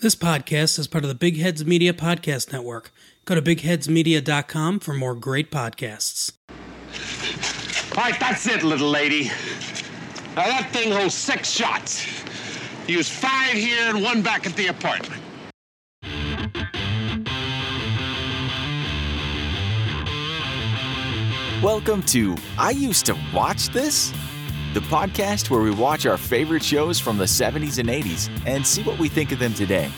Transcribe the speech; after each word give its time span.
This 0.00 0.14
podcast 0.14 0.78
is 0.78 0.86
part 0.86 1.04
of 1.04 1.08
the 1.08 1.14
Big 1.14 1.36
Heads 1.36 1.66
Media 1.66 1.92
Podcast 1.92 2.54
Network. 2.54 2.90
Go 3.26 3.34
to 3.34 3.42
bigheadsmedia.com 3.42 4.80
for 4.80 4.94
more 4.94 5.14
great 5.14 5.50
podcasts. 5.50 6.32
All 7.98 8.04
right, 8.04 8.18
that's 8.18 8.46
it, 8.46 8.62
little 8.62 8.88
lady. 8.88 9.24
Now 10.34 10.46
that 10.46 10.70
thing 10.72 10.90
holds 10.90 11.12
six 11.12 11.50
shots. 11.50 12.06
Use 12.88 13.10
five 13.10 13.52
here 13.52 13.90
and 13.94 14.02
one 14.02 14.22
back 14.22 14.46
at 14.46 14.56
the 14.56 14.68
apartment. 14.68 15.20
Welcome 21.62 22.02
to 22.04 22.38
I 22.56 22.70
Used 22.70 23.04
to 23.04 23.18
Watch 23.34 23.68
This, 23.68 24.14
the 24.72 24.80
podcast 24.80 25.50
where 25.50 25.60
we 25.60 25.72
watch 25.72 26.06
our 26.06 26.16
favorite 26.16 26.62
shows 26.62 27.00
from 27.00 27.18
the 27.18 27.24
70s 27.24 27.78
and 27.78 27.88
80s 27.88 28.30
and 28.46 28.64
see 28.64 28.84
what 28.84 29.00
we 29.00 29.08
think 29.08 29.32
of 29.32 29.40
them 29.40 29.52
today. 29.52 29.90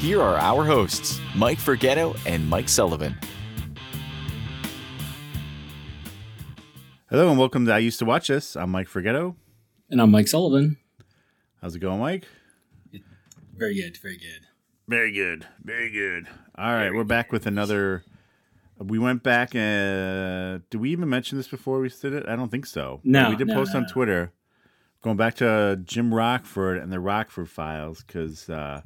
Here 0.00 0.20
are 0.20 0.36
our 0.36 0.64
hosts, 0.64 1.20
Mike 1.36 1.58
Forgetto 1.58 2.18
and 2.26 2.48
Mike 2.50 2.68
Sullivan. 2.68 3.16
Hello 7.08 7.30
and 7.30 7.38
welcome 7.38 7.66
to 7.66 7.72
I 7.72 7.78
Used 7.78 8.00
to 8.00 8.04
Watch 8.04 8.26
This. 8.26 8.56
I'm 8.56 8.70
Mike 8.70 8.88
Forgetto. 8.88 9.36
And 9.90 10.02
I'm 10.02 10.10
Mike 10.10 10.26
Sullivan. 10.26 10.76
How's 11.62 11.76
it 11.76 11.78
going, 11.78 12.00
Mike? 12.00 12.26
Very 13.56 13.76
good, 13.76 13.96
very 14.02 14.18
good. 14.18 14.40
Very 14.88 15.12
good. 15.12 15.46
Very 15.62 15.90
good. 15.92 16.26
All 16.58 16.72
right, 16.72 16.92
we're 16.92 17.04
back 17.04 17.30
with 17.30 17.46
another. 17.46 18.04
We 18.78 18.98
went 18.98 19.22
back. 19.22 19.54
Uh, 19.54 20.58
did 20.70 20.80
we 20.80 20.90
even 20.90 21.08
mention 21.08 21.38
this 21.38 21.48
before 21.48 21.80
we 21.80 21.88
did 21.88 22.12
it? 22.12 22.28
I 22.28 22.36
don't 22.36 22.50
think 22.50 22.66
so. 22.66 23.00
No, 23.04 23.30
we 23.30 23.36
did 23.36 23.46
no, 23.48 23.54
post 23.54 23.72
no, 23.72 23.78
on 23.80 23.82
no. 23.84 23.92
Twitter, 23.92 24.32
going 25.02 25.16
back 25.16 25.34
to 25.36 25.80
Jim 25.84 26.12
Rockford 26.12 26.78
and 26.78 26.92
the 26.92 27.00
Rockford 27.00 27.48
Files 27.48 28.02
because 28.06 28.50
uh, 28.50 28.82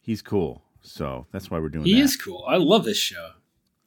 he's 0.00 0.20
cool. 0.20 0.62
So 0.82 1.26
that's 1.32 1.50
why 1.50 1.58
we're 1.60 1.68
doing 1.70 1.84
He 1.84 1.94
that. 1.94 2.00
is 2.00 2.16
cool. 2.16 2.44
I 2.46 2.56
love 2.56 2.84
this 2.84 2.98
show. 2.98 3.30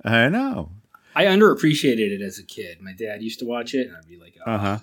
I 0.03 0.29
know. 0.29 0.71
I 1.15 1.25
underappreciated 1.25 2.11
it 2.11 2.21
as 2.21 2.39
a 2.39 2.43
kid. 2.43 2.79
My 2.81 2.93
dad 2.93 3.21
used 3.21 3.39
to 3.39 3.45
watch 3.45 3.73
it, 3.73 3.87
and 3.87 3.97
I'd 3.97 4.07
be 4.07 4.17
like, 4.17 4.35
oh, 4.45 4.51
Uh 4.51 4.57
huh. 4.57 4.79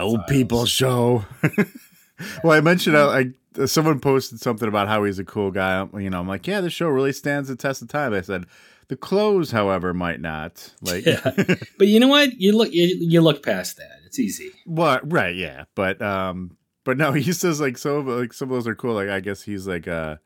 Old 0.00 0.26
people 0.26 0.66
show. 0.66 1.24
well, 2.44 2.52
I 2.56 2.60
mentioned 2.60 2.96
uh, 2.96 3.08
I, 3.08 3.30
I 3.58 3.64
someone 3.66 4.00
posted 4.00 4.40
something 4.40 4.68
about 4.68 4.88
how 4.88 5.04
he's 5.04 5.18
a 5.18 5.24
cool 5.24 5.50
guy. 5.50 5.86
You 5.98 6.10
know, 6.10 6.20
I'm 6.20 6.28
like, 6.28 6.46
yeah, 6.46 6.60
this 6.60 6.72
show 6.72 6.88
really 6.88 7.12
stands 7.12 7.48
the 7.48 7.56
test 7.56 7.82
of 7.82 7.88
time. 7.88 8.12
I 8.12 8.20
said, 8.20 8.44
the 8.88 8.96
clothes, 8.96 9.50
however, 9.50 9.94
might 9.94 10.20
not. 10.20 10.72
Like, 10.80 11.06
Yeah. 11.06 11.20
But 11.78 11.88
you 11.88 12.00
know 12.00 12.08
what? 12.08 12.40
You 12.40 12.56
look, 12.56 12.72
you, 12.72 12.96
you 13.00 13.20
look 13.20 13.42
past 13.42 13.76
that. 13.78 13.98
It's 14.06 14.18
easy. 14.18 14.50
what? 14.66 15.10
Right? 15.10 15.34
Yeah, 15.34 15.64
but 15.74 16.00
um, 16.02 16.56
but 16.84 16.98
no, 16.98 17.12
he 17.26 17.32
says 17.32 17.60
like 17.60 17.78
some 17.78 17.92
of 17.96 18.06
like 18.08 18.32
some 18.32 18.50
of 18.50 18.54
those 18.54 18.66
are 18.66 18.74
cool. 18.74 18.94
Like, 18.94 19.08
I 19.08 19.20
guess 19.20 19.42
he's 19.42 19.66
like 19.66 19.88
uh. 19.88 20.16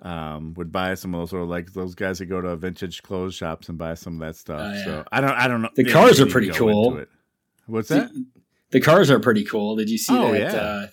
Um, 0.00 0.54
would 0.54 0.72
buy 0.72 0.94
some 0.94 1.14
of 1.14 1.20
those 1.20 1.32
or 1.32 1.44
like 1.44 1.74
those 1.74 1.94
guys 1.94 2.18
that 2.18 2.26
go 2.26 2.40
to 2.40 2.56
vintage 2.56 3.04
clothes 3.04 3.36
shops 3.36 3.68
and 3.68 3.78
buy 3.78 3.94
some 3.94 4.14
of 4.14 4.26
that 4.26 4.34
stuff. 4.34 4.60
Oh, 4.60 4.72
yeah. 4.72 4.84
So 4.84 5.04
I 5.12 5.20
don't, 5.20 5.30
I 5.30 5.46
don't 5.46 5.62
know. 5.62 5.68
The 5.76 5.86
yeah, 5.86 5.92
cars 5.92 6.20
are 6.20 6.26
pretty 6.26 6.50
cool. 6.50 7.04
What's 7.66 7.88
that? 7.90 8.10
The 8.72 8.80
cars 8.80 9.12
are 9.12 9.20
pretty 9.20 9.44
cool. 9.44 9.76
Did 9.76 9.88
you 9.90 9.98
see 9.98 10.12
Oh, 10.18 10.32
that? 10.32 10.40
yeah. 10.40 10.56
Uh, 10.60 10.86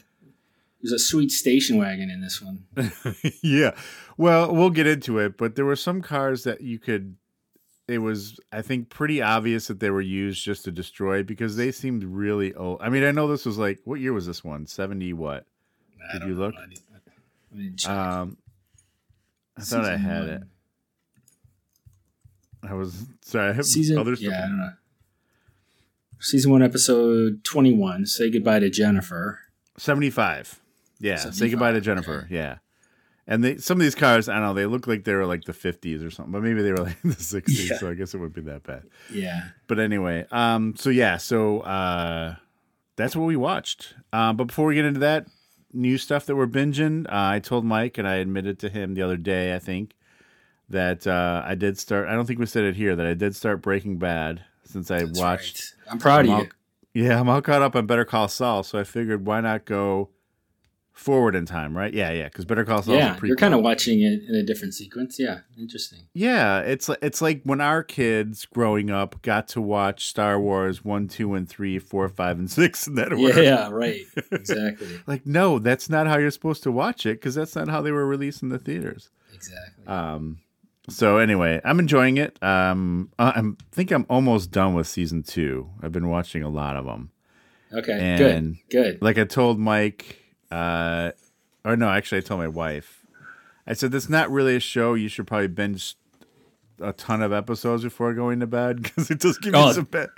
there's 0.81 0.93
a 0.93 0.99
sweet 0.99 1.31
station 1.31 1.77
wagon 1.77 2.09
in 2.09 2.21
this 2.21 2.41
one. 2.41 2.63
yeah. 3.43 3.71
Well, 4.17 4.53
we'll 4.55 4.69
get 4.69 4.87
into 4.87 5.19
it, 5.19 5.37
but 5.37 5.55
there 5.55 5.65
were 5.65 5.75
some 5.75 6.01
cars 6.01 6.43
that 6.43 6.61
you 6.61 6.79
could 6.79 7.15
it 7.87 7.97
was 7.99 8.39
I 8.51 8.61
think 8.61 8.89
pretty 8.89 9.21
obvious 9.21 9.67
that 9.67 9.79
they 9.79 9.89
were 9.89 9.99
used 10.01 10.43
just 10.43 10.63
to 10.65 10.71
destroy 10.71 11.23
because 11.23 11.55
they 11.55 11.71
seemed 11.71 12.03
really 12.03 12.53
old. 12.53 12.79
I 12.81 12.89
mean, 12.89 13.03
I 13.03 13.11
know 13.11 13.27
this 13.27 13.45
was 13.45 13.57
like 13.57 13.79
what 13.83 13.99
year 13.99 14.13
was 14.13 14.25
this 14.27 14.43
one? 14.43 14.67
70 14.67 15.13
what? 15.13 15.45
Did 16.13 16.23
you 16.23 16.35
look? 16.35 16.53
I 16.57 16.65
didn't- 17.55 17.87
I. 17.87 18.19
Um 18.21 18.37
I 19.57 19.61
thought 19.61 19.85
I 19.85 19.97
had 19.97 20.19
one. 20.21 20.29
it. 20.29 20.43
I 22.63 22.73
was 22.73 23.05
sorry, 23.21 23.49
I 23.49 23.53
have 23.53 23.65
Season, 23.65 23.97
other 23.97 24.15
stuff. 24.15 24.31
yeah, 24.31 24.37
I 24.43 24.47
don't 24.47 24.57
know. 24.57 24.69
Season 26.19 26.51
one, 26.51 26.61
episode 26.61 27.43
twenty-one. 27.43 28.05
Say 28.05 28.29
goodbye 28.29 28.59
to 28.59 28.69
Jennifer. 28.69 29.39
75. 29.77 30.59
Yeah, 30.99 31.15
say 31.17 31.49
goodbye 31.49 31.71
to 31.71 31.81
75, 31.81 31.83
Jennifer. 31.83 32.27
Yeah. 32.29 32.57
And 33.27 33.43
they, 33.43 33.57
some 33.57 33.77
of 33.77 33.83
these 33.83 33.93
cars, 33.95 34.27
I 34.27 34.33
don't 34.33 34.41
know, 34.43 34.53
they 34.55 34.65
look 34.65 34.87
like 34.87 35.03
they 35.03 35.13
were 35.13 35.25
like 35.25 35.43
the 35.45 35.51
50s 35.53 36.03
or 36.05 36.09
something, 36.09 36.31
but 36.31 36.41
maybe 36.41 36.61
they 36.63 36.71
were 36.71 36.83
like 36.83 36.99
the 37.03 37.09
60s, 37.09 37.69
Yeah. 37.69 37.77
so 37.77 37.89
I 37.89 37.93
guess 37.93 38.13
it 38.13 38.17
wouldn't 38.17 38.33
be 38.35 38.41
that 38.51 38.63
bad. 38.63 38.83
Yeah, 39.11 39.49
But 39.67 39.79
anyway, 39.79 40.25
um, 40.31 40.75
so 40.75 40.89
yeah, 40.89 41.17
so 41.17 41.59
uh, 41.61 42.35
that's 42.95 43.15
what 43.15 43.25
we 43.25 43.35
watched. 43.35 43.93
Um, 44.11 44.35
but 44.35 44.45
before 44.45 44.65
we 44.65 44.75
get 44.75 44.85
into 44.85 44.99
that 45.01 45.27
new 45.71 45.97
stuff 45.99 46.25
that 46.25 46.35
we're 46.35 46.47
binging, 46.47 47.05
uh, 47.05 47.09
I 47.11 47.39
told 47.39 47.65
Mike 47.65 47.97
and 47.99 48.07
I 48.07 48.15
admitted 48.15 48.57
to 48.59 48.69
him 48.69 48.95
the 48.95 49.03
other 49.03 49.17
day, 49.17 49.53
I 49.55 49.59
think, 49.59 49.93
that 50.69 51.05
uh, 51.07 51.43
I 51.45 51.53
did 51.55 51.77
start. 51.77 52.07
I 52.07 52.13
don't 52.13 52.25
think 52.25 52.39
we 52.39 52.45
said 52.47 52.63
it 52.63 52.75
here 52.75 52.95
that 52.95 53.05
I 53.05 53.13
did 53.13 53.35
start 53.35 53.61
Breaking 53.61 53.97
Bad 53.97 54.43
since 54.63 54.89
I 54.91 55.03
that's 55.03 55.19
watched. 55.19 55.75
right. 55.85 55.91
I'm 55.93 55.99
proud 55.99 56.25
I'm 56.25 56.25
of 56.25 56.31
all- 56.31 56.43
you. 56.43 56.49
Yeah, 57.05 57.19
I'm 57.19 57.29
all 57.29 57.41
caught 57.43 57.61
up 57.61 57.75
on 57.75 57.85
Better 57.85 58.05
Call 58.05 58.27
Saul, 58.27 58.63
so 58.63 58.79
I 58.79 58.83
figured 58.83 59.23
why 59.27 59.41
not 59.41 59.65
go 59.65 60.09
forward 60.99 61.35
in 61.35 61.45
time, 61.45 61.75
right? 61.75 61.93
Yeah, 61.93 62.11
yeah, 62.11 62.25
because 62.25 62.45
Better 62.45 62.65
Call 62.65 62.81
Saul. 62.83 62.95
Yeah, 62.95 63.17
you're 63.23 63.35
kind 63.35 63.53
of 63.53 63.61
watching 63.61 64.01
it 64.01 64.21
in 64.27 64.35
a 64.35 64.43
different 64.43 64.73
sequence. 64.73 65.17
Yeah, 65.19 65.39
interesting. 65.57 65.99
Yeah, 66.13 66.59
it's 66.59 66.87
like 66.89 66.99
it's 67.01 67.21
like 67.21 67.41
when 67.43 67.61
our 67.61 67.81
kids 67.83 68.45
growing 68.45 68.91
up 68.91 69.21
got 69.21 69.47
to 69.49 69.61
watch 69.61 70.05
Star 70.07 70.39
Wars 70.39 70.83
one, 70.83 71.07
two, 71.07 71.33
and 71.33 71.47
three, 71.49 71.79
four, 71.79 72.07
five, 72.09 72.37
and 72.37 72.49
six 72.51 72.85
in 72.87 72.95
that 72.95 73.11
order. 73.13 73.41
Yeah, 73.41 73.69
right. 73.71 74.01
Exactly. 74.31 74.87
Like, 75.07 75.25
no, 75.25 75.57
that's 75.59 75.89
not 75.89 76.05
how 76.07 76.17
you're 76.17 76.29
supposed 76.31 76.61
to 76.63 76.71
watch 76.71 77.05
it 77.05 77.15
because 77.19 77.33
that's 77.33 77.55
not 77.55 77.67
how 77.69 77.81
they 77.81 77.91
were 77.91 78.05
released 78.05 78.43
in 78.43 78.49
the 78.49 78.59
theaters. 78.59 79.09
exactly. 79.33 79.87
Um, 79.87 80.39
so 80.89 81.17
anyway, 81.17 81.61
I'm 81.63 81.79
enjoying 81.79 82.17
it. 82.17 82.41
Um, 82.43 83.11
I 83.17 83.31
I'm, 83.35 83.57
think 83.71 83.91
I'm 83.91 84.05
almost 84.09 84.51
done 84.51 84.73
with 84.73 84.87
season 84.87 85.23
two. 85.23 85.69
I've 85.81 85.91
been 85.91 86.09
watching 86.09 86.43
a 86.43 86.49
lot 86.49 86.75
of 86.75 86.85
them. 86.85 87.11
okay, 87.73 87.93
and- 87.99 88.57
good. 88.69 88.69
Good. 88.69 89.01
Like 89.01 89.17
I 89.17 89.23
told 89.25 89.59
Mike, 89.59 90.17
uh, 90.51 91.11
or 91.65 91.75
no, 91.75 91.89
actually, 91.89 92.19
I 92.19 92.21
told 92.21 92.39
my 92.39 92.47
wife. 92.47 93.05
I 93.67 93.73
said 93.73 93.91
that's 93.91 94.09
not 94.09 94.31
really 94.31 94.55
a 94.55 94.59
show. 94.59 94.93
You 94.95 95.07
should 95.09 95.27
probably 95.27 95.47
binge 95.47 95.95
a 96.81 96.93
ton 96.93 97.21
of 97.21 97.31
episodes 97.33 97.83
before 97.83 98.13
going 98.13 98.39
to 98.39 98.47
bed 98.47 98.81
because 98.83 99.11
it 99.11 99.19
does 99.19 99.37
give 99.37 99.53
you 99.53 99.59
Oh, 99.59 99.71
some 99.73 99.83
bad, 99.85 100.09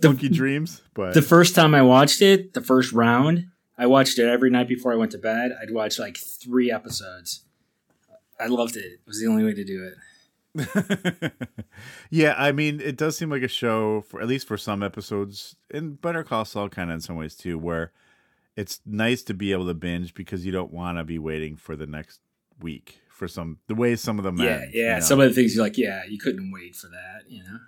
funky 0.00 0.28
dreams. 0.28 0.80
But 0.94 1.14
The 1.14 1.22
first 1.22 1.54
time 1.54 1.74
I 1.74 1.82
watched 1.82 2.22
it, 2.22 2.54
the 2.54 2.62
first 2.62 2.92
round, 2.92 3.46
I 3.76 3.86
watched 3.86 4.18
it 4.18 4.26
every 4.26 4.50
night 4.50 4.68
before 4.68 4.92
I 4.92 4.96
went 4.96 5.10
to 5.12 5.18
bed. 5.18 5.52
I'd 5.60 5.72
watch 5.72 5.98
like 5.98 6.16
three 6.16 6.70
episodes. 6.70 7.42
I 8.40 8.46
loved 8.46 8.76
it. 8.76 8.84
It 8.84 9.00
was 9.06 9.20
the 9.20 9.26
only 9.26 9.44
way 9.44 9.52
to 9.54 9.64
do 9.64 9.90
it. 9.90 9.94
yeah, 12.10 12.34
I 12.38 12.52
mean, 12.52 12.80
it 12.80 12.96
does 12.96 13.16
seem 13.18 13.28
like 13.30 13.42
a 13.42 13.48
show 13.48 14.02
for 14.02 14.20
at 14.20 14.28
least 14.28 14.46
for 14.46 14.56
some 14.56 14.82
episodes, 14.82 15.56
and 15.72 16.00
Better 16.00 16.22
Call 16.22 16.44
Saul 16.44 16.68
kind 16.68 16.90
of 16.90 16.94
in 16.94 17.00
some 17.00 17.16
ways 17.16 17.34
too, 17.34 17.58
where 17.58 17.90
it's 18.56 18.80
nice 18.86 19.22
to 19.24 19.34
be 19.34 19.52
able 19.52 19.66
to 19.66 19.74
binge 19.74 20.14
because 20.14 20.44
you 20.46 20.52
don't 20.52 20.72
want 20.72 20.98
to 20.98 21.04
be 21.04 21.18
waiting 21.18 21.56
for 21.56 21.74
the 21.76 21.86
next 21.86 22.20
week 22.60 23.00
for 23.08 23.26
some 23.28 23.58
the 23.68 23.74
way 23.74 23.96
some 23.96 24.18
of 24.18 24.24
them 24.24 24.38
Yeah, 24.38 24.46
end, 24.62 24.70
yeah. 24.74 24.82
you 24.82 24.94
know? 24.94 25.00
Some 25.00 25.20
of 25.20 25.28
the 25.28 25.34
things 25.34 25.54
you're 25.54 25.64
like, 25.64 25.78
yeah, 25.78 26.02
you 26.08 26.18
couldn't 26.18 26.50
wait 26.52 26.74
for 26.76 26.88
that. 26.88 27.22
You 27.28 27.42
know. 27.44 27.58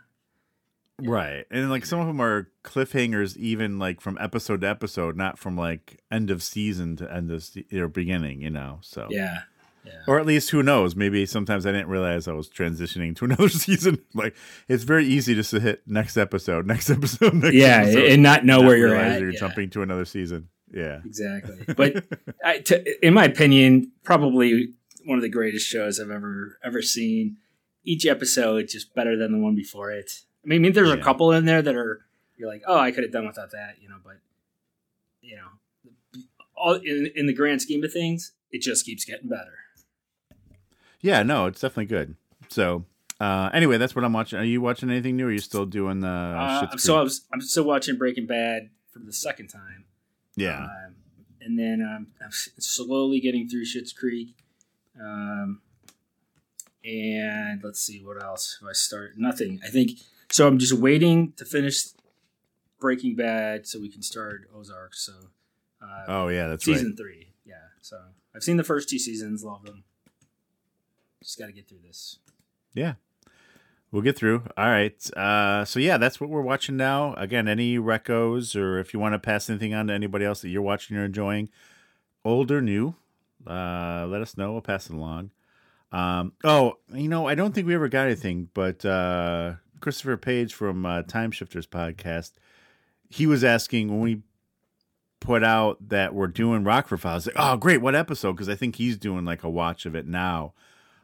Right. 0.99 1.45
And 1.51 1.69
like 1.71 1.85
some 1.85 2.01
of 2.01 2.07
them 2.07 2.21
are 2.23 2.49
cliffhangers 2.65 3.37
even 3.37 3.79
like 3.79 4.01
from 4.01 4.17
episode 4.21 4.63
to 4.63 4.69
episode, 4.69 5.17
not 5.17 5.39
from 5.39 5.57
like 5.57 6.01
end 6.11 6.31
of 6.31 6.43
season 6.43 6.97
to 6.97 7.13
end 7.13 7.31
of 7.31 7.43
se- 7.43 7.67
or 7.75 7.89
beginning, 7.89 8.41
you 8.41 8.51
know. 8.51 8.79
So 8.83 9.07
Yeah. 9.11 9.41
Yeah. 9.85 9.93
or 10.09 10.19
at 10.19 10.27
least 10.27 10.51
who 10.51 10.65
knows, 10.65 10.97
maybe 10.97 11.27
sometimes 11.27 11.65
I 11.65 11.71
didn't 11.71 11.89
realize 11.89 12.27
I 12.27 12.33
was 12.33 12.49
transitioning 12.49 13.15
to 13.17 13.25
another 13.27 13.49
season. 13.51 13.99
Like 14.15 14.35
it's 14.69 14.85
very 14.85 15.07
easy 15.07 15.35
just 15.35 15.51
to 15.51 15.61
hit 15.61 15.83
next 15.87 16.17
episode, 16.17 16.67
next 16.67 16.89
episode, 16.97 17.35
next 17.35 17.55
Yeah, 17.55 17.83
episode, 17.83 18.05
and 18.07 18.23
not 18.23 18.45
know 18.45 18.63
where 18.63 18.77
you're 18.77 18.97
at. 18.97 19.21
You're 19.21 19.33
Yeah. 19.33 19.39
jumping 19.41 19.69
to 19.71 19.83
another 19.83 20.05
season. 20.07 20.49
Yeah. 20.73 21.01
Exactly. 21.05 21.57
But 21.77 22.05
I, 22.45 22.59
to, 22.59 23.07
in 23.07 23.15
my 23.15 23.25
opinion, 23.25 23.93
probably 24.03 24.73
one 25.05 25.19
of 25.19 25.23
the 25.23 25.29
greatest 25.29 25.67
shows 25.67 26.01
I've 26.01 26.11
ever 26.11 26.59
ever 26.65 26.83
seen. 26.83 27.37
Each 27.85 28.05
episode 28.05 28.69
just 28.69 28.95
better 28.95 29.17
than 29.17 29.33
the 29.33 29.39
one 29.39 29.55
before 29.55 29.93
it. 29.93 30.23
I 30.45 30.49
mean, 30.49 30.59
I 30.59 30.63
mean 30.63 30.73
there's 30.73 30.91
a 30.91 30.97
couple 30.97 31.31
in 31.33 31.45
there 31.45 31.63
that 31.63 31.77
are 31.77 32.05
you're 32.37 32.49
like, 32.49 32.63
oh, 32.67 32.79
I 32.79 32.91
could 32.91 33.05
have 33.05 33.13
done 33.13 33.27
without 33.27 33.53
that, 33.53 33.77
you 33.81 33.89
know. 33.89 33.97
But 34.03 34.19
you 35.23 35.37
know, 35.37 36.23
all 36.57 36.75
in 36.75 37.11
in 37.15 37.27
the 37.27 37.33
grand 37.33 37.63
scheme 37.63 37.85
of 37.85 37.93
things, 37.93 38.33
it 38.51 38.61
just 38.61 38.85
keeps 38.85 39.05
getting 39.05 39.29
better. 39.29 39.55
Yeah, 41.01 41.23
no, 41.23 41.47
it's 41.47 41.61
definitely 41.61 41.87
good. 41.87 42.17
So 42.49 42.85
uh 43.21 43.51
anyway, 43.53 43.79
that's 43.79 43.95
what 43.95 44.05
I'm 44.05 44.13
watching. 44.13 44.39
Are 44.41 44.45
you 44.45 44.61
watching 44.61 44.91
anything 44.91 45.17
new 45.17 45.27
or 45.27 45.29
are 45.29 45.33
you 45.33 45.39
still 45.39 45.67
doing 45.67 46.01
the 46.01 46.09
Uh, 46.09 46.77
so 46.77 46.99
I 46.99 47.03
was 47.03 47.25
I'm 47.33 47.41
still 47.41 47.65
watching 47.65 47.97
Breaking 47.97 48.27
Bad 48.27 48.71
for 48.93 48.99
the 48.99 49.13
second 49.13 49.49
time. 49.49 49.85
Yeah. 50.37 50.65
Um, 50.65 50.95
and 51.41 51.59
then 51.59 51.83
um, 51.83 52.09
I'm 52.23 52.31
slowly 52.31 53.21
getting 53.21 53.49
through 53.49 53.65
Schitt's 53.65 53.93
Creek. 53.93 54.35
Um, 55.01 55.61
and 56.85 57.61
let's 57.63 57.81
see 57.81 58.03
what 58.03 58.23
else. 58.23 58.59
If 58.61 58.69
I 58.69 58.73
start 58.73 59.13
nothing, 59.17 59.61
I 59.65 59.69
think 59.69 59.99
so. 60.31 60.47
I'm 60.47 60.59
just 60.59 60.73
waiting 60.73 61.33
to 61.37 61.45
finish 61.45 61.87
Breaking 62.79 63.17
Bad 63.17 63.67
so 63.67 63.81
we 63.81 63.91
can 63.91 64.03
start 64.03 64.49
Ozark. 64.55 64.95
So 64.95 65.13
uh, 65.83 66.05
oh 66.09 66.29
yeah, 66.29 66.47
that's 66.49 66.65
season 66.65 66.89
right. 66.89 66.97
three, 66.97 67.33
yeah. 67.45 67.55
So 67.81 67.99
I've 68.35 68.43
seen 68.43 68.57
the 68.57 68.65
first 68.65 68.89
two 68.89 68.99
seasons, 68.99 69.43
love 69.43 69.65
them. 69.65 69.85
Just 71.23 71.39
got 71.39 71.47
to 71.47 71.53
get 71.53 71.69
through 71.69 71.81
this. 71.85 72.19
Yeah. 72.73 72.95
We'll 73.97 74.03
get 74.03 74.19
through. 74.19 74.43
All 74.59 74.69
right. 74.69 75.11
Uh, 75.17 75.65
so 75.65 75.81
yeah, 75.81 75.97
that's 75.97 76.21
what 76.21 76.29
we're 76.29 76.43
watching 76.43 76.77
now. 76.77 77.15
Again, 77.15 77.49
any 77.49 77.79
recos 77.79 78.55
or 78.55 78.79
if 78.79 78.93
you 78.93 79.01
want 79.01 79.15
to 79.15 79.19
pass 79.19 79.49
anything 79.49 79.73
on 79.73 79.87
to 79.87 79.95
anybody 79.95 80.27
else 80.27 80.43
that 80.43 80.51
you're 80.51 80.61
watching 80.61 80.99
or 80.99 81.07
enjoying, 81.07 81.49
old 82.23 82.51
or 82.51 82.61
new, 82.61 82.95
uh, 83.47 84.07
let 84.07 84.21
us 84.21 84.37
know. 84.37 84.53
We'll 84.53 84.61
pass 84.61 84.91
it 84.91 84.95
along. 84.95 85.31
Um, 85.93 86.35
oh, 86.45 86.75
you 86.93 87.09
know, 87.09 87.27
I 87.27 87.35
don't 87.35 87.55
think 87.55 87.67
we 87.67 87.75
ever 87.75 87.89
got 87.89 88.05
anything, 88.05 88.51
but 88.53 88.85
uh, 88.85 89.55
Christopher 89.81 90.19
Page 90.19 90.53
from 90.53 90.85
uh, 90.85 91.01
Time 91.05 91.31
Shifters 91.31 91.67
podcast, 91.67 92.33
he 93.09 93.27
was 93.27 93.45
asking 93.45 93.89
when 93.89 94.01
we 94.01 94.21
put 95.21 95.43
out 95.43 95.89
that 95.89 96.15
we're 96.15 96.27
doing 96.27 96.65
Rockford 96.65 97.01
Files. 97.01 97.29
Like, 97.29 97.37
oh, 97.39 97.57
great! 97.57 97.81
What 97.81 97.95
episode? 97.95 98.33
Because 98.33 98.51
I 98.51 98.57
think 98.57 98.77
he's 98.77 98.99
doing 98.99 99.25
like 99.25 99.43
a 99.43 99.49
watch 99.49 99.87
of 99.87 99.95
it 99.95 100.07
now. 100.07 100.53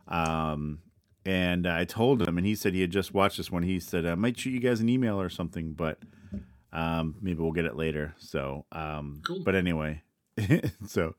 Um, 0.09 0.81
and 1.25 1.67
I 1.67 1.85
told 1.85 2.23
him, 2.27 2.37
and 2.39 2.47
he 2.47 2.55
said 2.55 2.75
he 2.75 2.81
had 2.81 2.91
just 2.91 3.15
watched 3.15 3.37
this 3.37 3.51
one. 3.51 3.63
He 3.63 3.79
said 3.81 4.07
I 4.07 4.15
might 4.15 4.39
shoot 4.39 4.51
you 4.51 4.61
guys 4.61 4.81
an 4.81 4.89
email 4.89 5.21
or 5.21 5.29
something, 5.29 5.73
but 5.73 5.99
um, 6.73 7.15
maybe 7.21 7.41
we'll 7.43 7.53
get 7.53 7.65
it 7.65 7.77
later. 7.77 8.15
So, 8.19 8.65
um, 8.73 9.21
Cool. 9.25 9.43
but 9.45 9.55
anyway, 9.55 10.03
so 10.87 11.15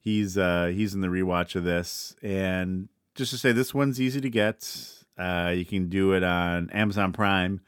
he's 0.00 0.36
uh, 0.36 0.72
he's 0.74 0.94
in 0.94 1.00
the 1.00 1.08
rewatch 1.08 1.54
of 1.56 1.64
this, 1.64 2.14
and 2.22 2.88
just 3.14 3.30
to 3.30 3.38
say, 3.38 3.52
this 3.52 3.72
one's 3.72 4.00
easy 4.00 4.20
to 4.20 4.28
get. 4.30 4.92
Uh, 5.18 5.52
you 5.56 5.64
can 5.64 5.88
do 5.88 6.12
it 6.12 6.22
on 6.22 6.68
Amazon 6.70 7.12
Prime, 7.12 7.60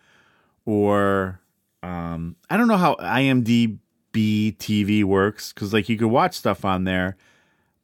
or 0.67 1.41
um, 1.83 2.37
I 2.51 2.57
don't 2.57 2.69
know 2.69 2.77
how 2.77 2.97
IMDb 2.97 3.79
TV 4.57 5.05
works 5.05 5.53
because 5.53 5.73
like 5.73 5.89
you 5.89 5.97
could 5.97 6.09
watch 6.09 6.35
stuff 6.35 6.65
on 6.65 6.85
there. 6.85 7.17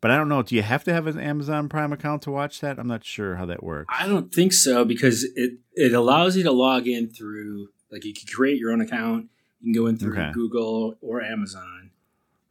But 0.05 0.11
I 0.11 0.19
don't 0.19 0.29
know. 0.29 0.43
Do 0.43 0.55
you 0.55 0.61
have 0.61 0.85
to 0.85 0.93
have 0.93 1.07
an 1.07 1.19
Amazon 1.19 1.71
Prime 1.71 1.91
account 1.91 2.21
to 2.25 2.31
watch 2.31 2.61
that? 2.61 2.79
I'm 2.79 2.87
not 2.87 3.07
sure 3.07 3.37
how 3.37 3.47
that 3.47 3.63
works. 3.65 3.87
I 3.99 4.07
don't 4.07 4.31
think 4.31 4.53
so 4.53 4.85
because 4.85 5.25
it 5.35 5.55
it 5.73 5.95
allows 5.95 6.37
you 6.37 6.43
to 6.43 6.53
log 6.53 6.87
in 6.87 7.09
through 7.09 7.69
like 7.91 8.05
you 8.05 8.13
can 8.13 8.27
create 8.31 8.59
your 8.59 8.71
own 8.71 8.83
account. 8.83 9.31
You 9.63 9.73
can 9.73 9.83
go 9.83 9.87
in 9.87 9.97
through 9.97 10.13
Okay. 10.13 10.31
Google 10.33 10.99
or 11.01 11.23
Amazon. 11.23 11.91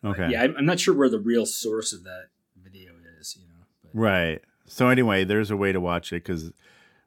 But 0.02 0.20
Okay. 0.20 0.32
yeah, 0.32 0.42
I'm, 0.42 0.56
I'm 0.58 0.66
not 0.66 0.80
sure 0.80 0.96
where 0.96 1.10
the 1.10 1.20
real 1.20 1.46
source 1.46 1.94
of 1.94 2.04
that 2.06 2.30
video 2.60 2.94
is. 3.20 3.38
You 3.40 3.48
know, 3.48 3.66
but 3.84 3.92
Right. 3.94 4.42
So 4.66 4.88
anyway, 4.88 5.24
there's 5.24 5.52
a 5.52 5.56
way 5.56 5.72
to 5.72 5.80
watch 5.80 6.12
it 6.12 6.24
because 6.24 6.54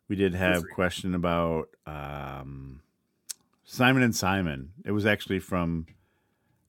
we 0.07 0.15
did 0.15 0.33
have 0.37 0.61
free. 0.61 0.71
question 0.71 1.17
about 1.17 1.71
um, 1.89 2.83
Simon 3.65 4.05
and 4.05 4.15
Simon. 4.15 4.75
It 4.85 4.93
was 4.93 5.07
actually 5.07 5.41
from 5.41 5.87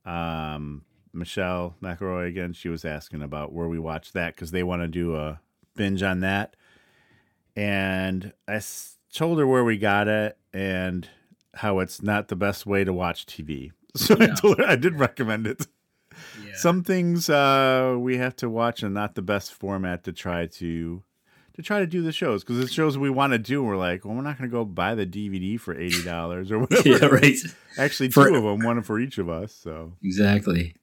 um, 0.03 0.81
Michelle 1.17 1.75
McElroy 1.81 2.27
again. 2.27 2.53
She 2.53 2.69
was 2.69 2.85
asking 2.85 3.21
about 3.21 3.51
where 3.53 3.67
we 3.67 3.79
watch 3.79 4.13
that 4.13 4.35
because 4.35 4.51
they 4.51 4.63
want 4.63 4.81
to 4.83 4.87
do 4.87 5.15
a 5.15 5.39
binge 5.75 6.03
on 6.03 6.21
that. 6.21 6.55
And 7.55 8.33
I 8.47 8.55
s- 8.55 8.97
told 9.13 9.39
her 9.39 9.47
where 9.47 9.63
we 9.63 9.77
got 9.77 10.07
it 10.07 10.37
and 10.53 11.07
how 11.55 11.79
it's 11.79 12.01
not 12.01 12.27
the 12.27 12.35
best 12.35 12.65
way 12.65 12.83
to 12.83 12.93
watch 12.93 13.25
TV. 13.25 13.71
So 13.95 14.15
I 14.19 14.27
told 14.27 14.59
her 14.59 14.63
I 14.65 14.75
did 14.75 14.99
recommend 14.99 15.47
it 15.47 15.65
yeah, 16.45 16.51
some 16.55 16.83
things 16.83 17.31
uh, 17.31 17.95
we 17.97 18.17
have 18.17 18.35
to 18.35 18.47
watch 18.49 18.83
and 18.83 18.93
not 18.93 19.15
the 19.15 19.23
best 19.23 19.51
format 19.53 20.03
to 20.03 20.11
try 20.11 20.45
to 20.45 21.01
to 21.55 21.61
try 21.63 21.79
to 21.79 21.87
do 21.87 22.03
the 22.03 22.11
shows 22.11 22.43
because 22.43 22.59
the 22.59 22.67
shows 22.67 22.95
we 22.95 23.09
want 23.09 23.33
to 23.33 23.39
do 23.39 23.63
we're 23.63 23.75
like 23.77 24.05
well 24.05 24.13
we're 24.13 24.21
not 24.21 24.37
going 24.37 24.47
to 24.47 24.53
go 24.55 24.63
buy 24.63 24.93
the 24.93 25.05
dvd 25.07 25.59
for 25.59 25.73
$80 25.73 26.51
or 26.51 26.59
whatever 26.67 26.87
yeah, 26.89 27.05
right, 27.07 27.35
actually 27.79 28.09
For- 28.11 28.27
two 28.29 28.35
of 28.35 28.43
them 28.43 28.63
one 28.63 28.83
for 28.83 28.99
each 28.99 29.17
of 29.17 29.29
us 29.29 29.51
so 29.51 29.93
exactly. 30.03 30.75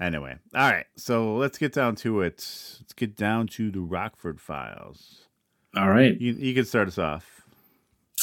Anyway 0.00 0.36
all 0.54 0.70
right 0.70 0.86
so 0.96 1.36
let's 1.36 1.58
get 1.58 1.72
down 1.72 1.94
to 1.94 2.20
it 2.22 2.34
let's 2.80 2.92
get 2.96 3.16
down 3.16 3.46
to 3.46 3.70
the 3.70 3.80
rockford 3.80 4.40
files 4.40 5.26
All 5.76 5.90
right. 5.90 6.18
you, 6.20 6.32
you 6.32 6.54
can 6.54 6.64
start 6.64 6.88
us 6.88 6.98
off 6.98 7.40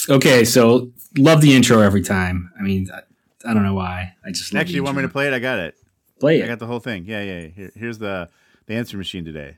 Okay, 0.09 0.45
so 0.45 0.91
love 1.18 1.41
the 1.41 1.53
intro 1.56 1.81
every 1.81 2.01
time. 2.01 2.51
I 2.57 2.62
mean, 2.62 2.88
I, 2.94 3.01
I 3.50 3.53
don't 3.53 3.63
know 3.63 3.74
why. 3.74 4.13
I 4.25 4.29
just 4.29 4.53
love 4.53 4.62
actually 4.62 4.75
you 4.75 4.83
want 4.83 4.95
me 4.95 5.01
to 5.03 5.09
play 5.09 5.27
it 5.27 5.33
i 5.33 5.39
got 5.39 5.59
it 5.59 5.75
play 6.19 6.39
it. 6.39 6.45
i 6.45 6.47
got 6.47 6.59
the 6.59 6.65
whole 6.65 6.79
thing 6.79 7.06
yeah 7.06 7.21
yeah 7.21 7.39
yeah. 7.39 7.47
Here, 7.47 7.71
here's 7.75 7.97
the 7.97 8.29
the 8.68 8.75
answer 8.75 8.97
machine 8.97 9.25
today 9.25 9.57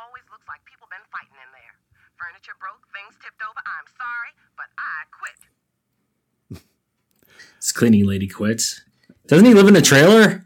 always 0.00 0.24
looks 0.32 0.48
like 0.48 0.64
people 0.64 0.88
been 0.88 1.04
fighting 1.12 1.36
in 1.36 1.50
there. 1.52 1.74
Furniture 2.16 2.56
broke, 2.60 2.80
things 2.92 3.14
tipped 3.20 3.40
over. 3.44 3.60
I'm 3.64 3.88
sorry, 3.96 4.32
but 4.56 4.68
I 4.80 5.04
quit. 5.12 5.38
This 7.60 7.72
cleaning 7.72 8.06
lady 8.06 8.26
quits. 8.26 8.82
Doesn't 9.26 9.44
he 9.44 9.52
live 9.54 9.68
in 9.68 9.76
a 9.76 9.82
trailer? 9.82 10.44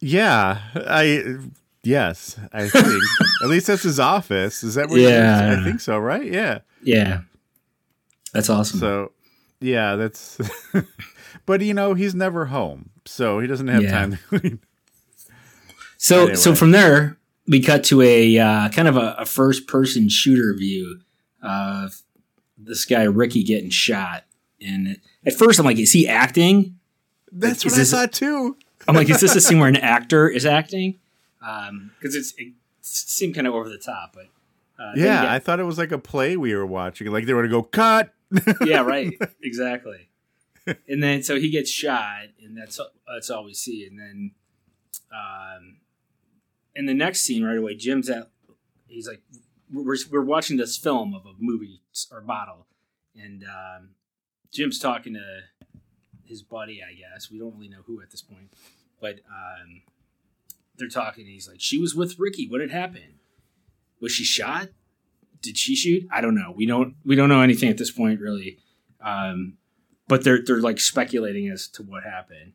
Yeah, 0.00 0.58
I 0.74 1.36
yes, 1.82 2.38
I 2.52 2.68
think 2.68 2.84
at 3.44 3.48
least 3.48 3.66
that's 3.68 3.82
his 3.84 4.00
office. 4.00 4.62
Is 4.64 4.74
that 4.74 4.88
where? 4.88 4.98
he 4.98 5.04
lives? 5.06 5.16
Yeah. 5.16 5.56
I 5.60 5.64
think 5.64 5.80
so. 5.80 5.98
Right? 5.98 6.24
Yeah. 6.30 6.60
Yeah, 6.82 7.20
that's 8.32 8.48
awesome. 8.50 8.80
So, 8.80 9.12
yeah, 9.60 9.96
that's. 9.96 10.38
but 11.46 11.60
you 11.60 11.74
know, 11.74 11.94
he's 11.94 12.14
never 12.14 12.46
home, 12.46 12.90
so 13.04 13.38
he 13.38 13.46
doesn't 13.46 13.68
have 13.68 13.82
Yeah. 13.82 13.90
time 13.90 14.12
to 14.12 14.18
clean. 14.38 14.60
So 15.98 16.20
Anyway. 16.22 16.34
so 16.36 16.54
from 16.54 16.70
there 16.70 17.18
we 17.46 17.60
cut 17.62 17.84
to 17.84 18.02
a 18.02 18.38
uh, 18.38 18.68
kind 18.70 18.88
of 18.88 18.96
a, 18.96 19.16
a 19.18 19.26
first 19.26 19.66
person 19.66 20.08
shooter 20.08 20.54
view 20.54 21.00
of 21.42 22.02
this 22.56 22.84
guy 22.84 23.04
Ricky 23.04 23.42
getting 23.42 23.70
shot. 23.70 24.24
And 24.64 24.98
at 25.24 25.32
first 25.34 25.58
I'm 25.58 25.64
like, 25.66 25.78
is 25.78 25.92
he 25.92 26.06
acting? 26.06 26.78
That's 27.32 27.64
Is 27.64 27.72
what 27.72 27.78
this- 27.78 27.92
I 27.94 28.00
thought 28.00 28.12
too. 28.12 28.56
I'm 28.88 28.94
like, 28.94 29.10
is 29.10 29.20
this 29.20 29.36
a 29.36 29.40
scene 29.42 29.58
where 29.58 29.68
an 29.68 29.76
actor 29.76 30.28
is 30.28 30.44
acting? 30.46 30.98
Because 31.38 32.14
it's 32.14 32.34
it 32.38 32.52
seemed 32.80 33.34
kind 33.34 33.46
of 33.46 33.54
over 33.54 33.68
the 33.68 33.78
top, 33.78 34.14
but 34.14 34.26
uh, 34.82 34.92
then 34.94 35.04
Yeah, 35.04 35.32
I 35.32 35.38
thought 35.38 35.60
it 35.60 35.64
was 35.64 35.78
like 35.78 35.92
a 35.92 35.98
play 35.98 36.36
we 36.36 36.54
were 36.54 36.66
watching. 36.66 37.06
Like 37.08 37.26
they 37.26 37.34
were 37.34 37.46
going 37.46 37.50
to 37.50 37.56
go 37.56 37.62
cut. 37.62 38.12
yeah, 38.64 38.80
right, 38.80 39.12
exactly. 39.42 40.08
And 40.88 41.02
then 41.02 41.22
so 41.22 41.36
he 41.38 41.50
gets 41.50 41.70
shot, 41.70 42.24
and 42.42 42.56
that's 42.56 42.78
that's 43.12 43.28
all 43.30 43.44
we 43.44 43.54
see. 43.54 43.86
And 43.86 43.98
then, 43.98 44.30
um, 45.12 45.76
in 46.80 46.86
the 46.86 46.94
next 46.94 47.20
scene, 47.20 47.44
right 47.44 47.56
away, 47.56 47.74
Jim's 47.76 48.08
at. 48.08 48.30
He's 48.86 49.06
like, 49.06 49.22
we're 49.72 49.96
we're 50.10 50.24
watching 50.24 50.56
this 50.56 50.76
film 50.76 51.14
of 51.14 51.26
a 51.26 51.32
movie 51.38 51.82
or 52.10 52.20
bottle, 52.20 52.66
and 53.14 53.44
um, 53.44 53.90
Jim's 54.50 54.78
talking 54.78 55.14
to 55.14 55.40
his 56.24 56.42
buddy. 56.42 56.82
I 56.82 56.94
guess 56.94 57.30
we 57.30 57.38
don't 57.38 57.54
really 57.54 57.68
know 57.68 57.82
who 57.86 58.00
at 58.02 58.10
this 58.10 58.22
point, 58.22 58.52
but 59.00 59.20
um, 59.28 59.82
they're 60.76 60.88
talking. 60.88 61.26
He's 61.26 61.48
like, 61.48 61.60
she 61.60 61.78
was 61.78 61.94
with 61.94 62.18
Ricky. 62.18 62.48
What 62.48 62.60
had 62.60 62.70
happened? 62.70 63.20
Was 64.00 64.12
she 64.12 64.24
shot? 64.24 64.70
did 65.42 65.58
she 65.58 65.74
shoot? 65.74 66.06
I 66.10 66.20
don't 66.20 66.34
know. 66.34 66.52
We 66.54 66.66
don't 66.66 66.94
we 67.04 67.16
don't 67.16 67.28
know 67.28 67.40
anything 67.40 67.70
at 67.70 67.78
this 67.78 67.90
point 67.90 68.20
really. 68.20 68.58
Um, 69.00 69.56
but 70.08 70.24
they're 70.24 70.40
they're 70.44 70.60
like 70.60 70.80
speculating 70.80 71.48
as 71.48 71.68
to 71.68 71.82
what 71.82 72.04
happened. 72.04 72.52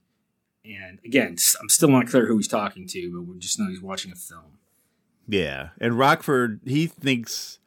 And 0.65 0.99
again, 1.05 1.35
I'm 1.61 1.69
still 1.69 1.89
not 1.89 2.07
clear 2.07 2.25
who 2.25 2.37
he's 2.37 2.47
talking 2.47 2.87
to, 2.87 3.11
but 3.13 3.21
we 3.33 3.37
just 3.39 3.59
know 3.59 3.67
he's 3.69 3.81
watching 3.81 4.11
a 4.11 4.15
film. 4.15 4.57
Yeah, 5.27 5.69
and 5.79 5.97
Rockford, 5.97 6.61
he 6.65 6.87
thinks 6.87 7.59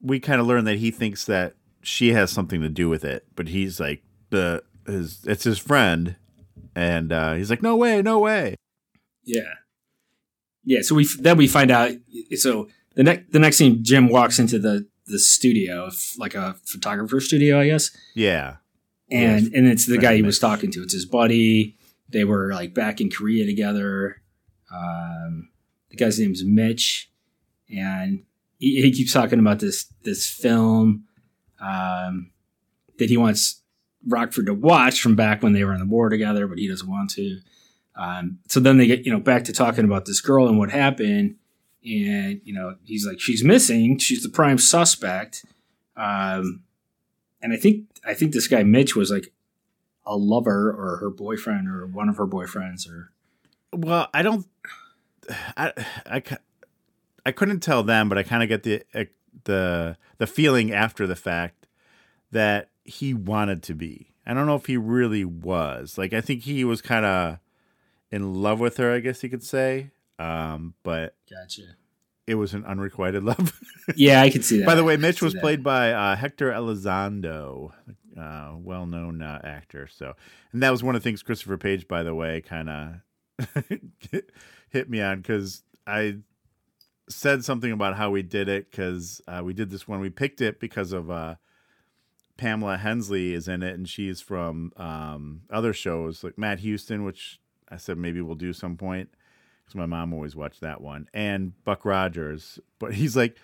we 0.00 0.18
kind 0.20 0.40
of 0.40 0.46
learned 0.46 0.66
that 0.66 0.78
he 0.78 0.90
thinks 0.90 1.24
that 1.26 1.54
she 1.82 2.12
has 2.12 2.30
something 2.30 2.60
to 2.60 2.68
do 2.68 2.88
with 2.88 3.04
it, 3.04 3.26
but 3.36 3.48
he's 3.48 3.78
like 3.80 4.02
the 4.30 4.62
his 4.86 5.24
it's 5.24 5.44
his 5.44 5.58
friend, 5.58 6.16
and 6.74 7.12
uh, 7.12 7.34
he's 7.34 7.50
like, 7.50 7.62
no 7.62 7.76
way, 7.76 8.02
no 8.02 8.18
way. 8.18 8.56
Yeah, 9.24 9.54
yeah. 10.64 10.80
So 10.82 10.94
we 10.96 11.06
then 11.20 11.36
we 11.36 11.46
find 11.46 11.70
out. 11.70 11.92
So 12.36 12.68
the 12.94 13.04
next 13.04 13.32
the 13.32 13.38
next 13.38 13.56
scene, 13.58 13.82
Jim 13.84 14.08
walks 14.08 14.38
into 14.38 14.58
the 14.58 14.86
the 15.06 15.18
studio, 15.18 15.90
like 16.18 16.34
a 16.34 16.56
photographer 16.64 17.20
studio, 17.20 17.60
I 17.60 17.66
guess. 17.66 17.90
Yeah, 18.14 18.56
and 19.10 19.42
Yes. 19.44 19.50
and 19.54 19.66
it's 19.68 19.86
the 19.86 19.98
guy 19.98 20.16
he 20.16 20.22
was 20.22 20.38
talking 20.40 20.70
to. 20.72 20.82
It's 20.82 20.94
his 20.94 21.06
buddy. 21.06 21.76
They 22.12 22.24
were 22.24 22.52
like 22.52 22.74
back 22.74 23.00
in 23.00 23.10
Korea 23.10 23.46
together. 23.46 24.22
Um, 24.72 25.48
the 25.90 25.96
guy's 25.96 26.18
name's 26.18 26.44
Mitch, 26.44 27.10
and 27.68 28.24
he, 28.58 28.82
he 28.82 28.92
keeps 28.92 29.12
talking 29.12 29.38
about 29.38 29.60
this 29.60 29.86
this 30.02 30.28
film 30.28 31.04
um, 31.60 32.30
that 32.98 33.08
he 33.08 33.16
wants 33.16 33.62
Rockford 34.06 34.46
to 34.46 34.54
watch 34.54 35.00
from 35.00 35.14
back 35.14 35.42
when 35.42 35.52
they 35.52 35.64
were 35.64 35.74
in 35.74 35.80
the 35.80 35.86
war 35.86 36.08
together, 36.08 36.46
but 36.46 36.58
he 36.58 36.68
doesn't 36.68 36.88
want 36.88 37.10
to. 37.10 37.40
Um, 37.94 38.38
so 38.48 38.60
then 38.60 38.78
they 38.78 38.86
get 38.86 39.04
you 39.04 39.12
know 39.12 39.20
back 39.20 39.44
to 39.44 39.52
talking 39.52 39.84
about 39.84 40.06
this 40.06 40.20
girl 40.20 40.48
and 40.48 40.58
what 40.58 40.70
happened, 40.70 41.36
and 41.84 42.40
you 42.44 42.54
know 42.54 42.76
he's 42.84 43.06
like 43.06 43.20
she's 43.20 43.44
missing. 43.44 43.98
She's 43.98 44.22
the 44.22 44.28
prime 44.28 44.58
suspect. 44.58 45.44
Um, 45.96 46.62
and 47.42 47.52
I 47.52 47.56
think 47.56 47.86
I 48.06 48.14
think 48.14 48.32
this 48.32 48.48
guy 48.48 48.62
Mitch 48.62 48.96
was 48.96 49.10
like 49.10 49.32
a 50.04 50.16
lover 50.16 50.70
or 50.70 50.96
her 50.98 51.10
boyfriend 51.10 51.68
or 51.68 51.86
one 51.86 52.08
of 52.08 52.16
her 52.16 52.26
boyfriends 52.26 52.88
or 52.90 53.12
Well, 53.72 54.08
I 54.12 54.22
don't. 54.22 54.46
I 55.56 55.72
I 56.06 56.22
I 57.24 57.32
couldn't 57.32 57.60
tell 57.60 57.82
them, 57.82 58.08
but 58.08 58.18
I 58.18 58.22
kind 58.22 58.42
of 58.42 58.48
get 58.48 58.62
the 58.64 58.82
uh, 58.94 59.04
the 59.44 59.96
the 60.18 60.26
feeling 60.26 60.72
after 60.72 61.06
the 61.06 61.16
fact 61.16 61.66
that 62.32 62.70
he 62.84 63.14
wanted 63.14 63.62
to 63.64 63.74
be. 63.74 64.08
I 64.26 64.34
don't 64.34 64.46
know 64.46 64.56
if 64.56 64.66
he 64.66 64.76
really 64.76 65.24
was. 65.24 65.96
Like 65.98 66.12
I 66.12 66.20
think 66.20 66.42
he 66.42 66.64
was 66.64 66.82
kind 66.82 67.04
of 67.04 67.38
in 68.10 68.34
love 68.42 68.60
with 68.60 68.76
her, 68.78 68.92
I 68.92 69.00
guess 69.00 69.22
you 69.22 69.30
could 69.30 69.42
say. 69.44 69.90
Um, 70.18 70.74
but 70.82 71.14
Gotcha. 71.30 71.62
it 72.26 72.34
was 72.36 72.54
an 72.54 72.64
unrequited 72.64 73.22
love. 73.24 73.58
Yeah, 73.96 74.20
I 74.22 74.30
can 74.30 74.42
see 74.42 74.58
that. 74.58 74.66
By 74.66 74.74
the 74.74 74.84
way, 74.84 74.96
Mitch 74.96 75.18
see 75.18 75.24
was 75.26 75.34
that. 75.34 75.40
played 75.40 75.62
by 75.62 75.92
uh, 75.92 76.16
Hector 76.16 76.50
Elizondo, 76.52 77.72
uh, 78.18 78.52
well-known 78.56 79.22
uh, 79.22 79.40
actor. 79.44 79.86
So, 79.86 80.14
and 80.52 80.62
that 80.62 80.70
was 80.70 80.82
one 80.82 80.94
of 80.94 81.02
the 81.02 81.08
things 81.08 81.22
Christopher 81.22 81.56
Page, 81.56 81.88
by 81.88 82.02
the 82.02 82.14
way, 82.14 82.40
kind 82.40 82.68
of 82.68 82.94
hit 84.70 84.90
me 84.90 85.00
on 85.00 85.18
because 85.18 85.62
I 85.86 86.18
said 87.08 87.44
something 87.44 87.72
about 87.72 87.96
how 87.96 88.10
we 88.10 88.22
did 88.22 88.48
it 88.48 88.70
because 88.70 89.20
uh, 89.26 89.42
we 89.44 89.52
did 89.52 89.70
this 89.70 89.86
one. 89.86 90.00
We 90.00 90.10
picked 90.10 90.40
it 90.40 90.60
because 90.60 90.92
of 90.92 91.10
uh, 91.10 91.36
Pamela 92.36 92.78
Hensley 92.78 93.34
is 93.34 93.48
in 93.48 93.62
it, 93.62 93.74
and 93.74 93.88
she's 93.88 94.20
from 94.20 94.72
um, 94.76 95.42
other 95.50 95.72
shows 95.72 96.24
like 96.24 96.38
Matt 96.38 96.60
Houston, 96.60 97.04
which 97.04 97.40
I 97.68 97.76
said 97.76 97.98
maybe 97.98 98.20
we'll 98.20 98.34
do 98.34 98.52
some 98.52 98.76
point 98.76 99.10
because 99.64 99.76
my 99.76 99.86
mom 99.86 100.12
always 100.12 100.36
watched 100.36 100.60
that 100.60 100.80
one, 100.80 101.08
and 101.12 101.52
Buck 101.64 101.84
Rogers. 101.84 102.58
But 102.78 102.94
he's 102.94 103.16
like, 103.16 103.36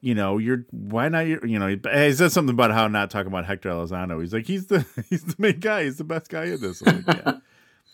you 0.00 0.14
know, 0.14 0.38
you're 0.38 0.64
why 0.70 1.08
not? 1.08 1.26
You're, 1.26 1.44
you 1.44 1.58
know, 1.58 1.66
he, 1.68 1.80
he 1.92 2.12
said 2.12 2.30
something 2.32 2.54
about 2.54 2.70
how 2.70 2.86
not 2.88 3.10
talking 3.10 3.28
about 3.28 3.46
Hector 3.46 3.70
Elizondo. 3.70 4.20
He's 4.20 4.32
like, 4.32 4.46
he's 4.46 4.66
the 4.66 4.86
he's 5.10 5.24
the 5.24 5.34
main 5.38 5.58
guy. 5.60 5.84
He's 5.84 5.96
the 5.98 6.04
best 6.04 6.28
guy 6.30 6.44
in 6.44 6.60
this. 6.60 6.82
Like, 6.82 7.04
yeah. 7.06 7.38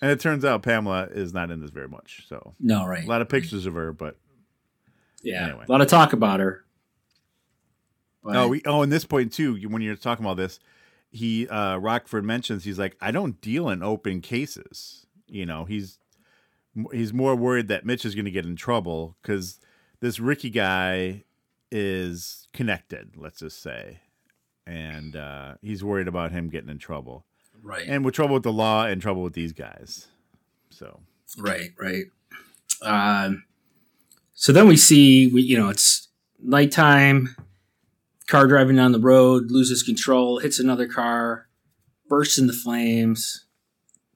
And 0.03 0.11
it 0.11 0.21
turns 0.21 0.45
out 0.45 0.63
Pamela 0.63 1.05
is 1.11 1.33
not 1.33 1.51
in 1.51 1.61
this 1.61 1.71
very 1.71 1.89
much. 1.89 2.27
So 2.29 2.53
No, 2.61 2.87
right. 2.87 3.05
a 3.05 3.09
lot 3.09 3.23
of 3.23 3.29
pictures 3.29 3.65
of 3.65 3.75
her, 3.75 3.93
but 3.93 4.17
yeah. 5.23 5.45
anyway. 5.47 5.65
A 5.67 5.73
lot 5.73 5.81
of 5.81 5.87
talk 5.89 6.13
about 6.13 6.41
her. 6.41 6.65
But- 8.23 8.37
Oh, 8.37 8.49
we, 8.49 8.63
oh, 8.67 8.83
in 8.83 8.89
this 8.91 9.05
point 9.05 9.33
too, 9.33 9.55
when 9.69 9.83
you're 9.83 9.97
talking 9.97 10.25
about 10.25 10.37
this, 10.39 10.59
he 11.11 11.47
uh 11.49 11.77
Rockford 11.77 12.25
mentions 12.25 12.65
he's 12.65 12.79
like, 12.79 12.97
I 13.01 13.11
don't 13.13 13.41
deal 13.41 13.69
in 13.69 13.83
open 13.83 14.21
cases. 14.21 15.07
You 15.27 15.47
know, 15.47 15.65
he's 15.65 15.99
he's 16.93 17.13
more 17.13 17.37
worried 17.37 17.69
that 17.69 17.87
Mitch 17.87 18.05
is 18.05 18.15
going 18.15 18.25
to 18.25 18.31
get 18.31 18.45
in 18.47 18.57
trouble 18.57 19.17
because 19.23 19.61
this 20.01 20.19
Ricky 20.19 20.51
guy 20.51 21.23
is 21.75 22.47
connected. 22.53 23.17
Let's 23.17 23.41
just 23.41 23.61
say, 23.61 23.99
and 24.67 25.17
uh, 25.17 25.55
he's 25.61 25.83
worried 25.83 26.09
about 26.09 26.31
him 26.31 26.49
getting 26.49 26.71
in 26.71 26.79
trouble, 26.79 27.27
right. 27.63 27.85
and 27.87 28.05
with 28.05 28.15
trouble 28.15 28.35
with 28.35 28.45
the 28.45 28.53
law 28.53 28.87
and 28.87 29.03
trouble 29.03 29.23
with 29.23 29.35
these 29.35 29.53
guys. 29.53 30.07
So 30.71 31.01
Right, 31.39 31.73
right. 31.79 32.05
Um, 32.83 33.45
so 34.35 34.53
then 34.53 34.69
we 34.69 34.77
see, 34.77 35.29
we, 35.29 35.43
you 35.43 35.59
know, 35.59 35.69
it's 35.69 36.09
nighttime. 36.43 37.35
Car 38.27 38.47
driving 38.47 38.77
down 38.77 38.93
the 38.93 39.01
road 39.01 39.51
loses 39.51 39.83
control, 39.83 40.39
hits 40.39 40.59
another 40.59 40.89
car, 40.89 41.49
bursts 42.09 42.39
into 42.39 42.55
flames. 42.55 43.45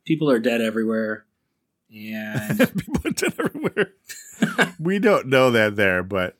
People 0.06 0.30
are 0.30 0.38
dead 0.38 0.62
everywhere, 0.62 1.26
and 1.90 2.58
people 2.58 3.00
are 3.04 3.10
dead 3.10 3.34
everywhere. 3.38 3.92
we 4.78 4.98
don't 4.98 5.26
know 5.26 5.50
that 5.50 5.76
there, 5.76 6.02
but 6.02 6.37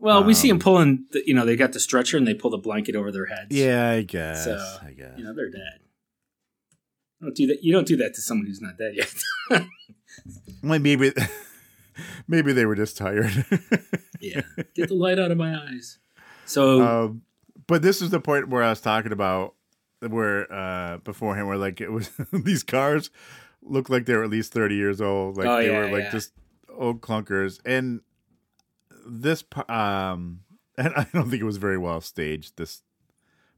well, 0.00 0.24
we 0.24 0.34
see 0.34 0.50
Um, 0.50 0.58
them 0.58 0.62
pulling. 0.62 1.04
The, 1.12 1.22
you 1.26 1.34
know, 1.34 1.44
they 1.44 1.56
got 1.56 1.72
the 1.72 1.80
stretcher 1.80 2.16
and 2.16 2.26
they 2.26 2.34
pull 2.34 2.50
the 2.50 2.58
blanket 2.58 2.94
over 2.96 3.10
their 3.12 3.26
heads. 3.26 3.48
yeah, 3.54 3.90
I 3.90 4.02
guess. 4.02 4.44
So, 4.44 4.56
I 4.82 4.92
guess. 4.92 5.18
you 5.18 5.24
know 5.24 5.34
they're 5.34 5.50
dead. 5.50 5.80
Don't 7.20 7.34
do 7.34 7.46
that. 7.48 7.64
You 7.64 7.72
don't 7.72 7.86
do 7.86 7.96
that 7.96 8.14
to 8.14 8.20
someone 8.20 8.46
who's 8.46 8.60
not 8.60 8.78
dead 8.78 8.94
yet. 8.94 9.12
Well, 10.62 10.78
maybe 10.80 11.12
maybe 12.28 12.52
they 12.52 12.66
were 12.66 12.74
just 12.74 12.96
tired. 12.96 13.44
yeah, 14.20 14.40
get 14.74 14.88
the 14.88 14.94
light 14.94 15.18
out 15.18 15.30
of 15.30 15.38
my 15.38 15.56
eyes. 15.56 15.98
So 16.44 16.82
um, 16.82 17.22
but 17.66 17.82
this 17.82 18.02
is 18.02 18.10
the 18.10 18.18
point 18.20 18.48
where 18.48 18.62
I 18.64 18.70
was 18.70 18.80
talking 18.80 19.12
about 19.12 19.54
where 20.00 20.52
uh 20.52 20.98
beforehand 20.98 21.46
where 21.48 21.56
like 21.58 21.80
it 21.80 21.90
was 21.92 22.10
these 22.32 22.62
cars 22.64 23.10
looked 23.62 23.90
like 23.90 24.06
they 24.06 24.14
were 24.16 24.24
at 24.24 24.30
least 24.30 24.52
30 24.52 24.74
years 24.76 25.00
old 25.00 25.36
like 25.36 25.46
Oh, 25.46 25.56
they 25.58 25.70
yeah, 25.70 25.78
were 25.78 25.90
like 25.90 26.04
yeah. 26.04 26.10
just 26.10 26.32
old 26.68 27.00
clunkers 27.00 27.60
and 27.64 28.00
this 29.08 29.44
um 29.68 30.40
and 30.78 30.94
I 30.94 31.06
don't 31.12 31.30
think 31.30 31.42
it 31.42 31.46
was 31.46 31.56
very 31.56 31.78
well 31.78 32.00
staged 32.00 32.56
this 32.56 32.82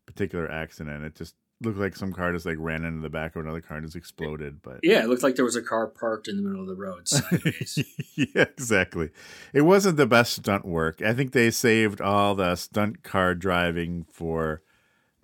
particular 0.07 0.50
accident 0.50 1.04
it 1.04 1.14
just 1.14 1.35
looked 1.62 1.78
like 1.78 1.95
some 1.95 2.12
car 2.12 2.33
just 2.33 2.47
like 2.47 2.57
ran 2.59 2.85
into 2.85 3.02
the 3.02 3.11
back 3.11 3.37
of 3.37 3.42
another 3.42 3.61
car 3.61 3.76
and 3.76 3.87
just 3.87 3.97
exploded 3.97 4.62
but 4.62 4.80
yeah, 4.83 5.02
it 5.02 5.09
looked 5.09 5.23
like 5.23 5.37
there 5.37 5.45
was 5.45 5.57
a 5.57 5.62
car 5.62 5.87
parked 5.87 6.26
in 6.26 6.37
the 6.37 6.42
middle 6.42 6.62
of 6.62 6.66
the 6.66 6.75
road 6.75 7.07
sideways. 7.07 7.78
yeah, 8.14 8.42
exactly. 8.42 9.11
It 9.52 9.62
wasn't 9.62 9.97
the 9.97 10.07
best 10.07 10.33
stunt 10.33 10.64
work. 10.64 11.02
I 11.02 11.12
think 11.12 11.33
they 11.33 11.50
saved 11.50 12.00
all 12.00 12.35
the 12.35 12.57
stunt 12.57 13.02
car 13.02 13.35
driving 13.35 14.07
for, 14.11 14.62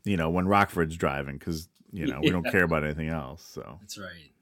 you 0.04 0.16
know, 0.16 0.28
when 0.28 0.46
Rockford's 0.46 0.96
driving 0.96 1.38
because 1.38 1.68
you 1.92 2.06
know 2.06 2.20
we 2.20 2.30
don't 2.30 2.50
care 2.50 2.64
about 2.64 2.84
anything 2.84 3.08
else. 3.08 3.42
So 3.42 3.78
That's 3.80 3.98
right. 3.98 4.32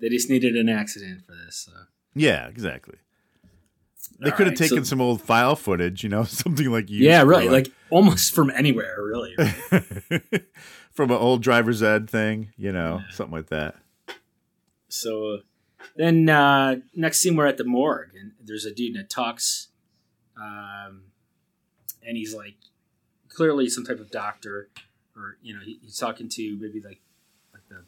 They 0.00 0.08
just 0.08 0.30
needed 0.30 0.54
an 0.56 0.68
accident 0.68 1.24
for 1.24 1.32
this. 1.32 1.56
So. 1.56 1.72
yeah, 2.14 2.46
exactly. 2.46 2.96
They 4.20 4.30
could 4.30 4.46
have 4.46 4.52
right, 4.52 4.56
taken 4.56 4.84
so- 4.84 4.90
some 4.90 5.00
old 5.00 5.20
file 5.20 5.56
footage, 5.56 6.02
you 6.02 6.08
know, 6.08 6.24
something 6.24 6.70
like 6.70 6.90
you. 6.90 7.04
Yeah, 7.04 7.22
really, 7.22 7.48
like 7.48 7.72
almost 7.90 8.34
from 8.34 8.50
anywhere, 8.50 8.96
really. 8.98 9.34
from 10.92 11.10
an 11.10 11.16
old 11.16 11.42
driver's 11.42 11.82
ed 11.82 12.08
thing, 12.08 12.52
you 12.56 12.72
know, 12.72 13.02
something 13.10 13.34
like 13.34 13.48
that. 13.48 13.76
so 14.88 15.40
then 15.96 16.28
uh, 16.28 16.76
next 16.94 17.20
scene, 17.20 17.36
we're 17.36 17.46
at 17.46 17.56
the 17.56 17.64
morgue, 17.64 18.10
and 18.18 18.32
there's 18.42 18.64
a 18.64 18.74
dude 18.74 18.96
that 18.96 19.10
talks, 19.10 19.68
um, 20.36 21.02
and 22.06 22.16
he's 22.16 22.34
like 22.34 22.56
clearly 23.28 23.68
some 23.68 23.84
type 23.84 24.00
of 24.00 24.10
doctor, 24.10 24.68
or 25.16 25.36
you 25.42 25.54
know, 25.54 25.60
he, 25.60 25.78
he's 25.82 25.98
talking 25.98 26.28
to 26.30 26.58
maybe 26.60 26.80
like 26.80 27.00
like 27.52 27.68
the 27.68 27.84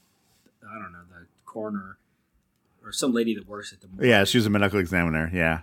I 0.69 0.75
don't 0.75 0.93
know 0.93 1.01
the 1.09 1.27
coroner 1.45 1.99
or 2.85 2.93
some 2.93 3.13
lady 3.13 3.35
that 3.35 3.49
works 3.49 3.73
at 3.73 3.81
the 3.81 3.89
morgue. 3.89 4.07
Yeah, 4.07 4.25
she 4.25 4.39
was 4.39 4.47
a 4.47 4.51
medical 4.51 4.79
examiner. 4.79 5.31
Yeah, 5.33 5.61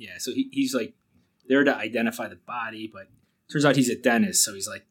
Yeah, 0.00 0.16
so 0.18 0.32
he, 0.32 0.48
he's 0.50 0.74
like 0.74 0.94
there 1.46 1.62
to 1.62 1.76
identify 1.76 2.26
the 2.26 2.36
body, 2.36 2.90
but 2.92 3.08
turns 3.52 3.66
out 3.66 3.76
he's 3.76 3.90
a 3.90 3.96
dentist, 3.96 4.42
so 4.42 4.54
he's 4.54 4.66
like, 4.66 4.86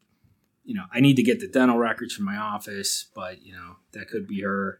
you 0.64 0.74
know, 0.74 0.84
I 0.92 1.00
need 1.00 1.16
to 1.16 1.22
get 1.24 1.40
the 1.40 1.48
dental 1.48 1.78
records 1.78 2.14
from 2.14 2.26
my 2.26 2.36
office, 2.36 3.06
but 3.12 3.42
you 3.42 3.52
know, 3.52 3.76
that 3.92 4.08
could 4.08 4.28
be 4.28 4.42
her. 4.42 4.78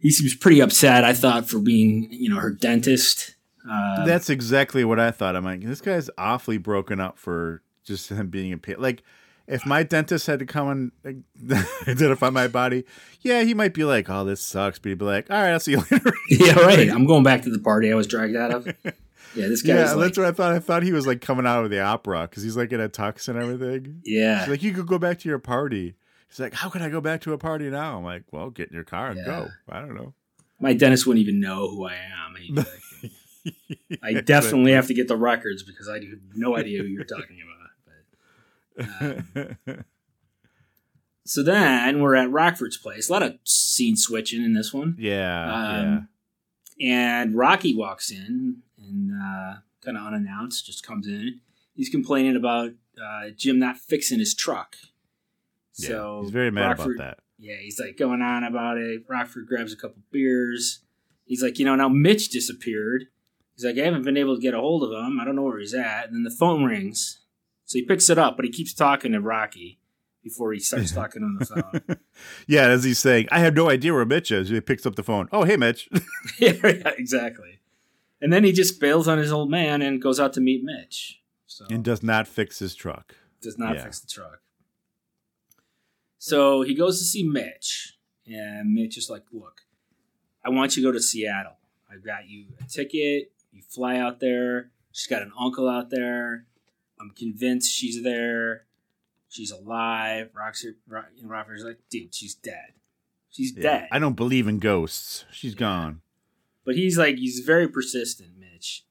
He 0.00 0.10
seems 0.10 0.34
pretty 0.34 0.60
upset, 0.60 1.04
I 1.04 1.12
thought, 1.12 1.48
for 1.48 1.58
being, 1.60 2.08
you 2.10 2.28
know, 2.28 2.40
her 2.40 2.50
dentist. 2.50 3.36
Uh, 3.68 4.04
That's 4.04 4.28
exactly 4.30 4.84
what 4.84 4.98
I 4.98 5.10
thought. 5.12 5.36
I'm 5.36 5.44
like, 5.44 5.62
this 5.62 5.80
guy's 5.80 6.08
awfully 6.18 6.58
broken 6.58 6.98
up 7.00 7.16
for 7.18 7.62
just 7.84 8.08
him 8.10 8.28
being 8.28 8.52
a 8.52 8.58
pa- 8.58 8.74
like. 8.78 9.02
If 9.46 9.64
my 9.64 9.82
dentist 9.82 10.26
had 10.26 10.40
to 10.40 10.44
come 10.44 10.92
and 11.04 11.24
identify 11.88 12.28
my 12.28 12.48
body, 12.48 12.84
yeah, 13.22 13.44
he 13.44 13.54
might 13.54 13.72
be 13.72 13.82
like, 13.82 14.10
"Oh, 14.10 14.22
this 14.22 14.42
sucks," 14.42 14.78
but 14.78 14.90
he'd 14.90 14.98
be 14.98 15.06
like, 15.06 15.30
"All 15.30 15.40
right, 15.40 15.52
I'll 15.52 15.58
see 15.60 15.70
you 15.70 15.78
later." 15.90 16.12
yeah, 16.28 16.52
right. 16.52 16.90
I'm 16.90 17.06
going 17.06 17.22
back 17.22 17.40
to 17.44 17.50
the 17.50 17.58
party 17.58 17.90
I 17.90 17.94
was 17.94 18.06
dragged 18.06 18.36
out 18.36 18.50
of. 18.50 18.68
Yeah, 19.34 19.48
this 19.48 19.62
guy. 19.62 19.74
yeah, 19.74 19.92
like, 19.92 20.06
that's 20.06 20.18
what 20.18 20.26
I 20.26 20.32
thought. 20.32 20.52
I 20.54 20.58
thought 20.58 20.82
he 20.82 20.92
was 20.92 21.06
like 21.06 21.20
coming 21.20 21.46
out 21.46 21.64
of 21.64 21.70
the 21.70 21.80
opera 21.80 22.22
because 22.28 22.42
he's 22.42 22.56
like 22.56 22.72
in 22.72 22.80
a 22.80 22.88
tux 22.88 23.28
and 23.28 23.38
everything. 23.38 24.00
yeah, 24.04 24.40
She's 24.40 24.48
like, 24.48 24.62
"You 24.62 24.72
could 24.72 24.86
go 24.86 24.98
back 24.98 25.18
to 25.20 25.28
your 25.28 25.38
party." 25.38 25.94
He's 26.28 26.40
like, 26.40 26.54
"How 26.54 26.68
can 26.68 26.82
I 26.82 26.88
go 26.88 27.00
back 27.00 27.20
to 27.22 27.32
a 27.32 27.38
party 27.38 27.68
now?" 27.70 27.98
I'm 27.98 28.04
like, 28.04 28.24
"Well, 28.32 28.50
get 28.50 28.68
in 28.68 28.74
your 28.74 28.84
car 28.84 29.08
and 29.08 29.18
Yeah. 29.18 29.24
go." 29.26 29.48
I 29.68 29.80
don't 29.80 29.94
know. 29.94 30.14
my 30.60 30.72
dentist 30.72 31.06
wouldn't 31.06 31.22
even 31.22 31.40
know 31.40 31.68
who 31.68 31.84
I 31.86 31.94
am. 31.94 32.54
Like, 32.56 32.66
I 34.02 34.14
definitely 34.20 34.72
have 34.72 34.86
to 34.88 34.94
get 34.94 35.08
the 35.08 35.16
records 35.16 35.62
because 35.62 35.88
I 35.88 35.94
have 35.94 36.04
no 36.34 36.56
idea 36.56 36.82
who 36.82 36.88
you're 36.88 37.04
talking 37.04 37.38
about. 38.76 39.24
But 39.66 39.84
So 41.24 41.42
then 41.42 42.00
we're 42.00 42.14
at 42.14 42.30
Rockford's 42.30 42.78
place. 42.78 43.08
A 43.08 43.12
lot 43.12 43.22
of 43.22 43.38
scene 43.44 43.96
switching 43.96 44.42
in 44.42 44.54
this 44.54 44.72
one. 44.72 44.96
yeah, 44.98 45.80
Um, 45.82 46.08
And 46.80 47.34
Rocky 47.36 47.74
walks 47.76 48.10
in 48.10 48.62
and 48.88 49.12
uh, 49.12 49.56
kind 49.84 49.96
of 49.96 50.06
unannounced, 50.06 50.66
just 50.66 50.86
comes 50.86 51.06
in. 51.06 51.40
He's 51.74 51.88
complaining 51.88 52.36
about 52.36 52.72
uh, 53.02 53.30
Jim 53.36 53.58
not 53.58 53.76
fixing 53.78 54.18
his 54.18 54.34
truck. 54.34 54.76
yeah. 55.76 55.88
So 55.88 56.20
he's 56.22 56.30
very 56.30 56.50
mad 56.50 56.68
Rockford- 56.78 56.96
about 56.96 57.16
that. 57.16 57.18
Yeah, 57.40 57.54
he's 57.60 57.78
like 57.78 57.96
going 57.96 58.20
on 58.20 58.42
about 58.42 58.78
it. 58.78 59.02
Rockford 59.08 59.46
grabs 59.46 59.72
a 59.72 59.76
couple 59.76 60.02
beers. 60.10 60.80
He's 61.24 61.40
like, 61.40 61.58
you 61.60 61.64
know, 61.64 61.76
now 61.76 61.88
Mitch 61.88 62.30
disappeared. 62.30 63.04
He's 63.54 63.64
like, 63.64 63.78
I 63.78 63.84
haven't 63.84 64.02
been 64.04 64.16
able 64.16 64.34
to 64.34 64.42
get 64.42 64.54
a 64.54 64.58
hold 64.60 64.82
of 64.82 64.90
him. 64.90 65.20
I 65.20 65.24
don't 65.24 65.36
know 65.36 65.42
where 65.42 65.58
he's 65.60 65.74
at. 65.74 66.06
And 66.06 66.14
then 66.16 66.22
the 66.24 66.30
phone 66.36 66.64
rings. 66.64 67.20
So 67.64 67.78
he 67.78 67.84
picks 67.84 68.10
it 68.10 68.18
up, 68.18 68.34
but 68.36 68.44
he 68.44 68.50
keeps 68.50 68.74
talking 68.74 69.12
to 69.12 69.20
Rocky 69.20 69.78
before 70.24 70.52
he 70.52 70.58
starts 70.58 70.90
talking 70.94 71.22
on 71.22 71.36
the 71.38 71.44
phone. 71.46 71.98
Yeah, 72.48 72.66
as 72.66 72.82
he's 72.82 72.98
saying, 72.98 73.28
I 73.30 73.38
have 73.38 73.54
no 73.54 73.70
idea 73.70 73.94
where 73.94 74.04
Mitch 74.04 74.32
is. 74.32 74.48
He 74.48 74.60
picks 74.60 74.84
up 74.84 74.96
the 74.96 75.04
phone. 75.04 75.28
Oh, 75.30 75.44
hey, 75.44 75.56
Mitch. 75.56 75.88
yeah, 76.40 76.54
yeah, 76.64 76.90
exactly. 76.98 77.57
And 78.20 78.32
then 78.32 78.44
he 78.44 78.52
just 78.52 78.80
bails 78.80 79.06
on 79.06 79.18
his 79.18 79.30
old 79.32 79.50
man 79.50 79.80
and 79.82 80.02
goes 80.02 80.18
out 80.18 80.32
to 80.34 80.40
meet 80.40 80.62
Mitch. 80.64 81.20
So 81.46 81.66
and 81.70 81.84
does 81.84 82.02
not 82.02 82.26
fix 82.28 82.58
his 82.58 82.74
truck. 82.74 83.14
does 83.40 83.58
not 83.58 83.76
yeah. 83.76 83.84
fix 83.84 84.00
the 84.00 84.08
truck. 84.08 84.40
So 86.18 86.62
he 86.62 86.74
goes 86.74 86.98
to 86.98 87.04
see 87.04 87.22
Mitch, 87.22 87.96
and 88.26 88.74
Mitch 88.74 88.98
is 88.98 89.08
like, 89.08 89.22
"Look, 89.32 89.62
I 90.44 90.50
want 90.50 90.76
you 90.76 90.82
to 90.82 90.88
go 90.88 90.92
to 90.92 91.00
Seattle. 91.00 91.56
I've 91.90 92.04
got 92.04 92.28
you 92.28 92.46
a 92.60 92.64
ticket. 92.68 93.32
You 93.52 93.62
fly 93.62 93.96
out 93.98 94.20
there. 94.20 94.70
She's 94.92 95.06
got 95.06 95.22
an 95.22 95.32
uncle 95.38 95.68
out 95.68 95.90
there. 95.90 96.44
I'm 97.00 97.10
convinced 97.16 97.72
she's 97.72 98.02
there. 98.02 98.66
She's 99.28 99.50
alive. 99.50 100.30
Roxy, 100.34 100.74
Rock, 100.88 101.06
Rockford's 101.22 101.62
like, 101.64 101.78
dude, 101.90 102.14
she's 102.14 102.34
dead. 102.34 102.72
She's 103.30 103.54
Yeah. 103.56 103.62
dead. 103.62 103.88
I 103.92 103.98
don't 103.98 104.16
believe 104.16 104.48
in 104.48 104.58
ghosts. 104.58 105.24
She's 105.30 105.54
gone. 105.54 106.00
But 106.68 106.76
he's 106.76 106.98
like, 106.98 107.16
he's 107.16 107.38
very 107.40 107.66
persistent, 107.66 108.32
Mitch. 108.38 108.84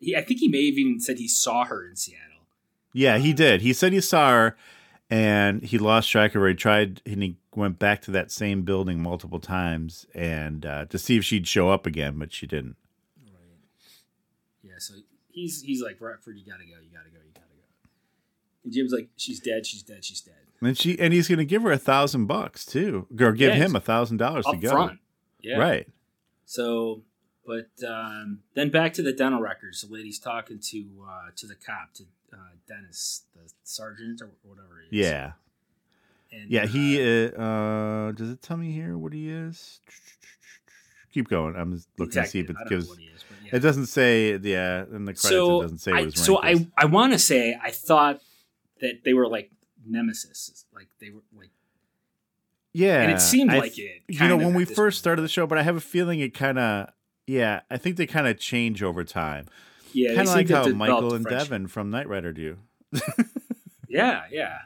He, 0.00 0.16
I 0.16 0.20
think 0.20 0.40
he 0.40 0.48
may 0.48 0.66
have 0.68 0.76
even 0.76 0.98
said 0.98 1.18
he 1.18 1.28
saw 1.28 1.64
her 1.64 1.86
in 1.88 1.94
Seattle. 1.94 2.42
Yeah, 2.92 3.18
he 3.18 3.32
did. 3.32 3.60
He 3.60 3.72
said 3.72 3.92
he 3.92 4.00
saw 4.00 4.30
her 4.30 4.56
and 5.08 5.62
he 5.62 5.78
lost 5.78 6.10
track 6.10 6.34
of 6.34 6.42
her. 6.42 6.48
He 6.48 6.54
tried 6.56 7.00
and 7.06 7.22
he 7.22 7.36
went 7.54 7.78
back 7.78 8.02
to 8.02 8.10
that 8.10 8.32
same 8.32 8.62
building 8.62 9.00
multiple 9.00 9.38
times 9.38 10.06
and 10.12 10.66
uh, 10.66 10.86
to 10.86 10.98
see 10.98 11.18
if 11.18 11.24
she'd 11.24 11.46
show 11.46 11.70
up 11.70 11.86
again, 11.86 12.18
but 12.18 12.32
she 12.32 12.48
didn't. 12.48 12.74
Right. 13.24 13.32
Yeah, 14.64 14.72
so 14.78 14.94
he's 15.30 15.62
he's 15.62 15.80
like, 15.80 15.98
Rockford, 16.00 16.36
you 16.36 16.44
gotta 16.44 16.64
go, 16.64 16.80
you 16.82 16.90
gotta 16.92 17.10
go, 17.10 17.18
you 17.24 17.32
gotta 17.32 17.46
go. 17.46 17.90
And 18.64 18.72
Jim's 18.72 18.90
like, 18.92 19.08
she's 19.16 19.38
dead, 19.38 19.66
she's 19.66 19.84
dead, 19.84 20.04
she's 20.04 20.20
dead. 20.20 20.34
And 20.60 20.76
she 20.76 20.98
and 20.98 21.14
he's 21.14 21.28
gonna 21.28 21.44
give 21.44 21.62
her 21.62 21.70
a 21.70 21.78
thousand 21.78 22.26
bucks 22.26 22.66
too. 22.66 23.06
Or 23.20 23.30
give 23.30 23.50
Yeah, 23.54 23.66
him 23.66 23.76
a 23.76 23.80
thousand 23.80 24.16
dollars 24.16 24.46
to 24.46 24.56
go. 24.56 24.70
front. 24.70 24.98
Yeah. 25.40 25.58
Right. 25.58 25.86
So, 26.44 27.04
but 27.50 27.88
um, 27.88 28.40
then 28.54 28.70
back 28.70 28.92
to 28.92 29.02
the 29.02 29.12
dental 29.12 29.40
records. 29.40 29.82
The 29.82 29.92
lady's 29.92 30.20
talking 30.20 30.60
to 30.60 30.84
uh, 31.04 31.30
to 31.34 31.46
the 31.48 31.56
cop, 31.56 31.94
to 31.94 32.04
uh, 32.32 32.36
Dennis, 32.68 33.22
the 33.34 33.50
sergeant 33.64 34.22
or 34.22 34.30
whatever 34.42 34.84
he 34.88 35.00
is. 35.00 35.06
Yeah. 35.06 35.32
And, 36.30 36.48
Yeah, 36.48 36.62
uh, 36.62 36.66
he 36.68 37.00
uh, 37.00 37.42
uh 37.42 38.12
does 38.12 38.30
it 38.30 38.40
tell 38.40 38.56
me 38.56 38.70
here 38.70 38.96
what 38.96 39.12
he 39.12 39.28
is? 39.28 39.80
Keep 41.12 41.28
going. 41.28 41.56
I'm 41.56 41.72
just 41.72 41.88
looking 41.98 42.22
to 42.22 42.28
see 42.28 42.38
if 42.38 42.50
it 42.50 42.56
gives 42.68 42.88
is, 42.88 42.98
yeah. 43.44 43.56
it 43.56 43.58
doesn't 43.58 43.86
say 43.86 44.36
yeah, 44.36 44.84
in 44.84 45.04
the 45.06 45.14
credits 45.14 45.22
so 45.22 45.58
it 45.58 45.62
doesn't 45.62 45.78
say 45.78 45.92
I, 45.92 46.08
so. 46.10 46.40
I 46.40 46.68
I 46.76 46.84
want 46.84 47.12
to 47.14 47.18
say 47.18 47.58
I 47.60 47.72
thought 47.72 48.20
that 48.80 49.02
they 49.04 49.12
were 49.12 49.26
like 49.26 49.50
nemesis, 49.84 50.66
like 50.72 50.86
they 51.00 51.10
were 51.10 51.22
like 51.36 51.50
Yeah, 52.72 53.02
and 53.02 53.10
it 53.10 53.20
seemed 53.20 53.50
I 53.50 53.58
like 53.58 53.76
it, 53.76 54.02
You 54.06 54.28
know, 54.28 54.36
when 54.36 54.54
we 54.54 54.64
first 54.64 54.76
point. 54.76 54.94
started 54.94 55.22
the 55.22 55.28
show, 55.28 55.48
but 55.48 55.58
I 55.58 55.64
have 55.64 55.74
a 55.74 55.80
feeling 55.80 56.20
it 56.20 56.32
kind 56.32 56.60
of, 56.60 56.90
yeah, 57.26 57.60
I 57.70 57.76
think 57.76 57.96
they 57.96 58.06
kind 58.06 58.26
of 58.26 58.38
change 58.38 58.82
over 58.82 59.04
time. 59.04 59.46
yeah, 59.92 60.14
kind 60.14 60.28
of 60.28 60.34
like 60.34 60.48
how 60.48 60.66
Michael 60.68 61.14
and 61.14 61.22
friendship. 61.22 61.48
Devon 61.48 61.66
from 61.68 61.90
Knight 61.90 62.08
Rider 62.08 62.32
do. 62.32 62.58
Yeah, 63.88 64.22
yeah. 64.30 64.58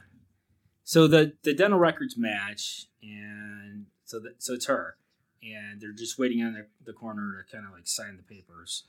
So 0.84 1.08
the 1.08 1.32
the 1.42 1.54
dental 1.54 1.78
records 1.78 2.16
match, 2.16 2.86
and 3.02 3.86
so 4.04 4.20
that 4.20 4.42
so 4.42 4.52
it's 4.52 4.66
her, 4.66 4.96
and 5.42 5.80
they're 5.80 5.92
just 5.92 6.18
waiting 6.18 6.42
on 6.42 6.52
the, 6.52 6.66
the 6.84 6.92
coroner 6.92 7.42
to 7.42 7.50
kind 7.50 7.66
of 7.66 7.72
like 7.72 7.86
sign 7.86 8.18
the 8.18 8.22
papers, 8.22 8.84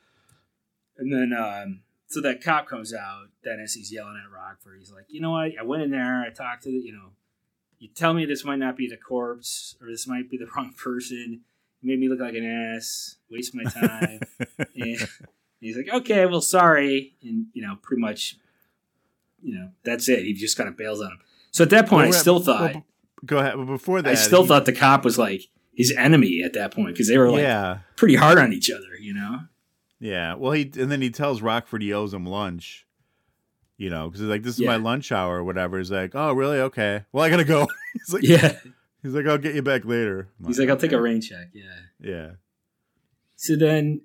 and 0.97 1.11
then 1.11 1.31
um, 1.33 1.79
so 2.07 2.19
that 2.21 2.43
cop 2.43 2.67
comes 2.67 2.93
out. 2.93 3.29
Dennis, 3.43 3.73
he's 3.73 3.91
yelling 3.93 4.21
at 4.23 4.31
Rockford. 4.31 4.77
He's 4.79 4.91
like, 4.91 5.05
you 5.07 5.21
know 5.21 5.31
what? 5.31 5.51
I 5.59 5.63
went 5.63 5.83
in 5.83 5.91
there. 5.91 6.21
I 6.21 6.29
talked 6.29 6.63
to 6.63 6.69
the, 6.69 6.77
you 6.77 6.91
know, 6.91 7.11
you 7.79 7.87
tell 7.87 8.13
me 8.13 8.25
this 8.25 8.45
might 8.45 8.59
not 8.59 8.77
be 8.77 8.87
the 8.87 8.97
corpse 8.97 9.75
or 9.81 9.87
this 9.87 10.07
might 10.07 10.29
be 10.29 10.37
the 10.37 10.47
wrong 10.55 10.73
person. 10.73 11.41
Made 11.83 11.99
me 11.99 12.09
look 12.09 12.19
like 12.19 12.33
an 12.33 12.45
ass. 12.45 13.17
Waste 13.29 13.53
my 13.53 13.63
time. 13.63 14.19
and 14.75 15.07
he's 15.59 15.77
like, 15.77 15.89
okay, 15.93 16.25
well, 16.25 16.41
sorry, 16.41 17.15
and 17.21 17.47
you 17.53 17.61
know, 17.61 17.77
pretty 17.81 18.01
much 18.01 18.37
you 19.41 19.53
know, 19.55 19.69
that's 19.83 20.09
it. 20.09 20.23
He 20.23 20.33
just 20.33 20.57
kind 20.57 20.67
of 20.67 20.75
bails 20.75 21.01
on 21.01 21.11
him. 21.11 21.19
So 21.51 21.63
at 21.63 21.69
that 21.69 21.87
point, 21.87 22.07
I 22.07 22.11
still 22.11 22.35
well, 22.35 22.43
thought 22.43 22.73
well, 22.73 22.85
Go 23.25 23.37
ahead. 23.37 23.53
But 23.55 23.65
before 23.65 24.01
that, 24.01 24.11
I 24.11 24.15
still 24.15 24.41
he- 24.41 24.47
thought 24.47 24.65
the 24.65 24.73
cop 24.73 25.05
was 25.05 25.17
like 25.17 25.43
his 25.75 25.91
enemy 25.95 26.41
at 26.43 26.53
that 26.53 26.73
point 26.73 26.93
because 26.93 27.07
they 27.07 27.17
were 27.17 27.29
like 27.29 27.41
yeah, 27.41 27.79
pretty 27.95 28.15
hard 28.15 28.39
on 28.39 28.53
each 28.53 28.71
other, 28.71 28.95
you 28.99 29.13
know. 29.13 29.41
yeah. 29.99 30.33
Well, 30.35 30.51
he 30.53 30.63
and 30.77 30.91
then 30.91 31.01
he 31.01 31.09
tells 31.11 31.41
Rockford 31.41 31.81
he 31.83 31.93
owes 31.93 32.13
him 32.13 32.25
lunch. 32.25 32.81
You 33.77 33.89
know, 33.89 34.07
because 34.07 34.21
he's 34.21 34.29
like, 34.29 34.41
"This 34.43 34.53
is 34.55 34.61
Yeah. 34.61 34.67
my 34.69 34.77
lunch 34.77 35.11
hour 35.11 35.35
or 35.37 35.43
whatever." 35.43 35.77
He's 35.77 35.91
like, 35.91 36.15
"Oh, 36.15 36.31
really? 36.31 36.59
Okay. 36.59 37.03
Well, 37.11 37.25
I 37.25 37.29
gotta 37.29 37.43
go." 37.43 37.67
he's 37.93 38.13
like, 38.13 38.23
Yeah, 38.23 38.57
He's 39.05 39.13
like, 39.13 39.27
"I'll 39.27 39.37
get 39.37 39.53
you 39.53 39.61
back 39.61 39.85
later." 39.85 40.29
I'm 40.39 40.47
he's 40.47 40.57
like, 40.57 40.67
I'll 40.67 40.77
take 40.77 40.91
a 40.93 40.99
rain 41.01 41.21
check. 41.21 41.49
Yeah. 41.53 41.63
"Yeah." 42.01 42.31
So 43.35 43.55
then, 43.55 44.01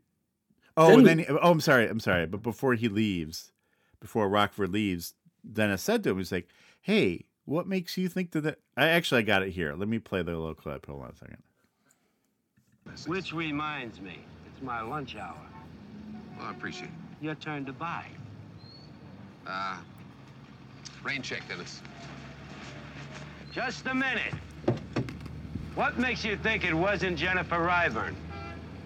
Oh, 0.76 0.88
Then 0.88 0.94
and 0.98 1.18
we- 1.18 1.24
then 1.24 1.38
oh, 1.42 1.50
I'm 1.50 1.60
sorry, 1.60 1.88
I'm 1.88 2.00
sorry. 2.00 2.26
But 2.26 2.42
before 2.42 2.74
he 2.74 2.88
leaves, 2.88 3.50
before 3.98 4.28
Rockford 4.28 4.72
leaves, 4.72 5.14
Dennis 5.50 5.82
said 5.82 6.02
to 6.04 6.10
him, 6.10 6.18
"He's 6.18 6.30
like, 6.32 6.48
hey, 6.82 7.24
what 7.46 7.66
makes 7.66 7.96
you 7.96 8.08
think 8.10 8.32
that?" 8.32 8.42
that 8.42 8.58
I 8.76 8.88
actually 8.88 9.20
I 9.20 9.22
got 9.22 9.42
it 9.42 9.52
here. 9.52 9.74
Let 9.74 9.88
me 9.88 9.98
play 9.98 10.22
the 10.22 10.32
little 10.32 10.54
clip. 10.54 10.84
Hold 10.86 11.02
on 11.02 11.10
a 11.10 11.16
second. 11.16 11.42
Which 13.06 13.32
reminds 13.32 14.00
me, 14.00 14.18
it's 14.46 14.62
my 14.62 14.80
lunch 14.82 15.16
hour. 15.16 15.36
Well, 16.36 16.46
I 16.46 16.50
appreciate 16.50 16.88
it. 16.88 17.24
Your 17.24 17.34
turn 17.36 17.64
to 17.66 17.72
buy. 17.72 18.04
Uh, 19.46 19.78
rain 21.02 21.22
check, 21.22 21.46
Dennis. 21.48 21.80
Just 23.52 23.86
a 23.86 23.94
minute. 23.94 24.34
What 25.80 25.98
makes 25.98 26.26
you 26.26 26.36
think 26.36 26.66
it 26.66 26.74
wasn't 26.74 27.16
Jennifer 27.16 27.56
Ryburn? 27.56 28.14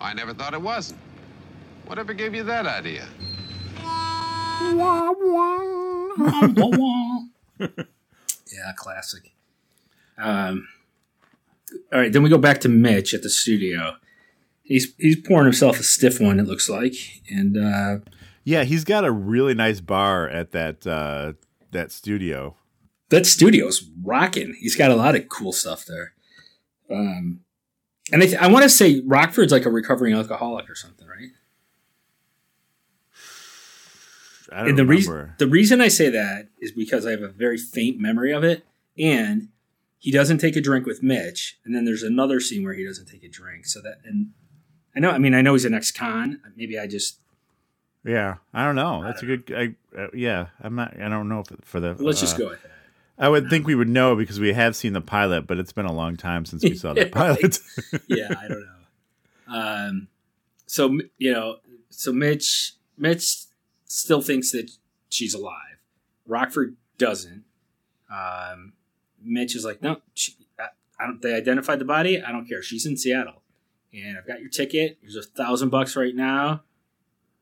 I 0.00 0.14
never 0.14 0.32
thought 0.32 0.54
it 0.54 0.62
wasn't. 0.62 1.00
Whatever 1.86 2.14
gave 2.14 2.36
you 2.36 2.44
that 2.44 2.66
idea? 2.66 3.04
yeah, 7.58 8.72
classic. 8.76 9.32
Um, 10.18 10.68
all 11.92 11.98
right, 11.98 12.12
then 12.12 12.22
we 12.22 12.30
go 12.30 12.38
back 12.38 12.60
to 12.60 12.68
Mitch 12.68 13.12
at 13.12 13.24
the 13.24 13.28
studio. 13.28 13.96
He's 14.62 14.94
he's 14.96 15.16
pouring 15.16 15.46
himself 15.46 15.80
a 15.80 15.82
stiff 15.82 16.20
one. 16.20 16.38
It 16.38 16.46
looks 16.46 16.68
like, 16.68 16.94
and 17.28 17.56
uh, 17.56 17.96
Yeah, 18.44 18.62
he's 18.62 18.84
got 18.84 19.04
a 19.04 19.10
really 19.10 19.54
nice 19.54 19.80
bar 19.80 20.28
at 20.28 20.52
that 20.52 20.86
uh, 20.86 21.32
that 21.72 21.90
studio. 21.90 22.54
that 23.08 23.26
studio's 23.26 23.82
rocking. 24.00 24.54
He's 24.60 24.76
got 24.76 24.92
a 24.92 24.96
lot 24.96 25.16
of 25.16 25.28
cool 25.28 25.52
stuff 25.52 25.84
there. 25.86 26.13
Um, 26.90 27.40
and 28.12 28.22
I, 28.22 28.26
th- 28.26 28.38
I 28.38 28.48
want 28.48 28.64
to 28.64 28.68
say 28.68 29.00
Rockford's 29.04 29.52
like 29.52 29.64
a 29.64 29.70
recovering 29.70 30.14
alcoholic 30.14 30.68
or 30.68 30.74
something, 30.74 31.06
right? 31.06 31.30
I 34.52 34.58
don't 34.58 34.68
and 34.70 34.78
the 34.78 34.84
remember. 34.84 34.90
reason 34.90 35.34
the 35.38 35.46
reason 35.46 35.80
I 35.80 35.88
say 35.88 36.10
that 36.10 36.48
is 36.60 36.70
because 36.70 37.06
I 37.06 37.10
have 37.12 37.22
a 37.22 37.28
very 37.28 37.56
faint 37.56 37.98
memory 37.98 38.32
of 38.32 38.44
it, 38.44 38.64
and 38.98 39.48
he 39.98 40.10
doesn't 40.10 40.38
take 40.38 40.54
a 40.54 40.60
drink 40.60 40.86
with 40.86 41.02
Mitch, 41.02 41.58
and 41.64 41.74
then 41.74 41.84
there's 41.84 42.02
another 42.02 42.40
scene 42.40 42.62
where 42.62 42.74
he 42.74 42.84
doesn't 42.84 43.06
take 43.06 43.24
a 43.24 43.28
drink. 43.28 43.66
So 43.66 43.80
that 43.80 43.98
and 44.04 44.30
I 44.94 45.00
know, 45.00 45.10
I 45.10 45.18
mean, 45.18 45.34
I 45.34 45.40
know 45.40 45.54
he's 45.54 45.64
an 45.64 45.74
ex-con. 45.74 46.40
Maybe 46.56 46.78
I 46.78 46.86
just 46.86 47.18
yeah, 48.04 48.36
I 48.52 48.64
don't 48.66 48.76
know. 48.76 49.02
That's 49.02 49.22
a 49.22 49.26
good. 49.26 49.52
I, 49.56 49.74
uh, 49.98 50.08
yeah, 50.12 50.48
I'm 50.60 50.74
not. 50.74 50.94
I 51.00 51.08
don't 51.08 51.28
know 51.28 51.40
if 51.40 51.64
for 51.64 51.80
the. 51.80 51.96
let's 51.98 52.20
just 52.20 52.34
uh, 52.34 52.38
go 52.38 52.48
with 52.50 52.62
that. 52.62 52.70
I 53.18 53.28
would 53.28 53.48
think 53.48 53.66
we 53.66 53.74
would 53.74 53.88
know 53.88 54.16
because 54.16 54.40
we 54.40 54.52
have 54.52 54.74
seen 54.74 54.92
the 54.92 55.00
pilot, 55.00 55.46
but 55.46 55.58
it's 55.58 55.72
been 55.72 55.86
a 55.86 55.92
long 55.92 56.16
time 56.16 56.44
since 56.44 56.64
we 56.64 56.74
saw 56.74 56.94
the 56.94 57.06
pilot. 57.12 57.58
yeah, 58.08 58.34
I 58.40 58.48
don't 58.48 58.60
know. 58.60 59.54
Um, 59.56 60.08
so 60.66 60.98
you 61.18 61.32
know, 61.32 61.58
so 61.90 62.12
Mitch, 62.12 62.72
Mitch 62.98 63.44
still 63.86 64.20
thinks 64.20 64.50
that 64.50 64.70
she's 65.08 65.34
alive. 65.34 65.78
Rockford 66.26 66.76
doesn't. 66.98 67.44
Um, 68.10 68.72
Mitch 69.22 69.54
is 69.54 69.64
like, 69.64 69.82
no, 69.82 70.00
she, 70.14 70.34
I, 70.58 70.68
I 70.98 71.06
don't. 71.06 71.22
They 71.22 71.34
identified 71.34 71.78
the 71.78 71.84
body. 71.84 72.22
I 72.22 72.32
don't 72.32 72.48
care. 72.48 72.62
She's 72.62 72.86
in 72.86 72.96
Seattle, 72.96 73.42
and 73.92 74.18
I've 74.18 74.26
got 74.26 74.40
your 74.40 74.50
ticket. 74.50 74.98
Here's 75.00 75.16
a 75.16 75.22
thousand 75.22 75.70
bucks 75.70 75.94
right 75.94 76.14
now. 76.14 76.62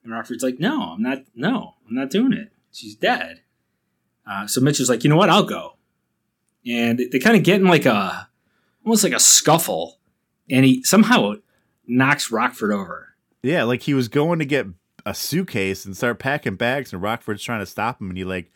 And 0.04 0.12
Rockford's 0.12 0.42
like, 0.42 0.58
no, 0.58 0.82
I'm 0.94 1.02
not. 1.02 1.22
No, 1.34 1.74
I'm 1.88 1.94
not 1.94 2.10
doing 2.10 2.32
it. 2.32 2.52
She's 2.72 2.94
dead. 2.94 3.40
Uh, 4.26 4.46
so 4.46 4.60
Mitch 4.60 4.80
is 4.80 4.88
like, 4.88 5.04
you 5.04 5.10
know 5.10 5.16
what? 5.16 5.30
I'll 5.30 5.42
go. 5.44 5.76
And 6.66 6.98
they 7.10 7.18
kind 7.18 7.36
of 7.36 7.42
get 7.42 7.60
in 7.60 7.66
like 7.66 7.86
a 7.86 8.28
almost 8.84 9.02
like 9.04 9.12
a 9.12 9.18
scuffle, 9.20 9.98
and 10.50 10.64
he 10.64 10.82
somehow 10.84 11.34
knocks 11.86 12.30
Rockford 12.30 12.72
over. 12.72 13.14
Yeah, 13.42 13.64
like 13.64 13.82
he 13.82 13.94
was 13.94 14.06
going 14.08 14.38
to 14.38 14.44
get 14.44 14.66
a 15.04 15.14
suitcase 15.14 15.84
and 15.84 15.96
start 15.96 16.20
packing 16.20 16.54
bags, 16.54 16.92
and 16.92 17.02
Rockford's 17.02 17.42
trying 17.42 17.60
to 17.60 17.66
stop 17.66 18.00
him, 18.00 18.08
and 18.10 18.16
he 18.16 18.22
like, 18.24 18.52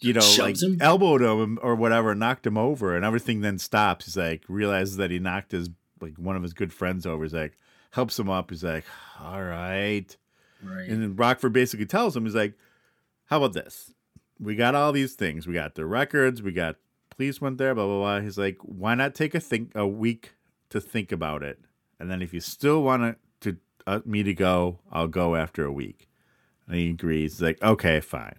you 0.00 0.12
know, 0.12 0.20
like 0.38 0.60
him? 0.60 0.76
elbowed 0.80 1.22
him 1.22 1.58
or 1.62 1.74
whatever, 1.74 2.14
knocked 2.14 2.46
him 2.46 2.58
over, 2.58 2.94
and 2.94 3.04
everything 3.04 3.40
then 3.40 3.58
stops. 3.58 4.04
He's 4.04 4.16
like 4.18 4.42
realizes 4.48 4.96
that 4.98 5.10
he 5.10 5.18
knocked 5.18 5.52
his 5.52 5.70
like 6.02 6.16
one 6.16 6.36
of 6.36 6.42
his 6.42 6.52
good 6.52 6.72
friends 6.72 7.06
over. 7.06 7.24
He's 7.24 7.32
like 7.34 7.56
helps 7.92 8.18
him 8.18 8.28
up. 8.28 8.50
He's 8.50 8.62
like, 8.64 8.84
all 9.18 9.42
right, 9.42 10.14
Right. 10.62 10.88
and 10.88 11.02
then 11.02 11.16
Rockford 11.16 11.54
basically 11.54 11.86
tells 11.86 12.14
him, 12.14 12.24
he's 12.24 12.34
like, 12.34 12.52
how 13.26 13.38
about 13.38 13.54
this? 13.54 13.92
We 14.40 14.54
got 14.54 14.74
all 14.74 14.92
these 14.92 15.14
things. 15.14 15.46
We 15.46 15.54
got 15.54 15.74
the 15.74 15.86
records. 15.86 16.42
We 16.42 16.52
got 16.52 16.76
police 17.10 17.40
went 17.40 17.58
there. 17.58 17.74
Blah 17.74 17.86
blah 17.86 17.98
blah. 17.98 18.20
He's 18.20 18.38
like, 18.38 18.58
why 18.62 18.94
not 18.94 19.14
take 19.14 19.34
a 19.34 19.40
think 19.40 19.72
a 19.74 19.86
week 19.86 20.34
to 20.70 20.80
think 20.80 21.12
about 21.12 21.42
it, 21.42 21.58
and 21.98 22.10
then 22.10 22.22
if 22.22 22.32
you 22.32 22.40
still 22.40 22.82
want 22.82 23.02
to 23.02 23.20
uh, 23.86 24.00
me 24.04 24.22
to 24.22 24.34
go, 24.34 24.78
I'll 24.90 25.08
go 25.08 25.36
after 25.36 25.64
a 25.64 25.72
week. 25.72 26.08
And 26.66 26.76
he 26.76 26.90
agrees. 26.90 27.34
He's 27.34 27.42
like, 27.42 27.62
okay, 27.62 28.00
fine. 28.00 28.36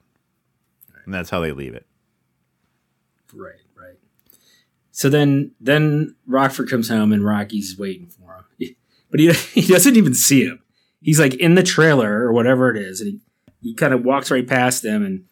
And 1.06 1.14
that's 1.14 1.30
how 1.30 1.40
they 1.40 1.52
leave 1.52 1.74
it. 1.74 1.86
Right, 3.34 3.56
right. 3.76 3.98
So 4.92 5.10
then, 5.10 5.52
then 5.60 6.16
Rockford 6.28 6.70
comes 6.70 6.90
home 6.90 7.12
and 7.12 7.26
Rocky's 7.26 7.78
waiting 7.78 8.08
for 8.08 8.46
him, 8.60 8.76
but 9.12 9.20
he 9.20 9.32
he 9.54 9.62
doesn't 9.62 9.98
even 9.98 10.14
see 10.14 10.46
him. 10.46 10.62
He's 11.02 11.20
like 11.20 11.34
in 11.36 11.56
the 11.56 11.64
trailer 11.64 12.22
or 12.22 12.32
whatever 12.32 12.70
it 12.70 12.78
is, 12.78 13.02
and 13.02 13.10
he 13.12 13.20
he 13.62 13.74
kind 13.76 13.94
of 13.94 14.04
walks 14.04 14.32
right 14.32 14.48
past 14.48 14.82
them 14.82 15.06
and 15.06 15.26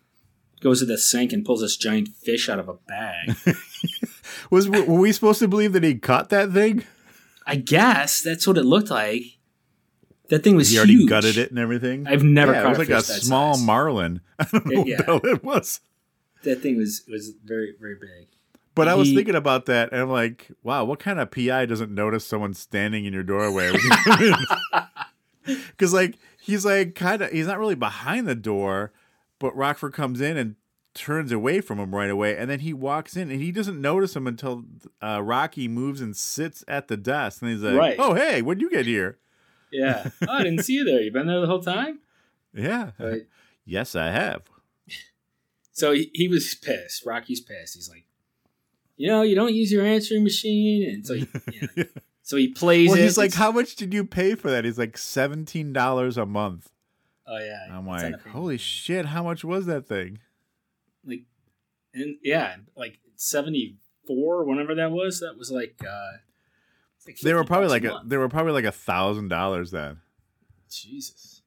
goes 0.62 0.80
to 0.80 0.86
the 0.86 0.98
sink 0.98 1.32
and 1.34 1.46
pulls 1.46 1.62
this 1.62 1.78
giant 1.78 2.10
fish 2.10 2.50
out 2.50 2.60
of 2.60 2.68
a 2.70 2.74
bag. 2.74 3.36
Was 4.52 4.68
were 4.70 4.84
we 4.84 5.12
supposed 5.12 5.40
to 5.40 5.48
believe 5.48 5.74
that 5.74 5.84
he 5.84 5.96
caught 5.96 6.30
that 6.30 6.52
thing? 6.52 6.84
I 7.46 7.56
guess 7.56 8.22
that's 8.22 8.46
what 8.48 8.58
it 8.58 8.64
looked 8.64 8.90
like. 8.92 9.24
That 10.30 10.44
thing 10.44 10.56
was 10.56 10.70
He 10.70 10.78
already 10.78 10.94
huge. 10.94 11.10
gutted 11.10 11.38
it 11.38 11.50
and 11.50 11.58
everything. 11.60 12.06
I've 12.08 12.24
never 12.24 12.54
yeah, 12.54 12.62
caught 12.62 12.76
it 12.76 12.78
was 12.80 12.90
a 12.90 12.92
like 12.94 13.04
a 13.04 13.08
that 13.08 13.22
small 13.22 13.56
size. 13.56 13.66
marlin. 13.66 14.22
I 14.40 14.44
don't 14.52 14.66
know 14.68 14.86
Yeah. 14.86 15.02
what 15.08 15.26
it 15.26 15.44
was. 15.44 15.80
That 16.44 16.62
thing 16.62 16.78
was 16.78 17.04
was 17.10 17.32
very 17.44 17.74
very 17.80 17.96
big. 17.96 18.28
But 18.76 18.88
I 18.88 18.96
was 18.96 19.08
He- 19.10 19.16
thinking 19.16 19.36
about 19.36 19.66
that, 19.66 19.92
and 19.92 20.00
I'm 20.02 20.10
like, 20.10 20.52
wow, 20.64 20.86
what 20.86 21.00
kind 21.00 21.20
of 21.20 21.32
PI 21.32 21.66
doesn't 21.66 21.92
notice 21.94 22.26
someone 22.26 22.54
standing 22.54 23.06
in 23.06 23.14
your 23.14 23.24
doorway? 23.24 23.72
when 23.72 23.82
you 23.82 23.90
come 23.90 24.22
in? 25.48 25.58
Because 25.72 25.94
like 25.94 26.18
he's 26.40 26.64
like 26.66 26.96
kind 26.96 27.22
of 27.24 27.32
he's 27.32 27.48
not 27.48 27.58
really 27.60 27.76
behind 27.76 28.28
the 28.28 28.36
door, 28.36 28.92
but 29.40 29.56
Rockford 29.56 29.94
comes 29.94 30.22
in 30.22 30.38
and 30.38 30.56
turns 30.94 31.32
away 31.32 31.62
from 31.62 31.80
him 31.80 31.94
right 31.96 32.10
away, 32.10 32.36
and 32.38 32.50
then 32.50 32.60
he 32.60 32.74
walks 32.74 33.16
in 33.16 33.32
and 33.32 33.42
he 33.42 33.52
doesn't 33.52 33.80
notice 33.80 34.16
him 34.16 34.28
until 34.28 34.64
uh, 35.02 35.22
Rocky 35.24 35.68
moves 35.68 36.02
and 36.02 36.16
sits 36.16 36.64
at 36.68 36.88
the 36.88 36.98
desk, 36.98 37.42
and 37.42 37.52
he's 37.52 37.62
like, 37.62 37.76
Right. 37.78 37.96
"Oh 38.00 38.14
hey, 38.16 38.42
when'd 38.42 38.62
you 38.62 38.70
get 38.70 38.86
here?" 38.86 39.18
Yeah. 39.72 40.10
Oh, 40.28 40.34
I 40.34 40.44
didn't 40.44 40.64
see 40.64 40.74
you 40.74 40.84
there. 40.84 41.00
You've 41.02 41.14
been 41.14 41.28
there 41.28 41.40
the 41.42 41.48
whole 41.48 41.62
time? 41.62 42.00
Yeah, 42.54 42.92
Right. 43.00 43.28
yes, 43.66 43.96
I 43.96 44.08
have. 44.12 44.42
So 45.72 45.92
he, 45.94 46.10
he 46.14 46.28
was 46.28 46.56
pissed. 46.56 47.06
Rocky's 47.06 47.40
pissed. 47.40 47.76
He's 47.76 47.90
like, 47.90 48.06
you 48.98 49.08
know, 49.08 49.22
you 49.22 49.36
don't 49.36 49.54
use 49.54 49.72
your 49.72 49.86
answering 49.86 50.24
machine, 50.24 50.90
and 50.90 51.06
so 51.08 51.14
he, 51.14 51.28
yeah. 51.76 51.84
so 52.24 52.36
he 52.36 52.50
plays 52.50 52.90
Well, 52.90 52.98
it. 52.98 53.04
he's 53.04 53.18
like, 53.18 53.28
It's- 53.28 53.38
"How 53.40 53.52
much 53.52 53.76
did 53.76 53.94
you 53.94 54.04
pay 54.04 54.36
for 54.36 54.50
that?" 54.52 54.66
He's 54.66 54.78
like, 54.80 54.98
seventeen 54.98 55.72
dollars 55.72 56.18
a 56.18 56.26
month. 56.26 56.70
Oh 57.30 57.38
yeah. 57.38 57.68
I'm 57.72 57.88
like, 57.88 58.28
holy 58.28 58.58
shit, 58.58 59.06
how 59.06 59.24
much 59.24 59.44
was 59.44 59.66
that 59.68 59.88
thing? 59.88 60.20
like, 61.06 61.24
and 61.94 62.18
yeah, 62.24 62.56
like 62.76 63.00
seventy 63.16 63.78
four, 64.08 64.44
whenever 64.44 64.76
that 64.76 64.92
was. 64.92 65.20
That 65.20 65.38
was 65.38 65.52
like, 65.52 65.82
uh, 65.88 66.18
like 67.06 67.18
They 67.20 67.34
were 67.34 67.44
probably 67.44 67.70
like 67.70 67.84
a, 67.84 67.90
month. 67.90 68.10
they 68.10 68.18
were 68.18 68.30
probably 68.30 68.54
like 68.54 68.66
a 68.66 68.72
thousand 68.72 69.30
dollars 69.30 69.72
then. 69.72 70.00
Jesus. 70.70 71.42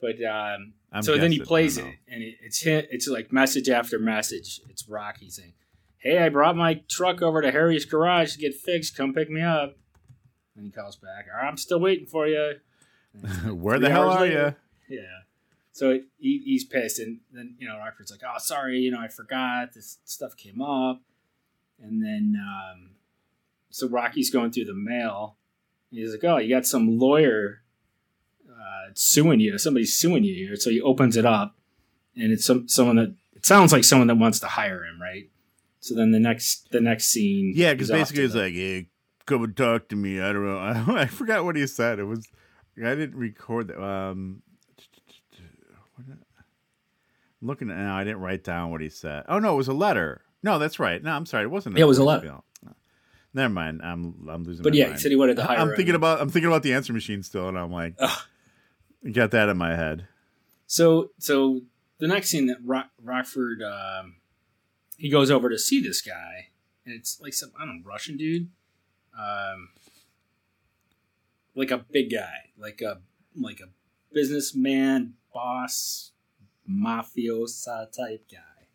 But 0.00 0.22
um, 0.24 0.74
I'm 0.92 1.02
so 1.02 1.16
then 1.16 1.32
he 1.32 1.40
plays 1.40 1.78
it, 1.78 1.84
and 2.08 2.22
it, 2.22 2.36
it's 2.42 2.60
hit. 2.60 2.88
It's 2.90 3.08
like 3.08 3.32
message 3.32 3.68
after 3.68 3.98
message. 3.98 4.60
It's 4.68 4.88
Rocky 4.88 5.30
saying, 5.30 5.54
"Hey, 5.98 6.18
I 6.18 6.28
brought 6.28 6.56
my 6.56 6.82
truck 6.88 7.22
over 7.22 7.40
to 7.40 7.50
Harry's 7.50 7.84
garage 7.84 8.34
to 8.34 8.38
get 8.38 8.54
fixed. 8.54 8.96
Come 8.96 9.14
pick 9.14 9.30
me 9.30 9.40
up." 9.40 9.76
And 10.54 10.64
he 10.66 10.70
calls 10.70 10.96
back, 10.96 11.26
"I'm 11.42 11.56
still 11.56 11.80
waiting 11.80 12.06
for 12.06 12.26
you." 12.26 12.54
Like 13.22 13.32
Where 13.54 13.78
the 13.78 13.90
hell 13.90 14.10
are 14.10 14.20
later. 14.20 14.56
Yeah. 14.88 15.22
So 15.72 16.00
he, 16.18 16.40
he's 16.44 16.64
pissed, 16.64 16.98
and 16.98 17.20
then 17.32 17.54
you 17.58 17.68
know 17.68 17.76
Rockford's 17.76 18.10
like, 18.10 18.22
"Oh, 18.26 18.38
sorry, 18.38 18.78
you 18.78 18.90
know 18.90 19.00
I 19.00 19.08
forgot 19.08 19.74
this 19.74 19.98
stuff 20.04 20.36
came 20.36 20.62
up," 20.62 21.02
and 21.82 22.02
then 22.02 22.36
um, 22.40 22.92
so 23.68 23.86
Rocky's 23.86 24.30
going 24.30 24.52
through 24.52 24.64
the 24.64 24.74
mail. 24.74 25.36
And 25.90 26.00
he's 26.00 26.12
like, 26.12 26.24
"Oh, 26.24 26.38
you 26.38 26.54
got 26.54 26.66
some 26.66 26.98
lawyer 26.98 27.62
uh, 28.48 28.90
suing 28.94 29.40
you. 29.40 29.58
Somebody's 29.58 29.94
suing 29.94 30.24
you 30.24 30.34
here." 30.34 30.56
So 30.56 30.70
he 30.70 30.80
opens 30.80 31.14
it 31.14 31.26
up, 31.26 31.54
and 32.16 32.32
it's 32.32 32.46
some 32.46 32.68
someone 32.68 32.96
that 32.96 33.14
it 33.34 33.44
sounds 33.44 33.70
like 33.70 33.84
someone 33.84 34.08
that 34.08 34.16
wants 34.16 34.40
to 34.40 34.46
hire 34.46 34.82
him, 34.82 35.00
right? 35.00 35.28
So 35.80 35.94
then 35.94 36.10
the 36.10 36.18
next 36.18 36.70
the 36.72 36.80
next 36.80 37.08
scene, 37.08 37.52
Yeah, 37.54 37.74
because 37.74 37.90
basically 37.90 38.24
it's 38.24 38.34
like, 38.34 38.54
hey, 38.54 38.88
come 39.26 39.44
and 39.44 39.56
talk 39.56 39.88
to 39.88 39.96
me. 39.96 40.20
I 40.20 40.32
don't 40.32 40.46
know. 40.46 40.58
I, 40.58 41.00
I 41.02 41.06
forgot 41.06 41.44
what 41.44 41.56
he 41.56 41.66
said. 41.66 41.98
It 41.98 42.04
was 42.04 42.26
I 42.78 42.94
didn't 42.94 43.16
record 43.16 43.68
that. 43.68 43.82
Um, 43.82 44.42
I'm 47.40 47.48
looking 47.48 47.70
at 47.70 47.76
now. 47.76 47.96
I 47.96 48.04
didn't 48.04 48.20
write 48.20 48.44
down 48.44 48.70
what 48.70 48.80
he 48.80 48.88
said. 48.88 49.24
Oh 49.28 49.38
no, 49.38 49.54
it 49.54 49.56
was 49.56 49.68
a 49.68 49.74
letter. 49.74 50.22
No, 50.42 50.58
that's 50.58 50.78
right. 50.78 51.02
No, 51.02 51.12
I'm 51.12 51.26
sorry. 51.26 51.44
It 51.44 51.50
wasn't. 51.50 51.76
Yeah, 51.76 51.84
it 51.84 51.88
was 51.88 51.98
a 51.98 52.04
letter. 52.04 52.40
Never 53.34 53.52
mind. 53.52 53.82
I'm 53.84 54.26
I'm 54.30 54.44
losing. 54.44 54.62
But 54.62 54.72
yeah, 54.72 54.84
mind. 54.84 54.96
he 54.96 55.02
said 55.02 55.10
he 55.10 55.16
wanted 55.16 55.36
to 55.36 55.44
hire 55.44 55.58
I'm 55.58 55.70
him. 55.70 55.76
thinking 55.76 55.94
about 55.94 56.20
I'm 56.20 56.30
thinking 56.30 56.48
about 56.48 56.62
the 56.62 56.72
answer 56.72 56.94
machine 56.94 57.22
still, 57.22 57.48
and 57.48 57.58
I'm 57.58 57.70
like, 57.70 57.98
got 59.12 59.32
that 59.32 59.50
in 59.50 59.58
my 59.58 59.76
head. 59.76 60.06
So 60.66 61.10
so 61.18 61.60
the 61.98 62.08
next 62.08 62.30
scene 62.30 62.46
that 62.46 62.58
Rock, 62.64 62.88
Rockford 63.02 63.62
um, 63.62 64.16
he 64.96 65.10
goes 65.10 65.30
over 65.30 65.50
to 65.50 65.58
see 65.58 65.82
this 65.82 66.00
guy, 66.00 66.48
and 66.86 66.94
it's 66.94 67.20
like 67.20 67.34
some 67.34 67.52
I 67.60 67.66
don't 67.66 67.82
know 67.82 67.82
Russian 67.84 68.16
dude, 68.16 68.48
um, 69.18 69.68
like 71.54 71.70
a 71.70 71.78
big 71.78 72.10
guy, 72.10 72.50
like 72.56 72.80
a 72.80 73.00
like 73.38 73.60
a 73.60 73.68
businessman, 74.14 75.14
boss, 75.34 76.12
mafiosa 76.70 77.90
type 77.92 78.24
guy, 78.30 78.66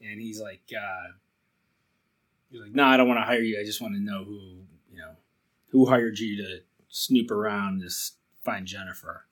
and 0.00 0.20
he's 0.20 0.40
like, 0.40 0.62
uh, 0.76 1.12
he's 2.50 2.60
like, 2.60 2.72
no, 2.72 2.84
I 2.84 2.96
don't 2.96 3.08
want 3.08 3.18
to 3.20 3.24
hire 3.24 3.40
you. 3.40 3.58
I 3.60 3.64
just 3.64 3.80
want 3.80 3.94
to 3.94 4.00
know 4.00 4.24
who 4.24 4.38
you 4.92 4.98
know 4.98 5.12
who 5.70 5.86
hired 5.86 6.18
you 6.18 6.36
to 6.38 6.60
snoop 6.88 7.30
around 7.30 7.80
this 7.80 8.12
find 8.42 8.66
Jennifer. 8.66 9.26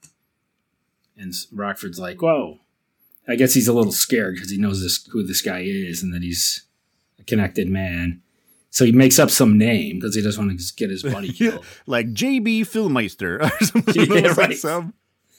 And 1.17 1.35
Rockford's 1.53 1.99
like, 1.99 2.23
"Whoa!" 2.23 2.61
I 3.27 3.35
guess 3.37 3.53
he's 3.55 3.69
a 3.69 3.73
little 3.73 3.93
scared 3.93 4.35
because 4.37 4.51
he 4.51 4.57
knows 4.59 4.81
this 4.83 5.05
who 5.11 5.23
this 5.25 5.43
guy 5.43 5.61
is 5.67 6.03
and 6.03 6.15
that 6.15 6.23
he's 6.23 6.63
a 7.19 7.25
connected 7.25 7.69
man. 7.69 8.23
So 8.71 8.85
he 8.85 8.93
makes 8.93 9.19
up 9.19 9.31
some 9.31 9.59
name 9.59 9.97
because 9.99 10.15
he 10.15 10.23
doesn't 10.23 10.47
want 10.47 10.59
to 10.61 10.75
get 10.77 10.91
his 10.91 11.03
buddy 11.03 11.33
killed. 11.33 11.65
like 11.87 12.13
JB 12.13 12.67
Philmeister 12.69 13.43
or 13.43 13.51
something. 13.65 14.11
Yeah, 14.13 14.29
was 14.29 14.39
like 14.39 14.53
some- 14.57 14.95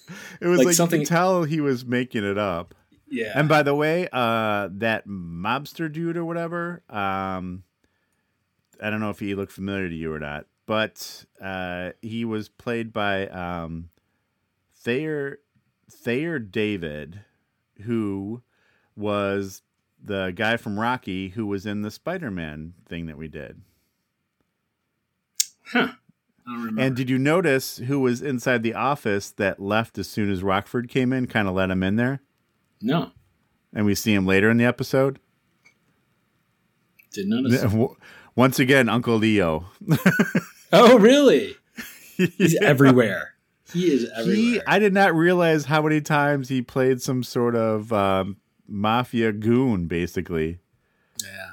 it 0.42 0.48
was 0.48 0.60
Like 0.60 0.68
like, 0.68 0.76
something- 0.76 1.02
you 1.02 1.06
could 1.08 1.14
tell 1.14 1.44
he 1.44 1.62
was 1.62 1.86
making 1.86 2.24
it 2.24 2.38
up. 2.38 2.76
Yeah, 3.12 3.32
And 3.34 3.50
by 3.50 3.64
the 3.64 3.74
way, 3.74 4.08
uh, 4.14 4.70
that 4.74 5.08
mobster 5.08 5.92
dude 5.92 6.16
or 6.16 6.24
whatever, 6.26 6.84
um, 6.92 7.64
I 8.80 8.92
don't 8.92 9.00
know 9.00 9.10
if 9.10 9.20
he 9.20 9.34
looked 9.34 9.52
familiar 9.52 9.90
to 9.90 9.96
you 9.96 10.14
or 10.14 10.20
not, 10.20 10.46
but 10.68 11.26
uh, 11.42 11.94
he 12.04 12.24
was 12.24 12.50
played 12.50 12.94
by 12.94 13.26
um, 13.30 13.90
Thayer 14.76 15.40
Thayer 15.92 16.38
David, 16.38 17.22
who 17.82 18.44
was 18.96 19.64
the 20.04 20.32
guy 20.36 20.56
from 20.58 20.80
Rocky 20.80 21.30
who 21.30 21.48
was 21.48 21.66
in 21.66 21.82
the 21.82 21.90
Spider-Man 21.90 22.76
thing 22.88 23.08
that 23.08 23.18
we 23.18 23.28
did. 23.28 23.62
Remember. 25.74 25.98
And 26.78 26.96
did 26.96 27.10
you 27.10 27.18
notice 27.20 27.78
who 27.78 28.00
was 28.00 28.22
inside 28.22 28.64
the 28.64 28.74
office 28.74 29.32
that 29.32 29.60
left 29.62 29.98
as 29.98 30.08
soon 30.08 30.32
as 30.32 30.44
Rockford 30.44 30.90
came 30.90 31.14
in, 31.14 31.28
kind 31.28 31.48
of 31.48 31.54
let 31.54 31.70
him 31.70 31.84
in 31.84 31.96
there? 31.96 32.22
no, 32.82 33.12
And 33.74 33.86
we 33.86 33.94
see 33.96 34.14
him 34.14 34.26
later 34.26 34.50
in 34.50 34.58
the 34.58 34.66
episode. 34.66 35.20
didn't 37.12 37.44
notice. 37.44 37.90
Once 38.36 38.58
again, 38.60 38.88
Uncle 38.88 39.18
Leo. 39.18 39.66
oh, 40.72 40.98
really? 40.98 41.56
He's 42.38 42.56
everywhere. 42.62 43.34
He 43.74 43.92
is 43.92 44.10
everywhere. 44.16 44.36
He, 44.36 44.62
I 44.66 44.80
did 44.80 44.94
not 44.94 45.14
realize 45.14 45.66
how 45.66 45.82
many 45.82 46.02
times 46.02 46.50
he 46.50 46.62
played 46.62 47.02
some 47.02 47.22
sort 47.24 47.56
of 47.56 47.92
um, 47.94 48.38
mafia 48.68 49.32
goon, 49.32 49.88
basically. 49.88 50.60
yeah, 51.22 51.28
yeah. 51.36 51.50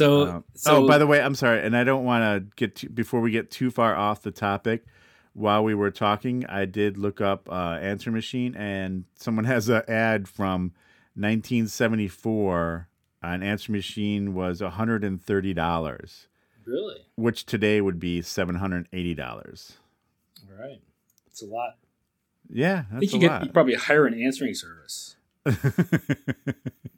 So, 0.00 0.22
Uh, 0.22 0.40
so 0.54 0.76
oh, 0.84 0.88
by 0.88 0.96
the 0.98 1.06
way, 1.06 1.20
I'm 1.20 1.34
sorry, 1.34 1.60
and 1.62 1.76
I 1.76 1.84
don't 1.84 2.04
want 2.04 2.22
to 2.24 2.50
get 2.56 2.76
too, 2.76 2.88
before 2.88 3.20
we 3.20 3.30
get 3.30 3.50
too 3.50 3.70
far 3.70 3.94
off 3.94 4.22
the 4.22 4.30
topic. 4.30 4.84
While 5.34 5.62
we 5.62 5.74
were 5.74 5.90
talking, 5.90 6.44
I 6.46 6.64
did 6.64 6.96
look 6.98 7.20
up 7.20 7.48
uh, 7.52 7.78
Answer 7.80 8.10
Machine, 8.10 8.54
and 8.56 9.04
someone 9.14 9.44
has 9.54 9.68
an 9.68 9.82
ad 9.88 10.26
from 10.26 10.72
1974. 11.14 12.88
An 13.22 13.42
Answer 13.42 13.72
Machine 13.72 14.32
was 14.34 14.62
130 14.62 15.52
dollars, 15.54 16.28
really, 16.64 16.96
which 17.16 17.44
today 17.44 17.80
would 17.82 18.00
be 18.00 18.22
780 18.22 19.14
dollars. 19.14 19.74
all 20.50 20.58
right, 20.66 20.80
it's 21.26 21.42
a 21.42 21.46
lot. 21.46 21.76
Yeah, 22.48 22.84
I 22.90 22.94
that's 23.00 23.12
think 23.12 23.22
a 23.22 23.24
you 23.26 23.28
lot. 23.30 23.40
could 23.40 23.46
you 23.48 23.52
probably 23.52 23.74
hire 23.74 24.06
an 24.06 24.14
answering 24.20 24.54
service. 24.54 25.16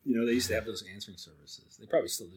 You 0.05 0.19
know, 0.19 0.27
they 0.27 0.33
used 0.33 0.49
to 0.49 0.55
have 0.55 0.67
those 0.67 0.85
answering 0.93 1.17
services. 1.17 1.79
They 1.81 1.87
probably 1.87 2.09
still 2.09 2.27
do. 2.27 2.37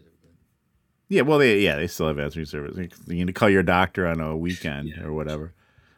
Yeah, 1.07 1.21
well, 1.21 1.37
they 1.39 1.59
yeah 1.59 1.75
they 1.75 1.87
still 1.87 2.07
have 2.07 2.17
answering 2.19 2.45
service. 2.45 2.75
You 3.07 3.15
need 3.15 3.27
to 3.27 3.33
call 3.33 3.49
your 3.49 3.63
doctor 3.63 4.07
on 4.07 4.19
a 4.19 4.35
weekend 4.35 4.89
Yeah. 4.89 5.03
or 5.03 5.13
whatever, 5.13 5.53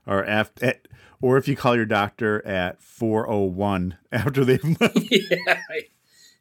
or 0.05 0.25
after, 0.25 0.65
at, 0.65 0.87
or 1.21 1.37
if 1.37 1.47
you 1.47 1.55
call 1.55 1.75
your 1.75 1.85
doctor 1.85 2.45
at 2.45 2.81
four 2.81 3.29
oh 3.29 3.43
one 3.43 3.97
after 4.11 4.43
they've 4.43 4.63
left. 4.81 4.97
yeah. 5.09 5.61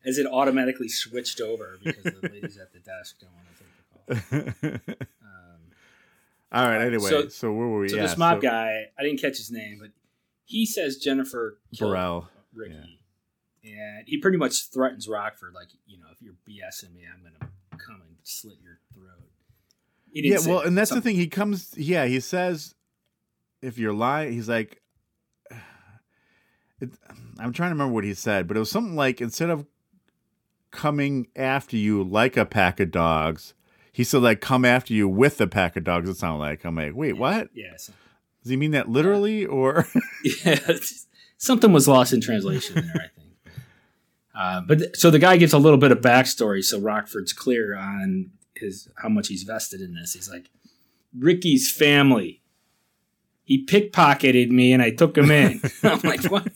As 0.05 0.19
it 0.19 0.27
automatically 0.27 0.89
switched 0.89 1.41
over 1.41 1.79
because 1.83 2.03
the 2.05 2.29
ladies 2.29 2.59
at 2.59 2.73
the 2.73 2.79
desk 2.79 3.17
don't 3.21 3.31
want 3.33 3.47
to 4.21 4.41
take 4.45 4.61
the 4.61 4.79
call. 4.79 4.97
Um, 5.23 5.61
All 6.53 6.65
right. 6.69 6.81
Anyway, 6.87 7.11
so, 7.11 7.27
So- 7.29 7.53
where 7.53 7.67
were 7.67 7.81
we? 7.81 7.89
so 7.89 7.97
yeah, 7.97 8.03
this 8.03 8.17
mob 8.17 8.39
so- 8.39 8.43
guy, 8.43 8.85
I 8.99 9.03
didn't 9.03 9.21
catch 9.21 9.37
his 9.37 9.51
name, 9.51 9.79
but 9.81 9.91
he 10.45 10.65
says 10.65 10.97
Jennifer 10.99 11.59
Burrell. 11.79 12.29
Ricky, 12.55 13.01
and 13.65 14.07
he 14.07 14.17
pretty 14.19 14.39
much 14.39 14.71
threatens 14.71 15.09
Rockford, 15.09 15.55
like 15.55 15.69
you 15.87 15.99
know, 15.99 16.07
if 16.13 16.23
you're 16.23 16.35
BSing 16.49 16.95
me, 16.95 17.03
I'm 17.13 17.23
gonna 17.23 17.51
come 17.79 18.03
and 18.07 18.17
slit 18.23 18.57
your 18.63 18.79
throat. 18.93 19.31
Yeah, 20.13 20.39
well, 20.47 20.61
and 20.61 20.77
that's 20.77 20.91
the 20.91 21.01
thing. 21.01 21.17
He 21.17 21.27
comes. 21.27 21.75
Yeah, 21.77 22.07
he 22.07 22.21
says, 22.21 22.75
if 23.61 23.79
you're 23.79 23.93
lying, 23.93 24.33
he's 24.33 24.49
like, 24.49 24.81
it, 26.81 26.91
I'm 27.39 27.53
trying 27.53 27.71
to 27.71 27.75
remember 27.75 27.93
what 27.93 28.05
he 28.05 28.15
said, 28.15 28.49
but 28.49 28.57
it 28.57 28.61
was 28.61 28.71
something 28.71 28.97
like 28.97 29.21
instead 29.21 29.51
of 29.51 29.67
coming 30.71 31.27
after 31.37 31.77
you 31.77 32.03
like 32.03 32.37
a 32.37 32.47
pack 32.47 32.81
of 32.81 32.91
dogs, 32.91 33.55
he 33.93 34.05
said 34.05 34.23
like 34.23 34.41
come 34.41 34.65
after 34.65 34.93
you 34.93 35.09
with 35.09 35.41
a 35.41 35.47
pack 35.47 35.77
of 35.77 35.85
dogs. 35.85 36.09
It 36.09 36.17
sounded 36.17 36.39
like 36.39 36.65
I'm 36.65 36.77
like, 36.77 36.95
wait, 36.95 37.15
what? 37.15 37.49
Yeah. 37.55 37.73
Does 37.73 38.51
he 38.51 38.57
mean 38.57 38.71
that 38.73 38.89
literally 38.89 39.45
or? 39.45 39.87
yeah. 40.45 40.59
Something 41.39 41.73
was 41.73 41.89
lost 41.89 42.13
in 42.13 42.21
translation 42.21 42.75
there, 42.77 42.85
I 42.95 43.09
think. 43.21 43.26
Uh, 44.37 44.61
but 44.61 44.95
so 44.97 45.11
the 45.11 45.19
guy 45.19 45.37
gives 45.37 45.53
a 45.53 45.59
little 45.59 45.79
bit 45.79 45.93
of 45.93 46.01
backstory, 46.01 46.63
so 46.63 46.79
Rockford's 46.79 47.33
clear 47.33 47.75
on 47.77 48.31
his 48.55 48.89
how 48.97 49.09
much 49.09 49.29
he's 49.29 49.45
vested 49.45 49.81
in 49.81 49.95
this. 49.95 50.13
He's 50.13 50.31
like, 50.31 50.51
Ricky's 51.19 51.71
family. 51.71 52.43
He 53.45 53.65
pickpocketed 53.65 54.51
me, 54.51 54.73
and 54.73 54.83
I 54.83 54.91
took 54.91 55.17
him 55.17 55.31
in. 55.31 55.61
I'm 55.83 56.01
like, 56.01 56.25
what? 56.25 56.53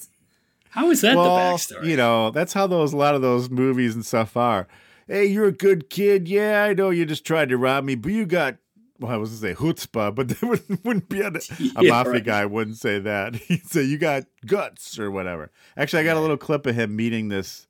How 0.71 0.91
is 0.91 1.01
that 1.01 1.17
well, 1.17 1.37
the 1.37 1.41
backstory? 1.41 1.87
you 1.87 1.97
know, 1.97 2.31
that's 2.31 2.53
how 2.53 2.67
those 2.67 2.93
a 2.93 2.97
lot 2.97 3.15
of 3.15 3.23
those 3.23 3.49
movies 3.49 3.95
and 3.95 4.05
stuff 4.05 4.37
are. 4.37 4.69
Hey, 5.07 5.27
you're 5.27 5.47
a 5.47 5.53
good 5.53 5.91
kid. 5.91 6.29
Yeah, 6.29 6.65
I 6.65 6.75
know 6.75 6.91
you 6.91 7.07
just 7.07 7.25
tried 7.25 7.49
to 7.49 7.57
rob 7.57 7.85
me, 7.85 7.95
but 7.95 8.13
you 8.13 8.27
got. 8.27 8.57
Well, 8.99 9.11
I 9.11 9.17
was 9.17 9.31
gonna 9.41 9.55
say 9.55 9.61
chutzpah, 9.61 10.15
but 10.15 10.29
that 10.41 10.43
wouldn't, 10.43 10.85
wouldn't 10.85 11.09
be 11.09 11.23
a, 11.23 11.29
a 11.29 11.41
Yeah, 11.59 11.91
mafia 11.91 12.13
right. 12.13 12.25
guy 12.25 12.45
wouldn't 12.47 12.77
say 12.77 12.99
that. 12.99 13.35
He'd 13.37 13.67
say 13.67 13.83
you 13.85 13.97
got 13.97 14.25
guts 14.47 14.99
or 14.99 15.11
whatever. 15.11 15.51
Actually, 15.77 16.01
I 16.01 16.05
got 16.05 16.19
a 16.19 16.21
little 16.21 16.37
clip 16.37 16.67
of 16.67 16.75
him 16.75 16.95
meeting 16.95 17.29
this 17.29 17.67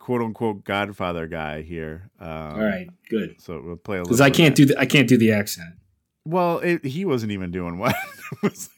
quote 0.00 0.20
unquote 0.22 0.64
Godfather 0.64 1.28
guy 1.28 1.62
here. 1.62 2.10
Um, 2.18 2.28
All 2.28 2.58
right, 2.64 2.88
good. 3.08 3.40
so 3.40 3.62
we'll 3.64 3.76
play 3.76 3.98
a 3.98 4.00
little. 4.00 4.08
Because 4.08 4.20
I 4.20 4.30
can't 4.30 4.56
do 4.56 4.64
the, 4.66 4.76
I 4.80 4.86
can't 4.86 5.08
do 5.08 5.16
the 5.16 5.30
accent. 5.30 5.74
Well, 6.24 6.58
it, 6.58 6.84
he 6.84 7.04
wasn't 7.04 7.30
even 7.30 7.52
doing 7.52 7.78
well. 7.78 7.94
Was- 8.42 8.70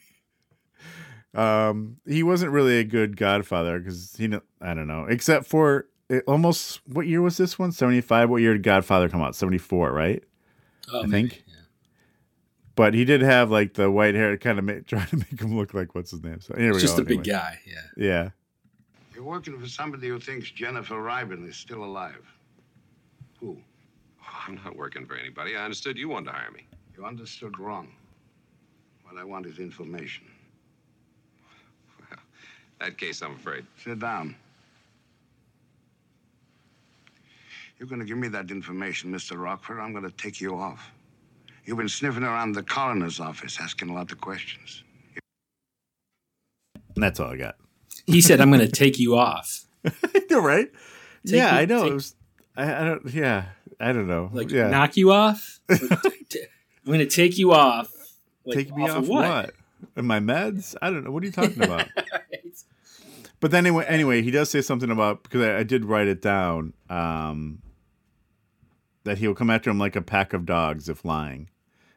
um, 1.34 1.96
he 2.06 2.22
wasn't 2.22 2.52
really 2.52 2.78
a 2.78 2.84
good 2.84 3.16
Godfather 3.16 3.78
because 3.78 4.14
he, 4.16 4.26
I 4.60 4.74
don't 4.74 4.86
know, 4.86 5.06
except 5.08 5.46
for 5.46 5.86
it 6.10 6.24
almost 6.26 6.80
what 6.86 7.06
year 7.06 7.22
was 7.22 7.38
this 7.38 7.58
one? 7.58 7.72
Seventy 7.72 8.02
five. 8.02 8.28
What 8.28 8.42
year 8.42 8.52
did 8.52 8.62
Godfather 8.62 9.08
come 9.08 9.22
out? 9.22 9.34
Seventy 9.34 9.56
four, 9.56 9.90
right? 9.92 10.22
Oh, 10.92 11.04
I 11.04 11.06
think. 11.06 11.42
But 12.74 12.92
he 12.92 13.04
did 13.06 13.22
have 13.22 13.50
like 13.50 13.74
the 13.74 13.90
white 13.90 14.14
hair, 14.14 14.36
kind 14.36 14.58
of 14.58 14.64
make, 14.66 14.86
trying 14.86 15.06
to 15.06 15.16
make 15.16 15.40
him 15.40 15.56
look 15.56 15.72
like 15.72 15.94
what's 15.94 16.10
his 16.10 16.22
name. 16.22 16.40
So 16.40 16.54
anyway, 16.54 16.80
just 16.80 16.98
a 16.98 17.04
big 17.04 17.24
guy. 17.24 17.60
Yeah. 17.66 17.80
Yeah. 17.96 18.28
You're 19.22 19.30
working 19.30 19.56
for 19.56 19.68
somebody 19.68 20.08
who 20.08 20.18
thinks 20.18 20.50
Jennifer 20.50 20.96
Ryburn 20.96 21.48
is 21.48 21.54
still 21.54 21.84
alive. 21.84 22.26
Who? 23.38 23.56
Oh, 24.20 24.44
I'm 24.48 24.56
not 24.56 24.74
working 24.74 25.06
for 25.06 25.14
anybody. 25.14 25.54
I 25.54 25.62
understood 25.62 25.96
you 25.96 26.08
wanted 26.08 26.32
to 26.32 26.32
hire 26.32 26.50
me. 26.50 26.66
You 26.96 27.04
understood 27.04 27.56
wrong. 27.60 27.92
What 29.04 29.16
I 29.16 29.22
want 29.22 29.46
is 29.46 29.60
information. 29.60 30.24
In 32.10 32.18
that 32.80 32.98
case, 32.98 33.22
I'm 33.22 33.36
afraid. 33.36 33.64
Sit 33.76 34.00
down. 34.00 34.34
You're 37.78 37.88
going 37.88 38.00
to 38.00 38.06
give 38.06 38.18
me 38.18 38.26
that 38.26 38.50
information, 38.50 39.12
Mr. 39.12 39.40
Rockford. 39.40 39.78
I'm 39.78 39.92
going 39.92 40.02
to 40.02 40.16
take 40.16 40.40
you 40.40 40.56
off. 40.56 40.90
You've 41.64 41.78
been 41.78 41.88
sniffing 41.88 42.24
around 42.24 42.56
the 42.56 42.64
coroner's 42.64 43.20
office, 43.20 43.58
asking 43.60 43.90
a 43.90 43.94
lot 43.94 44.10
of 44.10 44.20
questions. 44.20 44.82
And 46.96 47.04
that's 47.04 47.20
all 47.20 47.30
I 47.30 47.36
got. 47.36 47.61
He 48.06 48.20
said, 48.20 48.40
"I'm 48.40 48.50
going 48.50 48.66
to 48.66 48.72
take 48.72 48.98
you 48.98 49.16
off." 49.16 49.64
You're 50.30 50.42
right. 50.42 50.68
yeah, 51.24 51.52
me- 51.52 51.58
I 51.58 51.64
know. 51.64 51.82
take- 51.82 51.90
it 51.90 51.94
was, 51.94 52.14
I, 52.56 52.74
I 52.74 52.84
don't. 52.84 53.06
Yeah, 53.12 53.44
I 53.80 53.92
don't 53.92 54.06
know. 54.06 54.30
Like 54.32 54.50
yeah. 54.50 54.68
knock 54.68 54.96
you 54.96 55.12
off. 55.12 55.60
I'm 55.70 55.78
going 56.86 56.98
to 56.98 57.06
take 57.06 57.38
you 57.38 57.52
off. 57.52 57.90
Like, 58.44 58.56
Take 58.56 58.74
me 58.74 58.88
off, 58.88 58.98
of 58.98 59.08
what? 59.08 59.54
And 59.94 60.06
my 60.06 60.18
meds? 60.18 60.74
I 60.82 60.90
don't 60.90 61.04
know. 61.04 61.12
What 61.12 61.22
are 61.22 61.26
you 61.26 61.32
talking 61.32 61.62
about? 61.62 61.86
But 63.40 63.50
then 63.50 63.66
anyway, 63.66 63.84
anyway, 63.88 64.22
he 64.22 64.30
does 64.30 64.50
say 64.50 64.60
something 64.60 64.88
about 64.88 65.24
because 65.24 65.42
I, 65.42 65.58
I 65.58 65.62
did 65.64 65.84
write 65.84 66.06
it 66.06 66.22
down. 66.22 66.74
Um, 66.88 67.60
that 69.02 69.18
he'll 69.18 69.34
come 69.34 69.50
after 69.50 69.68
him 69.68 69.80
like 69.80 69.96
a 69.96 70.00
pack 70.00 70.32
of 70.32 70.46
dogs 70.46 70.88
if 70.88 71.04
lying. 71.04 71.50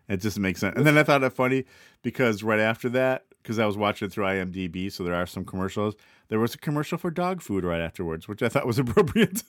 It 0.08 0.18
just 0.18 0.40
makes 0.40 0.60
sense. 0.60 0.76
And 0.76 0.88
then 0.88 0.98
I 0.98 1.04
thought 1.04 1.24
it 1.24 1.34
funny 1.34 1.66
because 2.02 2.42
right 2.42 2.60
after 2.60 2.90
that, 2.90 3.26
because 3.46 3.60
I 3.60 3.68
was 3.68 3.78
watching 3.78 4.08
it 4.08 4.12
through 4.12 4.26
IMDb, 4.26 4.92
so 4.92 5.04
there 5.04 5.14
are 5.14 5.28
some 5.28 5.46
commercials. 5.46 5.94
There 6.30 6.40
was 6.40 6.56
a 6.56 6.58
commercial 6.58 6.98
for 6.98 7.12
dog 7.12 7.44
food 7.44 7.64
right 7.64 7.80
afterwards, 7.80 8.28
which 8.28 8.42
I 8.42 8.50
thought 8.50 8.66
was 8.66 8.80
appropriate. 8.80 9.44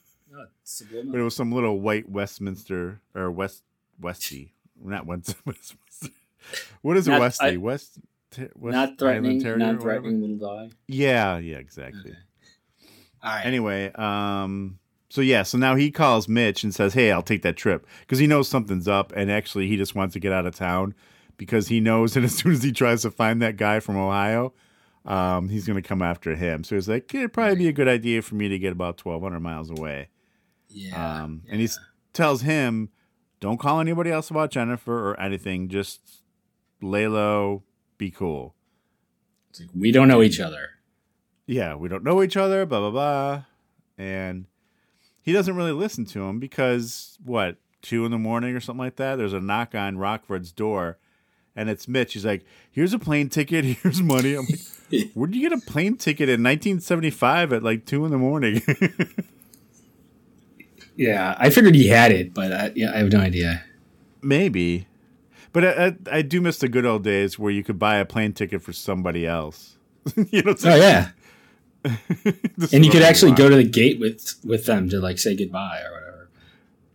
It's 0.63 0.83
but 1.11 1.19
it 1.19 1.23
was 1.23 1.35
some 1.35 1.51
little 1.51 1.81
white 1.81 2.11
Westminster 2.11 3.01
or 3.15 3.31
West 3.31 3.63
Westie, 3.99 4.51
not 4.85 5.07
West 5.07 5.35
Westminster. 5.47 6.11
What 6.83 6.99
is 6.99 7.09
a 7.09 7.13
Not- 7.13 7.23
Westie? 7.23 7.55
I- 7.55 7.57
West, 7.57 7.99
West 8.55 8.75
not 8.75 8.99
threatening, 8.99 9.39
not 9.39 9.81
threatening 9.81 10.21
little 10.21 10.37
dog. 10.37 10.75
Yeah, 10.89 11.39
yeah, 11.39 11.57
exactly. 11.57 12.13
All 13.23 13.31
right. 13.35 13.47
Anyway, 13.47 13.91
um, 13.95 14.79
so 15.09 15.23
yeah, 15.23 15.43
so 15.43 15.57
now 15.57 15.75
he 15.75 15.91
calls 15.91 16.29
Mitch 16.29 16.63
and 16.63 16.75
says, 16.75 16.93
"Hey, 16.93 17.11
I'll 17.11 17.23
take 17.23 17.41
that 17.43 17.57
trip," 17.57 17.87
because 18.01 18.19
he 18.19 18.27
knows 18.27 18.47
something's 18.49 18.87
up, 18.87 19.13
and 19.17 19.31
actually, 19.31 19.69
he 19.69 19.79
just 19.79 19.95
wants 19.95 20.13
to 20.13 20.21
get 20.21 20.33
out 20.33 20.45
of 20.45 20.55
town 20.55 20.95
because 21.37 21.68
he 21.68 21.81
knows 21.81 22.14
that 22.14 22.25
as 22.25 22.35
soon 22.35 22.53
as 22.53 22.62
he 22.62 22.72
tries 22.72 23.03
to 23.03 23.11
find 23.11 23.40
that 23.42 23.57
guy 23.57 23.81
from 23.81 23.96
Ohio, 23.96 24.53
um, 25.05 25.49
he's 25.49 25.66
going 25.66 25.81
to 25.81 25.87
come 25.87 26.03
after 26.03 26.35
him. 26.35 26.64
So 26.64 26.75
he's 26.75 26.88
like, 26.88 27.12
"It'd 27.14 27.33
probably 27.33 27.57
be 27.57 27.68
a 27.68 27.72
good 27.72 27.88
idea 27.88 28.22
for 28.22 28.35
me 28.35 28.49
to 28.49 28.59
get 28.59 28.72
about 28.72 28.96
twelve 28.96 29.22
hundred 29.22 29.40
miles 29.40 29.70
away." 29.70 30.09
Yeah. 30.68 31.22
Um, 31.22 31.42
and 31.49 31.61
he 31.61 31.68
tells 32.12 32.42
him, 32.42 32.90
"Don't 33.40 33.59
call 33.59 33.81
anybody 33.81 34.11
else 34.11 34.31
about 34.31 34.51
Jennifer 34.51 35.11
or 35.11 35.20
anything. 35.20 35.68
Just 35.68 36.22
lay 36.83 37.07
low, 37.07 37.62
be 37.99 38.11
cool." 38.11 38.55
It's 39.51 39.61
like, 39.61 39.70
we 39.75 39.92
don't 39.92 40.09
know 40.09 40.22
each 40.22 40.40
other. 40.40 40.70
yeah, 41.46 41.75
we 41.77 41.88
don't 41.88 42.05
know 42.05 42.22
each 42.22 42.37
other, 42.37 42.66
blah 42.66 42.81
blah 42.81 42.90
blah, 42.90 43.44
and 43.96 44.46
he 45.22 45.33
doesn't 45.33 45.57
really 45.57 45.72
listen 45.72 46.05
to 46.07 46.22
him 46.25 46.38
because 46.40 47.18
what 47.25 47.57
two 47.83 48.05
in 48.05 48.11
the 48.11 48.18
morning 48.18 48.55
or 48.55 48.61
something 48.61 48.85
like 48.85 48.96
that. 48.96 49.16
There's 49.16 49.33
a 49.33 49.40
knock 49.40 49.75
on 49.75 49.96
Rockford's 49.96 50.51
door, 50.53 50.99
and 51.57 51.69
it's 51.71 51.88
Mitch. 51.88 52.12
He's 52.12 52.25
like, 52.25 52.45
"Here's 52.71 52.92
a 52.92 52.99
plane 52.99 53.29
ticket. 53.29 53.64
Here's 53.83 54.03
money." 54.03 54.35
I'm 54.35 54.47
like, 54.47 55.11
"Where'd 55.14 55.35
you 55.35 55.49
get 55.49 55.59
a 55.59 55.61
plane 55.66 55.97
ticket 55.97 56.29
in 56.29 56.42
1975 56.42 57.53
at 57.55 57.62
like 57.62 57.87
two 57.87 58.05
in 58.05 58.11
the 58.12 58.19
morning?" 58.19 58.62
Yeah, 60.97 61.37
I 61.38 61.51
figured 61.51 61.75
he 61.75 61.88
had 61.88 62.11
it, 62.11 62.33
but 62.33 62.53
I, 62.53 62.73
yeah, 62.75 62.90
I 62.95 62.99
have 62.99 63.12
no 63.12 63.21
idea. 63.21 63.62
Maybe, 64.23 64.87
but 65.53 65.62
I, 65.62 65.87
I, 65.87 65.97
I 66.11 66.23
do 66.23 66.40
miss 66.40 66.57
the 66.57 66.69
good 66.69 66.87
old 66.87 67.05
days 67.05 67.38
where 67.38 67.53
you 67.53 67.62
could 67.62 67.79
buy 67.79 67.97
a 67.97 68.07
plane 68.07 68.33
ticket 68.33 68.62
for 68.62 68.73
somebody 68.73 69.27
else. 69.27 69.77
you 70.31 70.42
know, 70.42 70.55
Oh 70.64 70.75
yeah, 70.75 71.11
and 71.85 72.83
you 72.85 72.90
could 72.90 73.03
actually 73.03 73.33
go 73.33 73.51
to 73.51 73.57
the 73.57 73.64
gate 73.64 74.01
with 74.01 74.37
with 74.42 74.64
them 74.64 74.88
to 74.88 74.99
like 74.99 75.19
say 75.19 75.37
goodbye 75.37 75.83
or. 75.83 75.96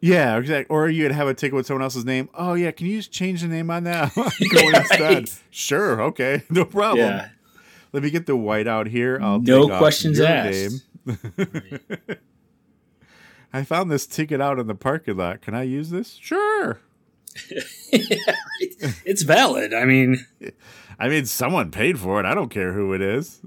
Yeah, 0.04 0.38
exactly. 0.38 0.66
Or 0.76 0.90
you'd 0.90 1.12
have 1.12 1.28
a 1.28 1.34
ticket 1.36 1.54
with 1.56 1.68
someone 1.68 1.84
else's 1.84 2.06
name. 2.06 2.28
Oh 2.34 2.56
yeah, 2.56 2.72
can 2.72 2.88
you 2.88 2.98
just 2.98 3.12
change 3.12 3.42
the 3.42 3.48
name 3.48 3.70
on 3.70 3.84
that? 3.84 4.14
Go 4.16 4.70
instead. 4.76 5.30
Sure, 5.52 6.02
okay, 6.02 6.42
no 6.50 6.66
problem. 6.66 7.06
Yeah, 7.08 7.30
Let 7.94 8.02
me 8.04 8.10
get 8.10 8.26
the 8.26 8.36
white 8.36 8.68
out 8.68 8.88
here. 8.88 9.20
I'll 9.22 9.40
No 9.40 9.64
take 9.64 9.72
off 9.74 9.78
questions 9.80 10.18
your 10.18 10.28
asked. 10.28 10.84
name. 11.06 11.18
I 13.54 13.64
found 13.64 13.92
this 13.92 14.08
ticket 14.08 14.42
out 14.42 14.60
in 14.60 14.68
the 14.68 14.76
parking 14.76 15.18
lot. 15.18 15.42
Can 15.42 15.54
I 15.54 15.64
use 15.64 15.90
this? 15.90 16.18
Sure. 16.22 16.80
it's 19.06 19.22
valid. 19.24 19.74
I 19.74 19.86
mean, 19.86 20.26
I 21.00 21.10
mean, 21.10 21.26
someone 21.26 21.70
paid 21.72 22.00
for 22.00 22.20
it. 22.20 22.26
I 22.26 22.34
don't 22.34 22.50
care 22.50 22.74
who 22.74 22.94
it 22.94 23.02
is. 23.02 23.42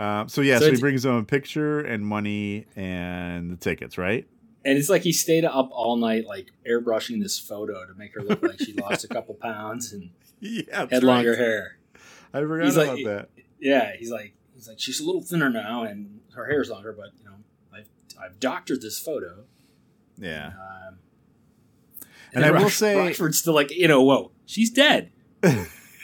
Um, 0.00 0.28
so 0.28 0.40
yeah, 0.40 0.58
So 0.58 0.66
so, 0.66 0.72
he 0.72 0.80
brings 0.80 1.02
them 1.04 1.14
a 1.16 1.24
picture 1.24 1.80
and 1.80 2.04
money 2.04 2.66
and 2.74 3.50
the 3.52 3.56
tickets, 3.56 3.96
right? 3.98 4.26
and 4.62 4.76
it's 4.76 4.90
like 4.90 5.00
he 5.02 5.12
stayed 5.12 5.44
up 5.46 5.70
all 5.72 5.96
night, 5.96 6.26
like 6.26 6.50
airbrushing 6.68 7.22
this 7.22 7.38
photo 7.38 7.86
to 7.86 7.94
make 7.94 8.12
her 8.14 8.20
look 8.22 8.42
like 8.42 8.58
she 8.60 8.74
lost 8.74 9.04
a 9.04 9.08
couple 9.08 9.34
pounds 9.34 9.92
and 9.92 10.10
Yeah, 10.40 10.86
had 10.90 11.02
longer 11.02 11.30
right. 11.30 11.38
hair. 11.38 11.78
I 12.34 12.40
forgot 12.40 12.64
He's 12.66 12.76
about 12.76 12.96
like- 12.96 13.04
that. 13.06 13.28
Yeah, 13.58 13.92
he's 13.98 14.10
like 14.10 14.34
he's 14.54 14.68
like 14.68 14.78
she's 14.80 15.00
a 15.00 15.04
little 15.06 15.22
thinner 15.22 15.48
now 15.50 15.84
and 15.84 16.20
her 16.34 16.44
hair's 16.46 16.68
longer, 16.70 16.92
but 16.92 17.10
you 17.18 17.24
know 17.24 17.36
I've 17.74 17.88
I've 18.22 18.38
doctored 18.40 18.80
this 18.82 18.98
photo. 18.98 19.44
Yeah. 20.18 20.48
Um, 20.48 20.98
And 22.34 22.44
I 22.44 22.50
will 22.50 22.68
say- 22.70 22.96
Rockford's 22.96 23.38
still 23.38 23.54
like 23.54 23.70
you 23.70 23.88
know 23.88 24.02
whoa 24.02 24.30
she's 24.46 24.70
dead. 24.70 25.10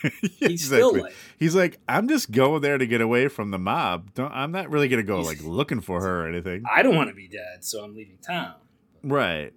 He's 0.38 0.64
still 0.66 0.90
Exactly. 0.90 1.00
like 1.02 1.12
He's 1.38 1.54
like, 1.54 1.78
I'm 1.88 2.08
just 2.08 2.30
going 2.30 2.62
there 2.62 2.78
to 2.78 2.86
get 2.86 3.00
away 3.00 3.28
from 3.28 3.50
the 3.50 3.58
mob. 3.58 4.14
Don't, 4.14 4.32
I'm 4.32 4.52
not 4.52 4.70
really 4.70 4.88
gonna 4.88 5.02
go 5.02 5.20
like 5.20 5.42
looking 5.42 5.80
for 5.80 6.00
her 6.02 6.24
or 6.24 6.28
anything. 6.28 6.62
I 6.72 6.82
don't 6.82 6.94
want 6.96 7.08
to 7.08 7.14
be 7.14 7.28
dead, 7.28 7.64
so 7.64 7.82
I'm 7.84 7.94
leaving 7.94 8.18
town. 8.18 8.54
Right. 9.02 9.52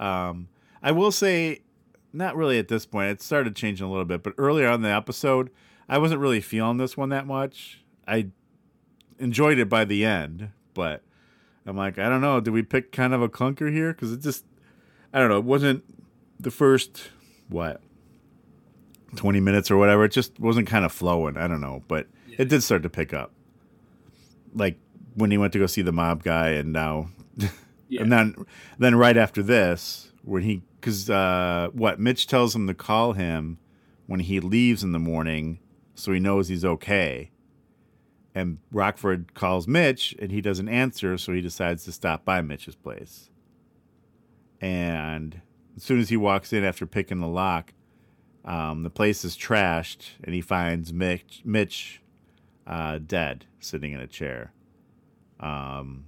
Um, 0.00 0.48
I 0.82 0.92
will 0.92 1.10
say, 1.12 1.60
not 2.12 2.36
really 2.36 2.58
at 2.58 2.68
this 2.68 2.86
point. 2.86 3.10
It 3.10 3.22
started 3.22 3.54
changing 3.56 3.86
a 3.86 3.90
little 3.90 4.04
bit, 4.04 4.22
but 4.22 4.34
earlier 4.38 4.68
on 4.68 4.74
in 4.76 4.82
the 4.82 4.88
episode, 4.90 5.50
I 5.88 5.98
wasn't 5.98 6.20
really 6.20 6.40
feeling 6.40 6.76
this 6.78 6.96
one 6.96 7.08
that 7.10 7.26
much. 7.26 7.82
I 8.06 8.28
enjoyed 9.18 9.58
it 9.58 9.68
by 9.68 9.84
the 9.84 10.04
end, 10.04 10.50
but 10.74 11.02
I'm 11.66 11.76
like, 11.76 11.98
I 11.98 12.08
don't 12.08 12.20
know. 12.20 12.40
Did 12.40 12.52
we 12.52 12.62
pick 12.62 12.92
kind 12.92 13.12
of 13.12 13.20
a 13.22 13.28
clunker 13.28 13.72
here? 13.72 13.92
Because 13.92 14.12
it 14.12 14.20
just, 14.20 14.44
I 15.12 15.18
don't 15.18 15.28
know. 15.28 15.38
It 15.38 15.44
wasn't 15.44 15.84
the 16.40 16.50
first 16.50 17.10
what 17.48 17.80
20 19.16 19.40
minutes 19.40 19.70
or 19.70 19.76
whatever. 19.76 20.04
It 20.04 20.12
just 20.12 20.38
wasn't 20.38 20.66
kind 20.68 20.84
of 20.84 20.92
flowing. 20.92 21.36
I 21.36 21.46
don't 21.48 21.60
know, 21.60 21.82
but 21.88 22.06
It 22.36 22.48
did 22.48 22.62
start 22.62 22.82
to 22.84 22.90
pick 22.90 23.12
up, 23.12 23.32
like 24.54 24.78
when 25.14 25.30
he 25.30 25.38
went 25.38 25.52
to 25.54 25.58
go 25.58 25.66
see 25.66 25.82
the 25.82 25.92
mob 25.92 26.22
guy, 26.22 26.50
and 26.50 26.72
now, 26.72 27.10
Yeah. 27.88 28.02
and 28.02 28.12
then 28.12 28.34
then 28.78 28.94
right 28.96 29.16
after 29.16 29.42
this, 29.42 30.12
when 30.22 30.42
he 30.42 30.62
because 30.80 31.08
uh, 31.10 31.68
what 31.72 31.98
Mitch 31.98 32.26
tells 32.26 32.54
him 32.54 32.66
to 32.68 32.74
call 32.74 33.14
him 33.14 33.58
when 34.06 34.20
he 34.20 34.38
leaves 34.40 34.84
in 34.84 34.92
the 34.92 34.98
morning, 34.98 35.58
so 35.94 36.12
he 36.12 36.20
knows 36.20 36.48
he's 36.48 36.64
okay. 36.64 37.30
And 38.34 38.58
Rockford 38.70 39.34
calls 39.34 39.66
Mitch, 39.66 40.14
and 40.20 40.30
he 40.30 40.40
doesn't 40.40 40.68
answer, 40.68 41.18
so 41.18 41.32
he 41.32 41.40
decides 41.40 41.84
to 41.84 41.92
stop 41.92 42.24
by 42.24 42.40
Mitch's 42.40 42.76
place. 42.76 43.30
And 44.60 45.40
as 45.76 45.82
soon 45.82 45.98
as 45.98 46.08
he 46.08 46.16
walks 46.16 46.52
in 46.52 46.62
after 46.64 46.86
picking 46.86 47.20
the 47.20 47.26
lock, 47.26 47.72
um, 48.44 48.82
the 48.82 48.90
place 48.90 49.24
is 49.24 49.36
trashed, 49.36 50.10
and 50.22 50.34
he 50.34 50.40
finds 50.40 50.92
Mitch, 50.92 51.42
Mitch 51.44 52.00
uh, 52.66 52.98
dead, 52.98 53.46
sitting 53.60 53.92
in 53.92 54.00
a 54.00 54.06
chair. 54.06 54.52
Um, 55.40 56.06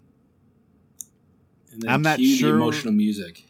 I'm 1.86 2.02
not 2.02 2.20
sure- 2.20 2.56
emotional 2.56 2.92
music. 2.94 3.44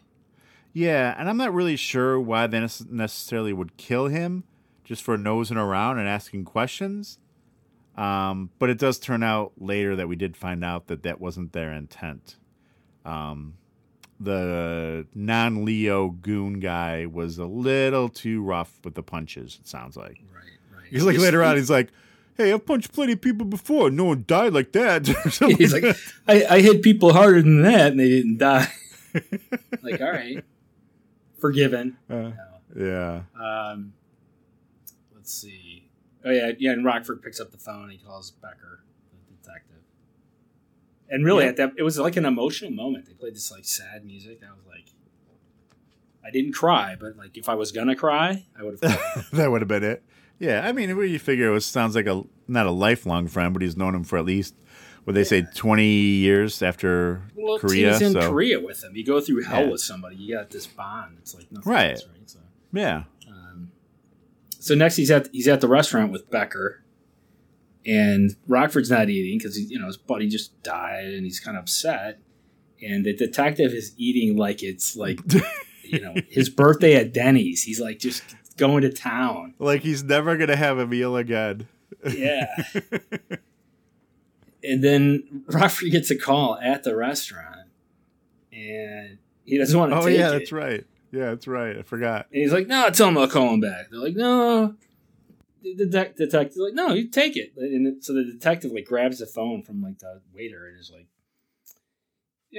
yeah, 0.73 1.15
and 1.17 1.29
I'm 1.29 1.37
not 1.37 1.53
really 1.53 1.75
sure 1.75 2.19
why 2.19 2.47
they 2.47 2.59
necessarily 2.59 3.53
would 3.53 3.77
kill 3.77 4.07
him 4.07 4.43
just 4.83 5.01
for 5.03 5.17
nosing 5.17 5.57
around 5.57 5.99
and 5.99 6.07
asking 6.07 6.45
questions. 6.45 7.17
Um, 7.97 8.51
but 8.57 8.69
it 8.69 8.77
does 8.77 8.99
turn 8.99 9.21
out 9.21 9.53
later 9.57 9.95
that 9.95 10.07
we 10.07 10.15
did 10.15 10.37
find 10.37 10.63
out 10.63 10.87
that 10.87 11.03
that 11.03 11.19
wasn't 11.19 11.51
their 11.53 11.71
intent. 11.73 12.37
Um, 13.03 13.55
the 14.21 15.07
non 15.15 15.65
Leo 15.65 16.09
goon 16.09 16.59
guy 16.59 17.05
was 17.05 17.37
a 17.37 17.45
little 17.45 18.09
too 18.09 18.43
rough 18.43 18.79
with 18.83 18.95
the 18.95 19.03
punches, 19.03 19.57
it 19.59 19.67
sounds 19.67 19.97
like. 19.97 20.21
Right, 20.33 20.77
right. 20.77 20.87
He's 20.89 21.03
like 21.03 21.17
later 21.17 21.43
on, 21.43 21.55
he's 21.55 21.69
like, 21.69 21.89
hey, 22.37 22.53
I've 22.53 22.65
punched 22.65 22.93
plenty 22.93 23.13
of 23.13 23.21
people 23.21 23.45
before. 23.45 23.89
No 23.89 24.05
one 24.05 24.25
died 24.27 24.53
like 24.53 24.71
that. 24.73 25.07
He's 25.57 25.73
like, 25.73 25.95
I, 26.27 26.45
I 26.49 26.61
hit 26.61 26.81
people 26.81 27.13
harder 27.13 27.41
than 27.41 27.61
that, 27.63 27.91
and 27.91 27.99
they 27.99 28.09
didn't 28.09 28.37
die. 28.37 28.71
like, 29.81 30.01
all 30.01 30.11
right, 30.11 30.43
forgiven. 31.39 31.97
Uh, 32.09 32.31
yeah. 32.75 33.21
Um, 33.39 33.93
let's 35.15 35.33
see. 35.33 35.89
Oh 36.23 36.31
yeah, 36.31 36.51
yeah. 36.57 36.71
And 36.71 36.85
Rockford 36.85 37.21
picks 37.21 37.39
up 37.39 37.51
the 37.51 37.57
phone. 37.57 37.89
He 37.89 37.97
calls 37.97 38.31
Becker. 38.31 38.83
And 41.11 41.23
really, 41.25 41.43
Yeah. 41.43 41.49
at 41.49 41.57
that, 41.57 41.73
it 41.77 41.83
was 41.83 41.99
like 41.99 42.15
an 42.15 42.25
emotional 42.25 42.71
moment. 42.71 43.05
They 43.05 43.13
played 43.13 43.35
this 43.35 43.51
like 43.51 43.65
sad 43.65 44.05
music. 44.05 44.39
I 44.43 44.51
was 44.55 44.65
like, 44.67 44.85
I 46.25 46.31
didn't 46.31 46.53
cry, 46.53 46.95
but 46.99 47.17
like 47.17 47.37
if 47.37 47.49
I 47.49 47.55
was 47.55 47.71
gonna 47.71 47.95
cry, 47.95 48.45
I 48.57 48.63
would 48.63 48.79
have. 48.81 49.29
that 49.33 49.51
would 49.51 49.61
have 49.61 49.67
been 49.67 49.83
it. 49.83 50.03
Yeah, 50.39 50.65
I 50.67 50.71
mean, 50.71 50.95
what 50.97 51.03
you 51.09 51.19
figure 51.19 51.47
it 51.49 51.51
was 51.51 51.65
sounds 51.65 51.95
like 51.95 52.07
a 52.07 52.23
not 52.47 52.65
a 52.65 52.71
lifelong 52.71 53.27
friend, 53.27 53.53
but 53.53 53.61
he's 53.61 53.77
known 53.77 53.93
him 53.93 54.03
for 54.03 54.17
at 54.17 54.25
least 54.25 54.55
what 55.03 55.13
they 55.13 55.23
say 55.23 55.45
twenty 55.55 55.89
years 55.91 56.61
after 56.61 57.23
well, 57.35 57.59
Korea. 57.59 57.91
he's 57.93 58.01
in 58.01 58.13
so 58.13 58.29
Korea 58.29 58.59
with 58.59 58.83
him. 58.83 58.95
You 58.95 59.03
go 59.05 59.19
through 59.19 59.43
hell 59.43 59.65
Yeah. 59.65 59.71
with 59.71 59.81
somebody. 59.81 60.15
You 60.15 60.35
got 60.35 60.49
this 60.49 60.65
bond. 60.67 61.17
It's 61.19 61.35
like 61.35 61.51
nothing 61.51 61.71
Right. 61.71 61.91
else, 61.91 62.05
right? 62.07 62.29
So, 62.29 62.39
yeah, 62.73 63.03
um, 63.27 63.71
so 64.59 64.75
next 64.75 64.95
he's 64.95 65.11
at 65.11 65.27
he's 65.31 65.47
at 65.47 65.59
the 65.61 65.67
restaurant 65.67 66.11
with 66.11 66.29
Becker, 66.31 66.83
and 67.85 68.35
Rockford's 68.47 68.89
not 68.91 69.09
eating 69.09 69.37
because 69.37 69.59
you 69.59 69.79
know 69.79 69.87
his 69.87 69.97
buddy 69.97 70.27
just 70.27 70.61
died 70.63 71.05
and 71.05 71.23
he's 71.25 71.39
kind 71.39 71.57
of 71.57 71.63
upset, 71.63 72.19
and 72.81 73.05
the 73.05 73.13
detective 73.15 73.73
is 73.73 73.93
eating 73.97 74.37
like 74.37 74.63
it's 74.63 74.95
like 74.95 75.19
you 75.83 75.99
know 75.99 76.13
his 76.29 76.49
birthday 76.49 76.95
at 76.95 77.13
Denny's. 77.13 77.63
He's 77.63 77.79
like 77.79 77.99
just 77.99 78.23
going 78.57 78.81
to 78.81 78.91
town. 78.91 79.53
like 79.59 79.81
he's 79.81 80.03
never 80.03 80.37
gonna 80.37 80.55
have 80.55 80.77
a 80.77 80.85
meal 80.87 81.15
again. 81.17 81.67
Yeah. 82.07 82.47
and 84.63 84.83
then 84.83 85.43
Rockford 85.47 85.91
gets 85.91 86.11
a 86.11 86.15
call 86.17 86.57
at 86.61 86.83
the 86.83 86.95
restaurant, 86.95 87.67
and 88.53 89.17
he 89.45 89.57
doesn't 89.57 89.77
want 89.77 89.91
to 89.91 89.97
Oh 89.97 90.07
yeah, 90.07 90.29
it. 90.29 90.39
that's 90.39 90.51
right. 90.51 90.85
Yeah, 91.11 91.31
that's 91.31 91.47
right. 91.47 91.77
I 91.77 91.81
forgot. 91.81 92.27
And 92.31 92.41
he's 92.41 92.53
like, 92.53 92.67
"No, 92.67 92.89
tell 92.89 93.09
him 93.09 93.17
I'll 93.17 93.27
call 93.27 93.53
him 93.53 93.59
back." 93.59 93.87
They're 93.91 93.99
like, 93.99 94.15
"No." 94.15 94.75
The 95.63 95.75
detective's 96.17 96.57
like, 96.57 96.73
"No, 96.73 96.93
you 96.93 97.07
take 97.07 97.37
it." 97.37 97.53
And 97.55 98.03
so 98.03 98.13
the 98.13 98.23
detective 98.23 98.71
like 98.71 98.85
grabs 98.85 99.19
the 99.19 99.25
phone 99.25 99.61
from 99.61 99.81
like 99.81 99.99
the 99.99 100.21
waiter 100.33 100.67
and 100.67 100.79
is 100.79 100.91
like, 100.91 101.07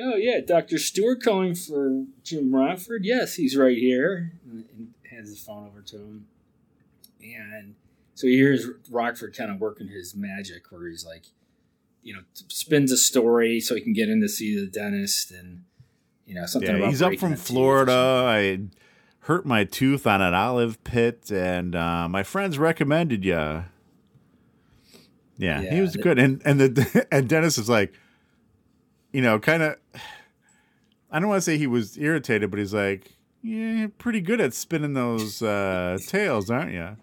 "Oh 0.00 0.16
yeah, 0.16 0.40
Doctor 0.40 0.78
Stewart 0.78 1.22
calling 1.22 1.54
for 1.54 2.04
Jim 2.22 2.54
Rockford. 2.54 3.04
Yes, 3.04 3.34
he's 3.34 3.56
right 3.56 3.76
here." 3.76 4.32
And, 4.44 4.64
and 4.76 4.94
hands 5.10 5.28
his 5.28 5.42
phone 5.42 5.66
over 5.66 5.80
to 5.80 5.96
him, 5.96 6.26
and 7.22 7.74
so 8.14 8.26
he 8.26 8.36
hears 8.36 8.66
Rockford 8.90 9.36
kind 9.36 9.50
of 9.50 9.60
working 9.60 9.88
his 9.88 10.14
magic, 10.14 10.70
where 10.70 10.88
he's 10.88 11.04
like, 11.04 11.24
you 12.02 12.14
know, 12.14 12.20
spins 12.48 12.92
a 12.92 12.96
story 12.96 13.58
so 13.58 13.74
he 13.74 13.80
can 13.80 13.92
get 13.94 14.08
in 14.08 14.20
to 14.20 14.28
see 14.28 14.58
the 14.58 14.66
dentist 14.66 15.30
and. 15.32 15.64
You 16.24 16.36
know 16.36 16.46
something 16.46 16.70
Yeah, 16.70 16.76
about 16.76 16.90
he's 16.90 17.02
up 17.02 17.16
from 17.18 17.32
a 17.32 17.36
tooth 17.36 17.42
or 17.42 17.52
Florida. 17.52 17.92
I 17.92 18.60
hurt 19.22 19.46
my 19.46 19.64
tooth 19.64 20.06
on 20.06 20.20
an 20.20 20.34
olive 20.34 20.82
pit, 20.84 21.30
and 21.30 21.74
uh, 21.74 22.08
my 22.08 22.22
friends 22.22 22.58
recommended 22.58 23.24
you. 23.24 23.32
Yeah, 23.32 23.64
Yeah, 25.38 25.74
he 25.74 25.80
was 25.80 25.96
good, 25.96 26.18
and 26.18 26.40
and 26.44 26.60
the 26.60 27.06
and 27.12 27.28
Dennis 27.28 27.58
is 27.58 27.68
like, 27.68 27.92
you 29.12 29.22
know, 29.22 29.38
kind 29.38 29.62
of. 29.62 29.76
I 31.10 31.18
don't 31.20 31.28
want 31.28 31.38
to 31.38 31.42
say 31.42 31.58
he 31.58 31.66
was 31.66 31.98
irritated, 31.98 32.50
but 32.50 32.58
he's 32.58 32.72
like, 32.72 33.12
"Yeah, 33.42 33.72
you're 33.72 33.88
pretty 33.88 34.20
good 34.20 34.40
at 34.40 34.54
spinning 34.54 34.94
those 34.94 35.42
uh, 35.42 35.98
tails, 36.06 36.48
aren't 36.50 36.72
you?" 36.72 36.96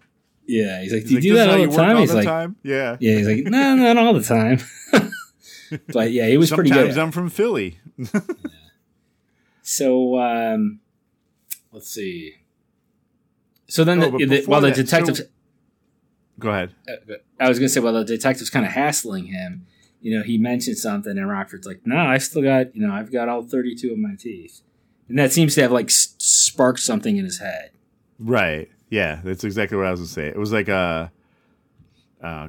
Yeah, 0.46 0.82
he's 0.82 0.92
like, 0.92 1.04
do 1.04 1.14
you 1.14 1.20
do 1.20 1.34
that 1.34 1.48
all 1.48 1.58
the 1.58 1.76
time? 1.76 1.94
all 1.94 2.00
He's 2.00 2.10
the 2.10 2.16
like, 2.16 2.26
time? 2.26 2.56
Yeah, 2.64 2.96
yeah, 2.98 3.16
he's 3.18 3.26
like, 3.28 3.44
no, 3.44 3.76
not 3.76 3.96
all 3.98 4.12
the 4.14 4.22
time. 4.24 4.58
but 5.92 6.10
yeah, 6.10 6.26
he 6.26 6.36
was 6.36 6.50
pretty 6.50 6.70
Sometimes 6.70 6.94
good. 6.94 7.00
I'm 7.02 7.12
from 7.12 7.28
Philly. 7.30 7.78
So 9.62 10.18
um, 10.18 10.80
let's 11.72 11.88
see. 11.90 12.36
So 13.68 13.84
then, 13.84 14.02
Oh, 14.02 14.18
the, 14.18 14.24
the, 14.26 14.42
while 14.46 14.60
the 14.60 14.68
that, 14.68 14.76
so- 14.76 14.82
detectives, 14.82 15.22
Go 16.38 16.48
ahead. 16.50 16.74
uh, 16.88 17.14
I 17.38 17.48
was 17.48 17.58
gonna 17.58 17.68
say, 17.68 17.80
while 17.80 17.92
the 17.92 18.04
detective's 18.04 18.48
kind 18.50 18.64
of 18.64 18.72
hassling 18.72 19.26
him, 19.26 19.66
you 20.00 20.16
know, 20.16 20.24
he 20.24 20.38
mentioned 20.38 20.78
something, 20.78 21.18
and 21.18 21.28
Rockford's 21.28 21.66
like, 21.66 21.82
"No, 21.84 21.96
I 21.98 22.16
still 22.18 22.40
got, 22.42 22.74
you 22.74 22.86
know, 22.86 22.92
I've 22.94 23.12
got 23.12 23.28
all 23.28 23.42
thirty-two 23.42 23.92
of 23.92 23.98
my 23.98 24.14
teeth," 24.18 24.62
and 25.08 25.18
that 25.18 25.32
seems 25.32 25.54
to 25.56 25.62
have 25.62 25.70
like 25.72 25.90
sparked 25.90 26.80
something 26.80 27.18
in 27.18 27.24
his 27.26 27.38
head. 27.40 27.72
Right. 28.18 28.70
Yeah, 28.88 29.20
that's 29.22 29.44
exactly 29.44 29.76
what 29.76 29.86
I 29.86 29.90
was 29.90 30.00
gonna 30.00 30.08
say. 30.08 30.28
It 30.28 30.38
was 30.38 30.50
like 30.52 30.68
a, 30.68 31.12
uh, 32.22 32.48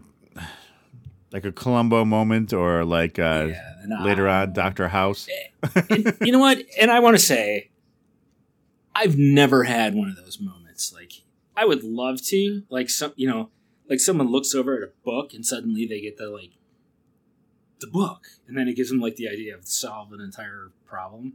like 1.34 1.44
a 1.44 1.52
Columbo 1.52 2.06
moment, 2.06 2.54
or 2.54 2.86
like 2.86 3.20
uh, 3.20 3.50
Yeah, 3.50 4.04
later 4.06 4.30
on 4.30 4.54
Doctor 4.54 4.88
House. 4.88 5.28
and 5.90 6.14
you 6.22 6.32
know 6.32 6.40
what? 6.40 6.60
And 6.80 6.90
I 6.90 7.00
want 7.02 7.18
to 7.18 7.22
say, 7.24 7.71
I've 8.94 9.18
never 9.18 9.64
had 9.64 9.96
one 9.96 10.10
of 10.10 10.16
those 10.16 10.40
moments. 10.40 10.94
Like, 10.94 11.24
I 11.56 11.66
would 11.66 11.84
love 11.84 12.22
to. 12.24 12.64
Like 12.70 12.90
some, 12.90 13.14
you 13.16 13.28
know, 13.28 13.50
like 13.90 14.00
someone 14.00 14.32
looks 14.32 14.54
over 14.56 14.76
at 14.76 14.84
a 14.84 14.92
book 15.04 15.34
and 15.34 15.46
suddenly 15.46 15.86
they 15.86 16.02
get 16.02 16.18
the 16.18 16.30
like 16.30 16.52
the 17.80 17.88
book, 17.88 18.28
and 18.48 18.58
then 18.58 18.68
it 18.68 18.76
gives 18.76 18.90
them 18.90 19.00
like 19.00 19.16
the 19.16 19.28
idea 19.28 19.56
of 19.56 19.66
solve 19.66 20.14
an 20.14 20.22
entire 20.22 20.72
problem. 20.86 21.34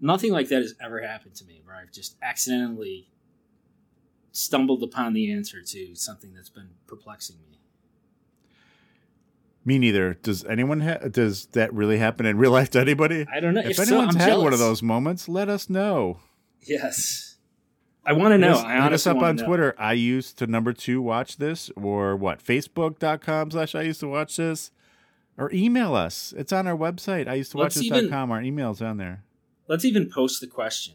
Nothing 0.00 0.32
like 0.32 0.48
that 0.48 0.62
has 0.62 0.74
ever 0.80 1.02
happened 1.02 1.34
to 1.36 1.44
me, 1.44 1.60
where 1.64 1.76
I've 1.76 1.92
just 1.92 2.16
accidentally 2.22 3.08
stumbled 4.32 4.82
upon 4.82 5.12
the 5.12 5.32
answer 5.32 5.62
to 5.62 5.94
something 5.94 6.34
that's 6.34 6.48
been 6.48 6.70
perplexing 6.86 7.36
me. 7.36 7.58
Me 9.64 9.78
neither. 9.78 10.14
Does 10.14 10.44
anyone 10.44 10.80
ha- 10.80 11.08
does 11.10 11.46
that 11.48 11.72
really 11.72 11.98
happen 11.98 12.26
in 12.26 12.36
real 12.36 12.50
life 12.50 12.70
to 12.70 12.80
anybody? 12.80 13.26
I 13.32 13.40
don't 13.40 13.54
know. 13.54 13.60
If, 13.60 13.78
If 13.78 13.80
anyone's 13.80 14.16
I'm 14.16 14.20
had 14.20 14.38
one 14.38 14.52
of 14.52 14.58
those 14.58 14.82
moments, 14.82 15.28
let 15.28 15.48
us 15.48 15.70
know. 15.70 16.18
Yes, 16.64 17.36
I 18.04 18.12
want 18.12 18.32
to 18.32 18.38
know. 18.38 18.48
Hit 18.48 18.56
us, 18.56 18.64
I 18.64 18.82
hit 18.82 18.92
us 18.92 19.06
up 19.06 19.16
wanna 19.16 19.28
on 19.28 19.36
know. 19.36 19.46
Twitter. 19.46 19.74
I 19.78 19.92
used 19.92 20.38
to 20.38 20.46
number 20.46 20.72
two 20.72 21.00
watch 21.02 21.36
this, 21.36 21.70
or 21.76 22.16
what? 22.16 22.42
Facebook.com 22.44 23.50
slash 23.50 23.74
I 23.74 23.82
used 23.82 24.00
to 24.00 24.08
watch 24.08 24.36
this, 24.36 24.70
or 25.38 25.50
email 25.52 25.94
us. 25.94 26.34
It's 26.36 26.52
on 26.52 26.66
our 26.66 26.76
website. 26.76 27.28
I 27.28 27.34
used 27.34 27.52
to 27.52 27.58
watch 27.58 27.76
Let's 27.76 27.88
this.com. 27.88 28.30
Our 28.30 28.42
email's 28.42 28.82
on 28.82 28.96
there. 28.98 29.24
Let's 29.68 29.84
even 29.84 30.10
post 30.10 30.40
the 30.40 30.46
question. 30.46 30.94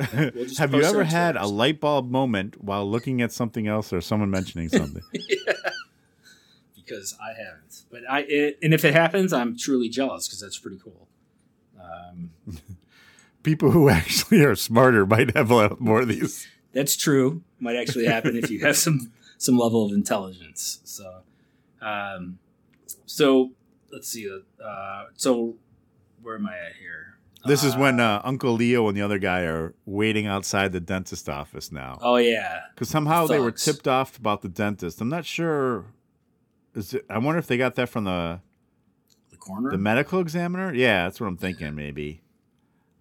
We'll 0.12 0.52
Have 0.58 0.74
you 0.74 0.82
ever 0.82 1.04
had 1.04 1.36
a 1.36 1.46
light 1.46 1.80
bulb 1.80 2.10
moment 2.10 2.62
while 2.62 2.84
looking 2.90 3.22
at 3.22 3.30
something 3.30 3.68
else 3.68 3.92
or 3.92 4.00
someone 4.00 4.28
mentioning 4.28 4.68
something? 4.80 5.02
because 6.74 7.16
I 7.22 7.28
haven't. 7.40 7.82
But 7.90 8.02
I 8.10 8.20
it, 8.22 8.58
and 8.62 8.74
if 8.74 8.84
it 8.84 8.92
happens, 8.92 9.32
I'm 9.32 9.56
truly 9.56 9.88
jealous 9.88 10.26
because 10.26 10.40
that's 10.40 10.58
pretty 10.58 10.78
cool. 10.82 11.08
Um, 11.80 12.30
People 13.44 13.70
who 13.70 13.88
actually 14.00 14.42
are 14.42 14.56
smarter 14.56 15.06
might 15.06 15.36
have 15.36 15.50
a 15.52 15.54
lot 15.54 15.80
more 15.80 16.00
of 16.00 16.08
these. 16.08 16.48
that's 16.72 16.96
true. 16.96 17.42
Might 17.60 17.76
actually 17.76 18.06
happen 18.06 18.36
if 18.36 18.50
you 18.50 18.60
have 18.66 18.76
some 18.76 19.12
some 19.38 19.56
level 19.56 19.86
of 19.86 19.92
intelligence. 19.92 20.80
So, 20.84 21.20
um, 21.80 22.38
so 23.06 23.52
let's 23.92 24.08
see. 24.08 24.28
Uh, 24.64 25.04
so 25.14 25.54
where 26.22 26.34
am 26.36 26.46
I 26.46 26.54
at 26.56 26.74
here? 26.80 27.18
This 27.46 27.62
is 27.62 27.76
when 27.76 28.00
uh, 28.00 28.22
Uncle 28.24 28.52
Leo 28.54 28.88
and 28.88 28.96
the 28.96 29.02
other 29.02 29.18
guy 29.18 29.40
are 29.42 29.74
waiting 29.84 30.26
outside 30.26 30.72
the 30.72 30.80
dentist 30.80 31.28
office 31.28 31.70
now. 31.70 31.98
Oh 32.00 32.16
yeah, 32.16 32.60
Because 32.74 32.88
somehow 32.88 33.26
they 33.26 33.38
were 33.38 33.50
tipped 33.52 33.86
off 33.86 34.16
about 34.18 34.40
the 34.40 34.48
dentist. 34.48 34.98
I'm 35.02 35.10
not 35.10 35.26
sure 35.26 35.84
Is 36.74 36.94
it, 36.94 37.04
I 37.10 37.18
wonder 37.18 37.38
if 37.38 37.46
they 37.46 37.58
got 37.58 37.74
that 37.74 37.90
from 37.90 38.04
the 38.04 38.40
The 39.30 39.36
coroner. 39.36 39.70
the 39.72 39.76
medical 39.76 40.20
examiner. 40.20 40.72
Yeah, 40.72 41.04
that's 41.04 41.20
what 41.20 41.26
I'm 41.26 41.36
thinking. 41.36 41.74
Maybe. 41.74 42.22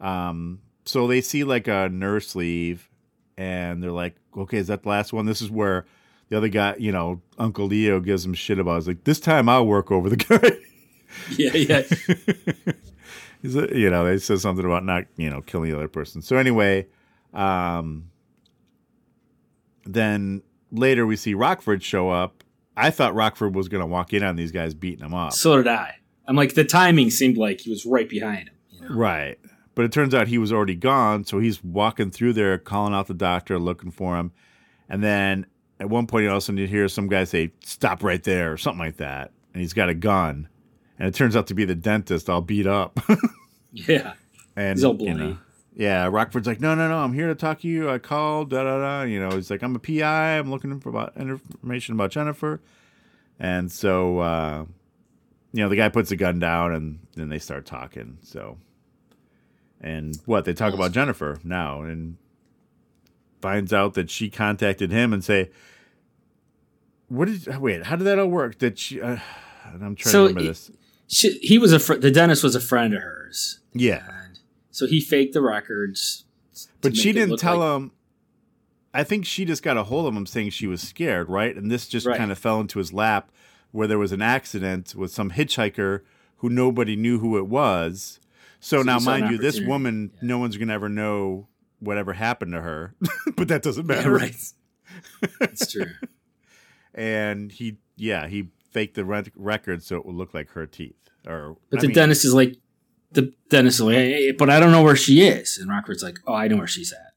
Um. 0.03 0.59
So 0.85 1.07
they 1.07 1.21
see 1.21 1.43
like 1.43 1.67
a 1.67 1.89
nurse 1.89 2.35
leave, 2.35 2.89
and 3.37 3.81
they're 3.81 3.91
like, 3.91 4.15
"Okay, 4.37 4.57
is 4.57 4.67
that 4.67 4.83
the 4.83 4.89
last 4.89 5.13
one?" 5.13 5.25
This 5.25 5.41
is 5.41 5.49
where 5.49 5.85
the 6.29 6.37
other 6.37 6.49
guy, 6.49 6.75
you 6.77 6.91
know, 6.91 7.21
Uncle 7.37 7.67
Leo 7.67 7.99
gives 7.99 8.25
him 8.25 8.33
shit 8.33 8.59
about. 8.59 8.75
He's 8.75 8.87
like, 8.87 9.03
"This 9.03 9.19
time 9.19 9.47
I'll 9.47 9.65
work 9.65 9.91
over 9.91 10.09
the 10.09 10.17
guy." 10.17 10.51
yeah, 11.37 11.53
yeah. 11.53 11.83
You 13.43 13.89
know, 13.89 14.05
they 14.05 14.19
said 14.19 14.39
something 14.39 14.63
about 14.63 14.85
not, 14.85 15.03
you 15.17 15.29
know, 15.29 15.41
killing 15.41 15.69
the 15.69 15.75
other 15.75 15.89
person. 15.89 16.21
So 16.21 16.37
anyway, 16.37 16.87
um, 17.33 18.09
then 19.83 20.43
later 20.71 21.05
we 21.05 21.17
see 21.17 21.33
Rockford 21.33 21.83
show 21.83 22.09
up. 22.09 22.45
I 22.77 22.89
thought 22.89 23.13
Rockford 23.13 23.53
was 23.53 23.67
going 23.67 23.81
to 23.81 23.85
walk 23.85 24.13
in 24.13 24.23
on 24.23 24.37
these 24.37 24.53
guys 24.53 24.73
beating 24.73 25.05
him 25.05 25.13
up. 25.13 25.33
So 25.33 25.57
did 25.57 25.67
I. 25.67 25.95
I'm 26.25 26.37
like 26.37 26.53
the 26.53 26.63
timing 26.63 27.09
seemed 27.09 27.35
like 27.35 27.59
he 27.59 27.69
was 27.69 27.85
right 27.85 28.07
behind 28.07 28.47
him. 28.47 28.55
You 28.69 28.87
know? 28.87 28.95
Right. 28.95 29.37
But 29.75 29.85
it 29.85 29.91
turns 29.91 30.13
out 30.13 30.27
he 30.27 30.37
was 30.37 30.53
already 30.53 30.75
gone, 30.75 31.25
so 31.25 31.39
he's 31.39 31.63
walking 31.63 32.11
through 32.11 32.33
there, 32.33 32.57
calling 32.57 32.93
out 32.93 33.07
the 33.07 33.13
doctor, 33.13 33.57
looking 33.57 33.91
for 33.91 34.17
him. 34.17 34.31
And 34.87 35.03
then 35.03 35.47
at 35.79 35.89
one 35.89 36.05
point, 36.05 36.27
all 36.27 36.33
of 36.33 36.37
a 36.37 36.41
sudden, 36.41 36.59
you 36.59 36.67
hear 36.67 36.87
some 36.87 37.07
guy 37.07 37.23
say, 37.23 37.53
Stop 37.63 38.03
right 38.03 38.23
there, 38.23 38.53
or 38.53 38.57
something 38.57 38.79
like 38.79 38.97
that. 38.97 39.31
And 39.53 39.61
he's 39.61 39.73
got 39.73 39.89
a 39.89 39.95
gun. 39.95 40.47
And 40.99 41.07
it 41.07 41.15
turns 41.15 41.35
out 41.35 41.47
to 41.47 41.55
be 41.55 41.65
the 41.65 41.75
dentist, 41.75 42.29
all 42.29 42.41
beat 42.41 42.67
up. 42.67 42.99
Yeah. 43.75 44.13
and 44.55 44.77
He's 44.77 44.83
all 44.83 44.95
you 45.01 45.15
know, 45.15 45.37
yeah, 45.75 46.07
Rockford's 46.07 46.45
like, 46.45 46.61
no, 46.61 46.75
no, 46.75 46.87
no, 46.87 46.97
I'm 46.99 47.13
here 47.13 47.27
to 47.27 47.35
talk 47.35 47.61
to 47.61 47.67
you. 47.67 47.89
I 47.89 47.97
called, 47.97 48.51
da 48.51 48.63
da 48.63 48.77
da. 48.77 49.01
You 49.01 49.19
know, 49.19 49.31
he's 49.31 49.49
like, 49.49 49.63
I'm 49.63 49.75
a 49.75 49.79
PI. 49.79 50.37
I'm 50.37 50.51
looking 50.51 50.79
for 50.79 50.89
about 50.89 51.17
information 51.17 51.95
about 51.95 52.11
Jennifer. 52.11 52.61
And 53.39 53.71
so, 53.71 54.19
uh, 54.19 54.65
you 55.51 55.63
know, 55.63 55.69
the 55.69 55.75
guy 55.75 55.89
puts 55.89 56.09
the 56.09 56.15
gun 56.15 56.39
down, 56.39 56.73
and 56.73 56.99
then 57.15 57.29
they 57.29 57.39
start 57.39 57.65
talking. 57.65 58.19
So, 58.21 58.57
and 59.83 60.17
what 60.25 60.45
they 60.45 60.53
talk 60.53 60.73
about 60.73 60.91
Jennifer 60.93 61.37
now, 61.43 61.81
and 61.81 62.17
finds 63.41 63.73
out 63.73 63.93
that 63.95 64.09
she 64.09 64.29
contacted 64.29 64.89
him 64.91 65.11
and 65.13 65.23
say, 65.23 65.51
"What 67.09 67.25
did? 67.27 67.57
Wait, 67.59 67.83
how 67.83 67.95
did 67.95 68.05
that 68.05 68.19
all 68.19 68.27
work? 68.27 68.57
Did 68.57 68.79
she?" 68.79 69.01
Uh, 69.01 69.17
and 69.65 69.83
I'm 69.83 69.95
trying 69.95 70.11
So 70.11 70.21
to 70.23 70.27
remember 70.29 70.41
it- 70.41 70.47
this. 70.53 70.71
She, 71.07 71.37
he 71.39 71.59
was 71.59 71.73
a 71.73 71.79
fr- 71.79 71.95
the 71.95 72.09
dentist 72.09 72.43
was 72.43 72.55
a 72.55 72.59
friend 72.61 72.93
of 72.93 73.01
hers, 73.01 73.59
Yeah, 73.73 74.03
and 74.25 74.39
so 74.71 74.87
he 74.87 74.99
faked 74.99 75.33
the 75.33 75.41
records. 75.41 76.25
But 76.81 76.95
she 76.97 77.11
didn't 77.11 77.37
tell 77.37 77.57
like- 77.59 77.75
him. 77.81 77.91
I 78.95 79.03
think 79.03 79.25
she 79.25 79.43
just 79.43 79.63
got 79.63 79.75
a 79.75 79.83
hold 79.83 80.07
of 80.07 80.15
him 80.15 80.25
saying 80.27 80.51
she 80.51 80.67
was 80.67 80.79
scared, 80.81 81.27
right? 81.27 81.55
And 81.55 81.69
this 81.71 81.87
just 81.87 82.05
Right. 82.05 82.17
kind 82.17 82.31
of 82.31 82.37
fell 82.37 82.59
into 82.61 82.77
his 82.79 82.93
lap 82.93 83.31
where 83.71 83.87
there 83.87 83.97
was 83.97 84.11
an 84.11 84.21
accident 84.21 84.93
with 84.95 85.11
some 85.11 85.31
hitchhiker 85.31 86.01
who 86.37 86.49
nobody 86.49 86.95
knew 86.95 87.17
who 87.19 87.37
it 87.37 87.47
was. 87.47 88.19
So, 88.63 88.77
So 88.77 88.83
now, 88.83 88.99
he 88.99 89.03
saw 89.03 89.13
an 89.15 89.19
mind 89.21 89.31
you, 89.33 89.37
this 89.39 89.59
woman, 89.59 90.11
no 90.21 90.37
one's 90.37 90.55
going 90.57 90.69
to 90.69 90.73
ever 90.73 90.87
know 90.89 91.47
whatever 91.79 92.13
happened 92.13 92.53
to 92.53 92.61
her, 92.61 92.95
but 93.35 93.49
that 93.49 93.61
doesn't 93.61 93.87
Yeah, 93.89 93.95
matter. 93.97 94.11
right. 94.11 94.35
It's 95.41 95.71
true. 95.71 95.85
And 96.95 97.51
he, 97.51 97.77
yeah, 97.95 98.27
he 98.27 98.49
faked 98.71 98.93
the 98.93 99.03
record 99.03 99.81
so 99.81 99.97
it 99.97 100.05
would 100.05 100.15
look 100.15 100.33
like 100.35 100.49
her 100.51 100.67
teeth. 100.67 101.09
Or, 101.27 101.57
But 101.71 101.79
I 101.79 101.81
the 101.81 101.87
mean, 101.87 101.95
dentist 101.95 102.23
is 102.23 102.33
like, 102.35 102.55
the 103.11 103.33
dentist 103.49 103.77
is 103.79 103.81
like, 103.81 103.95
hey, 103.95 104.11
hey, 104.11 104.31
but 104.31 104.51
I 104.51 104.59
don't 104.59 104.71
know 104.71 104.83
where 104.83 104.95
she 104.95 105.23
is. 105.25 105.57
And 105.57 105.69
Rockford's 105.71 106.03
like, 106.03 106.19
oh, 106.27 106.35
I 106.35 106.47
know 106.47 106.57
where 106.57 106.67
she's 106.67 106.93
at. 106.93 107.13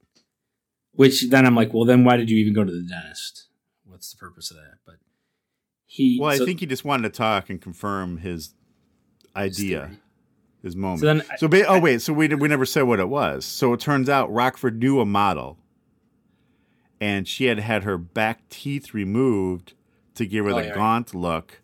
Which 0.92 1.28
then 1.28 1.44
I'm 1.44 1.54
like, 1.54 1.74
well, 1.74 1.84
then 1.84 2.04
why 2.04 2.16
did 2.16 2.30
you 2.30 2.38
even 2.38 2.54
go 2.54 2.64
to 2.64 2.72
the 2.72 2.88
dentist? 2.88 3.48
What's 3.84 4.10
the 4.10 4.16
purpose 4.16 4.50
of 4.50 4.56
that? 4.56 4.78
But 4.86 4.94
he, 5.84 6.18
Well, 6.18 6.30
I 6.30 6.38
so- 6.38 6.46
think 6.46 6.60
he 6.60 6.66
just 6.66 6.86
wanted 6.86 7.02
to 7.12 7.16
talk 7.16 7.50
and 7.50 7.60
confirm 7.60 8.16
his 8.16 8.54
idea, 9.36 9.86
theory. 9.88 9.98
His 10.66 10.76
moment. 10.76 11.00
So 11.00 11.06
So, 11.38 11.48
then 11.48 11.60
I- 11.62 11.62
ba- 11.64 11.68
oh 11.68 11.80
wait, 11.80 12.02
so 12.02 12.12
we 12.12 12.28
we 12.28 12.48
never 12.48 12.66
said 12.66 12.82
what 12.82 13.00
it 13.00 13.08
was. 13.08 13.44
So 13.46 13.72
it 13.72 13.80
turns 13.80 14.08
out 14.08 14.30
Rockford 14.32 14.78
knew 14.78 15.00
a 15.00 15.06
model, 15.06 15.58
and 17.00 17.26
she 17.26 17.44
had 17.46 17.58
had 17.58 17.84
her 17.84 17.98
back 17.98 18.48
teeth 18.48 18.94
removed 18.94 19.74
to 20.14 20.26
give 20.26 20.44
her 20.44 20.52
Oh, 20.52 20.56
the 20.60 20.66
yeah, 20.68 20.74
gaunt 20.74 21.14
look. 21.14 21.60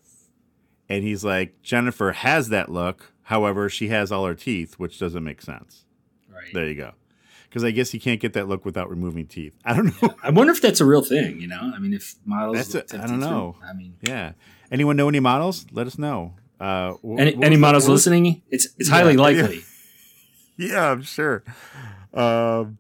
And 0.88 1.03
he's 1.05 1.24
like, 1.24 1.62
Jennifer 1.62 2.12
has 2.12 2.48
that 2.50 2.70
look. 2.70 3.12
However, 3.22 3.68
she 3.70 3.88
has 3.88 4.12
all 4.12 4.26
her 4.26 4.34
teeth, 4.34 4.74
which 4.78 4.98
doesn't 4.98 5.24
make 5.24 5.40
sense. 5.40 5.84
right. 6.32 6.53
There 6.53 6.66
you 6.66 6.74
go. 6.74 6.92
Because 7.48 7.64
I 7.64 7.70
guess 7.70 7.92
you 7.94 8.00
can't 8.00 8.20
get 8.20 8.32
that 8.34 8.48
look 8.48 8.64
without 8.64 8.90
removing 8.90 9.26
teeth. 9.26 9.57
I 9.64 9.74
don't 9.74 10.03
know. 10.03 10.14
I 10.22 10.30
wonder 10.30 10.53
if 10.53 10.61
that's 10.61 10.80
a 10.80 10.84
real 10.84 11.03
thing. 11.03 11.40
You 11.40 11.46
know, 11.48 11.72
I 11.74 11.78
mean, 11.78 11.94
if 11.94 12.16
models, 12.26 12.72
That's 12.72 12.92
a- 12.94 13.03
I 13.03 13.07
don't 13.07 13.20
know. 13.20 13.57
I 13.66 13.72
mean, 13.72 13.94
Yeah. 14.07 14.32
Anyone 14.70 14.96
know 14.96 15.09
any 15.09 15.20
models? 15.20 15.66
Let 15.70 15.86
us 15.86 15.98
know. 15.98 16.34
Uh, 16.62 16.94
wh- 17.04 17.18
any, 17.20 17.34
any 17.42 17.56
models 17.56 17.88
word? 17.88 17.94
listening, 17.94 18.42
it's 18.50 18.68
it's 18.78 18.88
Yeah, 18.88 18.94
highly 18.96 19.16
likely. 19.16 19.64
Yeah, 20.58 20.90
I'm 20.92 21.02
sure. 21.02 21.42
Um, 22.14 22.78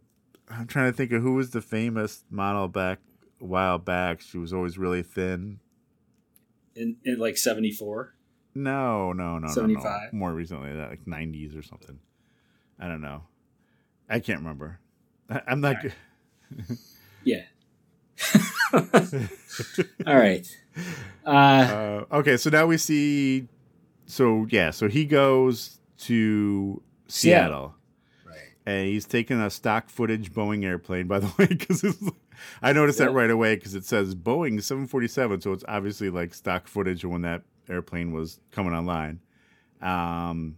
I'm 0.48 0.66
trying 0.68 0.92
to 0.92 0.96
think 0.96 1.10
of 1.10 1.22
who 1.22 1.34
was 1.34 1.50
the 1.50 1.62
famous 1.62 2.22
model 2.30 2.68
back 2.68 2.98
a 3.40 3.44
while 3.44 3.78
back. 3.78 4.20
She 4.20 4.36
was 4.38 4.52
always 4.52 4.76
really 4.78 5.02
thin. 5.02 5.58
In, 6.76 6.96
in 7.04 7.18
like 7.18 7.36
seventy 7.38 7.72
four. 7.72 8.14
No, 8.54 9.12
no, 9.14 9.38
no, 9.38 9.46
no, 9.46 9.46
no. 9.48 9.52
75? 9.54 10.12
More 10.12 10.32
recently, 10.32 10.74
that 10.74 10.90
like 10.90 11.06
90s 11.06 11.58
or 11.58 11.62
something. 11.62 11.98
I 12.78 12.86
don't 12.86 13.00
know. 13.00 13.22
I 14.10 14.20
can't 14.20 14.40
remember. 14.40 14.78
I, 15.30 15.40
I'm 15.48 15.60
not. 15.62 15.76
good. 15.82 15.94
Yeah. 17.24 17.44
All 20.06 20.16
right. 20.16 20.46
Uh, 21.24 21.30
Uh, 21.30 22.04
okay, 22.12 22.36
so 22.36 22.50
now 22.50 22.66
we 22.66 22.76
see. 22.76 23.48
So 24.06 24.46
yeah, 24.50 24.70
so 24.70 24.88
he 24.88 25.04
goes 25.04 25.78
to 26.00 26.82
Seattle. 27.08 27.74
Right. 28.26 28.36
and 28.66 28.86
he's 28.88 29.04
taking 29.04 29.40
a 29.40 29.50
stock 29.50 29.88
footage 29.88 30.32
Boeing 30.32 30.64
airplane, 30.64 31.06
by 31.06 31.18
the 31.18 31.32
way, 31.38 31.46
because 31.46 31.84
I 32.62 32.72
noticed 32.72 32.98
that 32.98 33.12
right 33.12 33.30
away 33.30 33.56
because 33.56 33.74
it 33.74 33.84
says 33.84 34.14
Boeing 34.14 34.62
747, 34.62 35.40
so 35.40 35.52
it's 35.52 35.64
obviously 35.68 36.10
like 36.10 36.34
stock 36.34 36.66
footage 36.66 37.04
of 37.04 37.10
when 37.10 37.22
that 37.22 37.42
airplane 37.68 38.12
was 38.12 38.40
coming 38.50 38.72
online. 38.72 39.20
Um, 39.80 40.56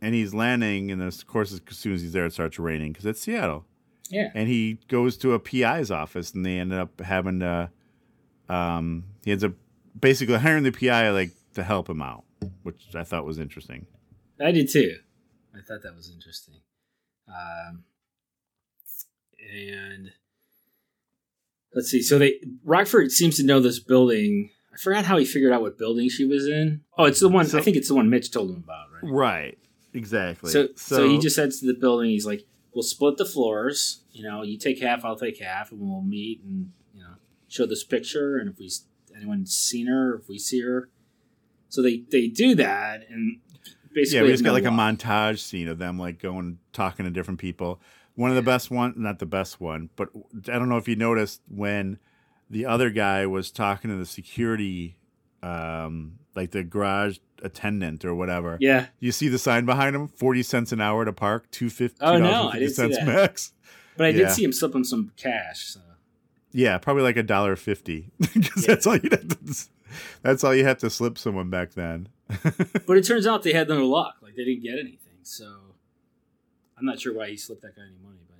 and 0.00 0.14
he's 0.14 0.34
landing, 0.34 0.90
and 0.90 1.02
of 1.02 1.26
course, 1.26 1.52
as 1.52 1.60
soon 1.76 1.94
as 1.94 2.02
he's 2.02 2.12
there, 2.12 2.26
it 2.26 2.32
starts 2.32 2.58
raining 2.58 2.92
because 2.92 3.06
it's 3.06 3.20
Seattle. 3.20 3.64
Yeah. 4.10 4.30
And 4.34 4.48
he 4.48 4.78
goes 4.88 5.16
to 5.18 5.32
a 5.32 5.38
PI's 5.38 5.90
office, 5.90 6.32
and 6.32 6.44
they 6.44 6.58
ended 6.58 6.78
up 6.78 7.00
having 7.00 7.40
to. 7.40 7.70
Um, 8.48 9.04
he 9.24 9.32
ends 9.32 9.42
up 9.42 9.52
basically 9.98 10.36
hiring 10.36 10.62
the 10.62 10.70
PI 10.70 11.10
like 11.10 11.32
to 11.54 11.64
help 11.64 11.88
him 11.88 12.02
out, 12.02 12.24
which 12.62 12.94
I 12.94 13.04
thought 13.04 13.24
was 13.24 13.38
interesting. 13.38 13.86
I 14.40 14.50
did 14.52 14.68
too. 14.68 14.96
I 15.54 15.60
thought 15.66 15.82
that 15.82 15.94
was 15.96 16.10
interesting. 16.14 16.56
Um, 17.28 17.84
and 19.54 20.10
let's 21.74 21.90
see. 21.90 22.02
So 22.02 22.18
they 22.18 22.40
Rockford 22.64 23.10
seems 23.12 23.36
to 23.36 23.44
know 23.44 23.60
this 23.60 23.78
building. 23.78 24.50
I 24.72 24.78
forgot 24.78 25.04
how 25.06 25.16
he 25.16 25.24
figured 25.24 25.52
out 25.52 25.62
what 25.62 25.78
building 25.78 26.08
she 26.08 26.24
was 26.26 26.46
in. 26.46 26.82
Oh, 26.98 27.04
it's 27.04 27.20
the 27.20 27.28
one. 27.28 27.46
So- 27.46 27.58
I 27.58 27.62
think 27.62 27.76
it's 27.76 27.88
the 27.88 27.94
one 27.94 28.10
Mitch 28.10 28.30
told 28.30 28.50
him 28.50 28.62
about, 28.64 28.86
right? 28.92 29.10
Right. 29.10 29.58
Exactly. 29.94 30.50
So, 30.50 30.68
so, 30.76 31.08
he 31.08 31.18
just 31.18 31.36
heads 31.36 31.60
to 31.60 31.66
the 31.66 31.72
building. 31.72 32.10
He's 32.10 32.26
like, 32.26 32.46
"We'll 32.74 32.82
split 32.82 33.16
the 33.16 33.24
floors. 33.24 34.02
You 34.12 34.24
know, 34.24 34.42
you 34.42 34.58
take 34.58 34.82
half, 34.82 35.06
I'll 35.06 35.16
take 35.16 35.40
half, 35.40 35.72
and 35.72 35.80
we'll 35.80 36.02
meet 36.02 36.42
and 36.42 36.72
you 36.94 37.00
know 37.00 37.14
show 37.48 37.64
this 37.64 37.82
picture. 37.82 38.36
And 38.36 38.50
if 38.50 38.58
we 38.58 38.70
anyone's 39.16 39.56
seen 39.56 39.86
her, 39.86 40.16
if 40.16 40.28
we 40.28 40.38
see 40.38 40.60
her, 40.60 40.90
so 41.68 41.82
they 41.82 42.02
they 42.10 42.28
do 42.28 42.54
that, 42.56 43.06
and 43.08 43.38
basically 43.92 44.18
yeah, 44.18 44.22
we 44.24 44.30
just 44.32 44.44
got 44.44 44.52
like 44.52 44.64
a 44.64 44.68
montage 44.68 45.38
scene 45.40 45.68
of 45.68 45.78
them 45.78 45.98
like 45.98 46.18
going 46.20 46.58
talking 46.72 47.04
to 47.04 47.10
different 47.10 47.40
people. 47.40 47.80
One 48.14 48.30
of 48.30 48.36
the 48.36 48.42
best 48.42 48.70
one, 48.70 48.94
not 48.96 49.18
the 49.18 49.26
best 49.26 49.60
one, 49.60 49.90
but 49.96 50.08
I 50.48 50.58
don't 50.58 50.68
know 50.70 50.78
if 50.78 50.88
you 50.88 50.96
noticed 50.96 51.42
when 51.48 51.98
the 52.48 52.64
other 52.64 52.88
guy 52.90 53.26
was 53.26 53.50
talking 53.50 53.90
to 53.90 53.96
the 53.96 54.06
security, 54.06 54.96
um, 55.42 56.18
like 56.34 56.50
the 56.52 56.62
garage 56.64 57.18
attendant 57.42 58.04
or 58.04 58.14
whatever. 58.14 58.56
Yeah, 58.60 58.86
You 59.00 59.12
see 59.12 59.28
the 59.28 59.38
sign 59.38 59.66
behind 59.66 59.94
him: 59.94 60.08
forty 60.08 60.42
cents 60.42 60.72
an 60.72 60.80
hour 60.80 61.04
to 61.04 61.12
park, 61.12 61.50
two 61.50 61.68
fifty. 61.68 61.98
Oh, 62.00 62.16
no, 62.18 62.48
I 62.48 62.58
didn't 62.58 62.74
see 62.74 62.88
that. 62.88 63.06
max. 63.06 63.52
but 63.96 64.06
I 64.06 64.08
Yeah. 64.10 64.16
did 64.18 64.30
see 64.30 64.44
him 64.44 64.52
slip 64.52 64.74
him 64.74 64.84
some 64.84 65.12
cash. 65.16 65.66
So 65.74 65.80
Yeah, 66.52 66.78
probably 66.78 67.02
like 67.02 67.16
a 67.18 67.22
dollar 67.22 67.54
fifty 67.56 68.10
because 68.18 68.64
that's 68.64 68.86
all 68.86 68.96
you 68.96 69.10
have 69.10 69.28
to. 69.28 69.68
That's 70.22 70.42
all 70.44 70.54
you 70.54 70.64
have 70.64 70.78
to 70.78 70.90
slip 70.90 71.18
someone 71.18 71.50
back 71.50 71.72
then. 71.72 72.08
but 72.86 72.96
it 72.96 73.04
turns 73.06 73.26
out 73.26 73.42
they 73.42 73.52
had 73.52 73.68
no 73.68 73.86
luck. 73.86 74.16
Like 74.22 74.34
they 74.34 74.44
didn't 74.44 74.62
get 74.62 74.74
anything. 74.78 75.18
So 75.22 75.44
I'm 76.78 76.84
not 76.84 77.00
sure 77.00 77.14
why 77.14 77.28
he 77.30 77.36
slipped 77.36 77.62
that 77.62 77.76
guy 77.76 77.82
any 77.82 77.96
money, 78.04 78.20
but 78.28 78.36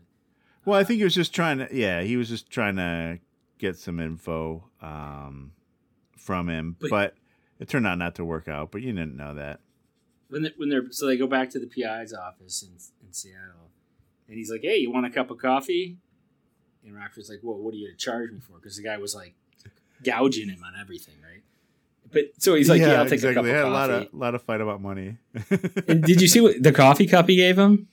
Well, 0.70 0.78
I 0.78 0.84
think 0.84 0.98
he 0.98 1.04
was 1.04 1.14
just 1.14 1.34
trying 1.34 1.58
to. 1.58 1.68
Yeah, 1.72 2.02
he 2.02 2.16
was 2.16 2.28
just 2.28 2.50
trying 2.50 2.76
to 2.76 3.18
get 3.58 3.76
some 3.78 3.98
info 4.00 4.64
um, 4.82 5.52
from 6.16 6.48
him, 6.48 6.76
But- 6.80 6.90
but, 6.90 7.14
it 7.58 7.68
turned 7.70 7.86
out 7.86 7.96
not 7.96 8.14
to 8.16 8.24
work 8.24 8.48
out. 8.48 8.70
But 8.70 8.82
you 8.82 8.92
didn't 8.92 9.16
know 9.16 9.34
that. 9.34 9.60
when 10.28 10.42
they, 10.42 10.52
when 10.58 10.68
they're 10.68 10.90
so 10.90 11.06
they 11.06 11.16
go 11.16 11.26
back 11.26 11.48
to 11.50 11.58
the 11.58 11.66
PI's 11.66 12.12
office 12.12 12.62
in 12.62 12.70
in 13.06 13.12
Seattle, 13.14 13.70
and 14.28 14.36
he's 14.36 14.50
like, 14.50 14.60
"Hey, 14.62 14.76
you 14.76 14.90
want 14.90 15.06
a 15.06 15.10
cup 15.10 15.30
of 15.30 15.38
coffee?" 15.38 15.96
And 16.84 16.94
Rockford's 16.94 17.30
like, 17.30 17.38
"Well, 17.42 17.56
what 17.56 17.72
are 17.72 17.78
you 17.78 17.86
gonna 17.88 17.96
charge 17.96 18.30
me 18.30 18.40
for?" 18.40 18.58
Because 18.58 18.76
the 18.76 18.82
guy 18.82 18.98
was 18.98 19.14
like 19.14 19.34
gouging 20.04 20.50
him 20.50 20.62
on 20.62 20.74
everything, 20.78 21.14
right? 21.24 21.42
But 22.12 22.22
so 22.38 22.54
he's 22.54 22.68
like, 22.68 22.80
yeah, 22.80 23.00
I'll 23.00 23.04
take 23.04 23.14
exactly. 23.14 23.30
a 23.32 23.34
cup 23.34 23.44
They 23.44 23.50
of 23.50 23.56
had 23.56 23.64
a 23.66 23.70
lot 23.70 23.90
coffee. 23.90 24.06
of 24.06 24.14
lot 24.14 24.34
of 24.34 24.42
fight 24.42 24.60
about 24.60 24.80
money. 24.80 25.16
And 25.88 26.02
did 26.02 26.20
you 26.20 26.28
see 26.28 26.40
what 26.40 26.62
the 26.62 26.72
coffee 26.72 27.06
cup 27.06 27.28
he 27.28 27.36
gave 27.36 27.58
him? 27.58 27.88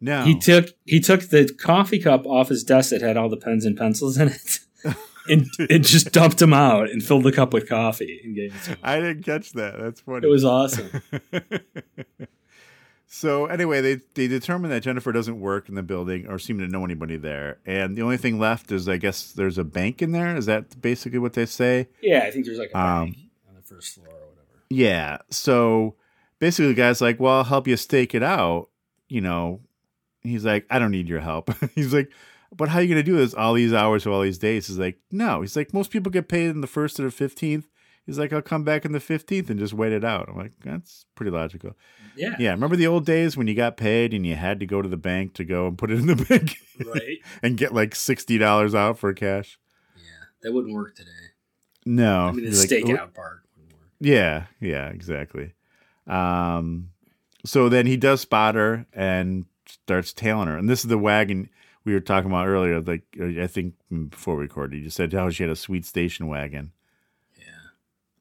no, 0.00 0.22
He 0.24 0.38
took 0.38 0.70
he 0.84 1.00
took 1.00 1.22
the 1.28 1.52
coffee 1.52 1.98
cup 1.98 2.26
off 2.26 2.48
his 2.48 2.64
desk 2.64 2.90
that 2.90 3.00
had 3.02 3.16
all 3.16 3.28
the 3.28 3.36
pens 3.36 3.64
and 3.64 3.76
pencils 3.76 4.16
in 4.18 4.28
it, 4.28 4.58
and 5.28 5.46
and 5.70 5.84
just 5.84 6.12
dumped 6.12 6.38
them 6.38 6.52
out 6.52 6.90
and 6.90 7.02
filled 7.02 7.24
the 7.24 7.32
cup 7.32 7.52
with 7.52 7.68
coffee 7.68 8.20
and 8.24 8.34
gave 8.34 8.54
it 8.54 8.62
to 8.64 8.70
him. 8.70 8.78
I 8.82 8.96
didn't 9.00 9.22
catch 9.24 9.52
that. 9.52 9.78
That's 9.78 10.00
funny. 10.00 10.26
It 10.26 10.30
was 10.30 10.44
awesome. 10.44 10.90
so 13.16 13.46
anyway, 13.46 13.80
they 13.80 14.00
they 14.14 14.26
determine 14.26 14.72
that 14.72 14.82
Jennifer 14.82 15.12
doesn't 15.12 15.38
work 15.38 15.68
in 15.68 15.76
the 15.76 15.84
building 15.84 16.26
or 16.26 16.36
seem 16.36 16.58
to 16.58 16.66
know 16.66 16.84
anybody 16.84 17.16
there, 17.16 17.58
and 17.64 17.96
the 17.96 18.02
only 18.02 18.16
thing 18.16 18.40
left 18.40 18.72
is 18.72 18.88
I 18.88 18.96
guess 18.96 19.30
there's 19.30 19.56
a 19.56 19.62
bank 19.62 20.02
in 20.02 20.10
there. 20.10 20.36
Is 20.36 20.46
that 20.46 20.82
basically 20.82 21.20
what 21.20 21.34
they 21.34 21.46
say? 21.46 21.86
Yeah, 22.02 22.24
I 22.24 22.32
think 22.32 22.44
there's 22.44 22.58
like 22.58 22.72
a 22.74 22.76
Um, 22.76 23.04
bank 23.12 23.16
on 23.48 23.54
the 23.54 23.62
first 23.62 23.94
floor 23.94 24.08
or 24.08 24.30
whatever. 24.30 24.64
Yeah. 24.68 25.18
So 25.30 25.94
basically, 26.40 26.66
the 26.66 26.74
guy's 26.74 27.00
like, 27.00 27.20
"Well, 27.20 27.34
I'll 27.34 27.44
help 27.44 27.68
you 27.68 27.76
stake 27.76 28.16
it 28.16 28.24
out." 28.24 28.70
You 29.08 29.20
know, 29.20 29.60
he's 30.22 30.44
like, 30.44 30.66
"I 30.68 30.80
don't 30.80 30.90
need 30.90 31.08
your 31.08 31.20
help." 31.20 31.54
he's 31.76 31.94
like, 31.94 32.10
"But 32.52 32.68
how 32.70 32.80
are 32.80 32.82
you 32.82 32.92
going 32.92 33.04
to 33.04 33.08
do 33.08 33.16
this 33.16 33.32
all 33.32 33.54
these 33.54 33.72
hours 33.72 34.04
of 34.06 34.12
all 34.12 34.22
these 34.22 34.38
days?" 34.38 34.66
He's 34.66 34.78
like, 34.78 34.98
"No." 35.12 35.40
He's 35.42 35.54
like, 35.54 35.72
"Most 35.72 35.92
people 35.92 36.10
get 36.10 36.26
paid 36.26 36.50
in 36.50 36.62
the 36.62 36.66
first 36.66 36.98
or 36.98 37.04
the 37.04 37.12
fifteenth." 37.12 37.68
He's 38.06 38.18
like, 38.18 38.32
"I'll 38.32 38.42
come 38.42 38.64
back 38.64 38.84
in 38.84 38.92
the 38.92 39.00
fifteenth 39.00 39.48
and 39.50 39.58
just 39.58 39.72
wait 39.72 39.92
it 39.92 40.04
out." 40.04 40.28
I'm 40.28 40.36
like, 40.36 40.52
"That's 40.62 41.06
pretty 41.14 41.30
logical." 41.30 41.74
Yeah, 42.16 42.36
Yeah. 42.38 42.50
Remember 42.50 42.76
the 42.76 42.86
old 42.86 43.06
days 43.06 43.36
when 43.36 43.46
you 43.46 43.54
got 43.54 43.76
paid 43.76 44.12
and 44.12 44.26
you 44.26 44.34
had 44.34 44.60
to 44.60 44.66
go 44.66 44.82
to 44.82 44.88
the 44.88 44.96
bank 44.96 45.34
to 45.34 45.44
go 45.44 45.66
and 45.66 45.78
put 45.78 45.90
it 45.90 45.98
in 45.98 46.06
the 46.06 46.16
bank 46.28 46.56
right. 46.84 47.18
and 47.42 47.56
get 47.56 47.72
like 47.74 47.94
sixty 47.94 48.38
dollars 48.38 48.74
out 48.74 48.98
for 48.98 49.12
cash? 49.14 49.58
Yeah, 49.96 50.02
that 50.42 50.52
wouldn't 50.52 50.74
work 50.74 50.94
today. 50.96 51.10
No. 51.86 52.26
I 52.26 52.32
mean, 52.32 52.50
the 52.50 52.56
like, 52.56 52.68
stakeout 52.68 53.14
part 53.14 53.42
wouldn't 53.56 53.72
work. 53.74 53.90
Yeah, 54.00 54.46
yeah, 54.60 54.88
exactly. 54.88 55.54
Um, 56.06 56.90
so 57.44 57.68
then 57.68 57.86
he 57.86 57.96
does 57.96 58.20
spot 58.20 58.54
her 58.54 58.86
and 58.92 59.46
starts 59.66 60.12
tailing 60.12 60.48
her, 60.48 60.56
and 60.56 60.68
this 60.68 60.80
is 60.80 60.88
the 60.88 60.98
wagon 60.98 61.48
we 61.84 61.92
were 61.92 62.00
talking 62.00 62.30
about 62.30 62.46
earlier. 62.48 62.80
Like 62.80 63.02
I 63.20 63.46
think 63.46 63.74
before 64.10 64.36
we 64.36 64.42
recorded, 64.42 64.82
you 64.82 64.90
said 64.90 65.12
how 65.12 65.30
she 65.30 65.42
had 65.42 65.50
a 65.50 65.56
sweet 65.56 65.84
station 65.84 66.26
wagon. 66.26 66.72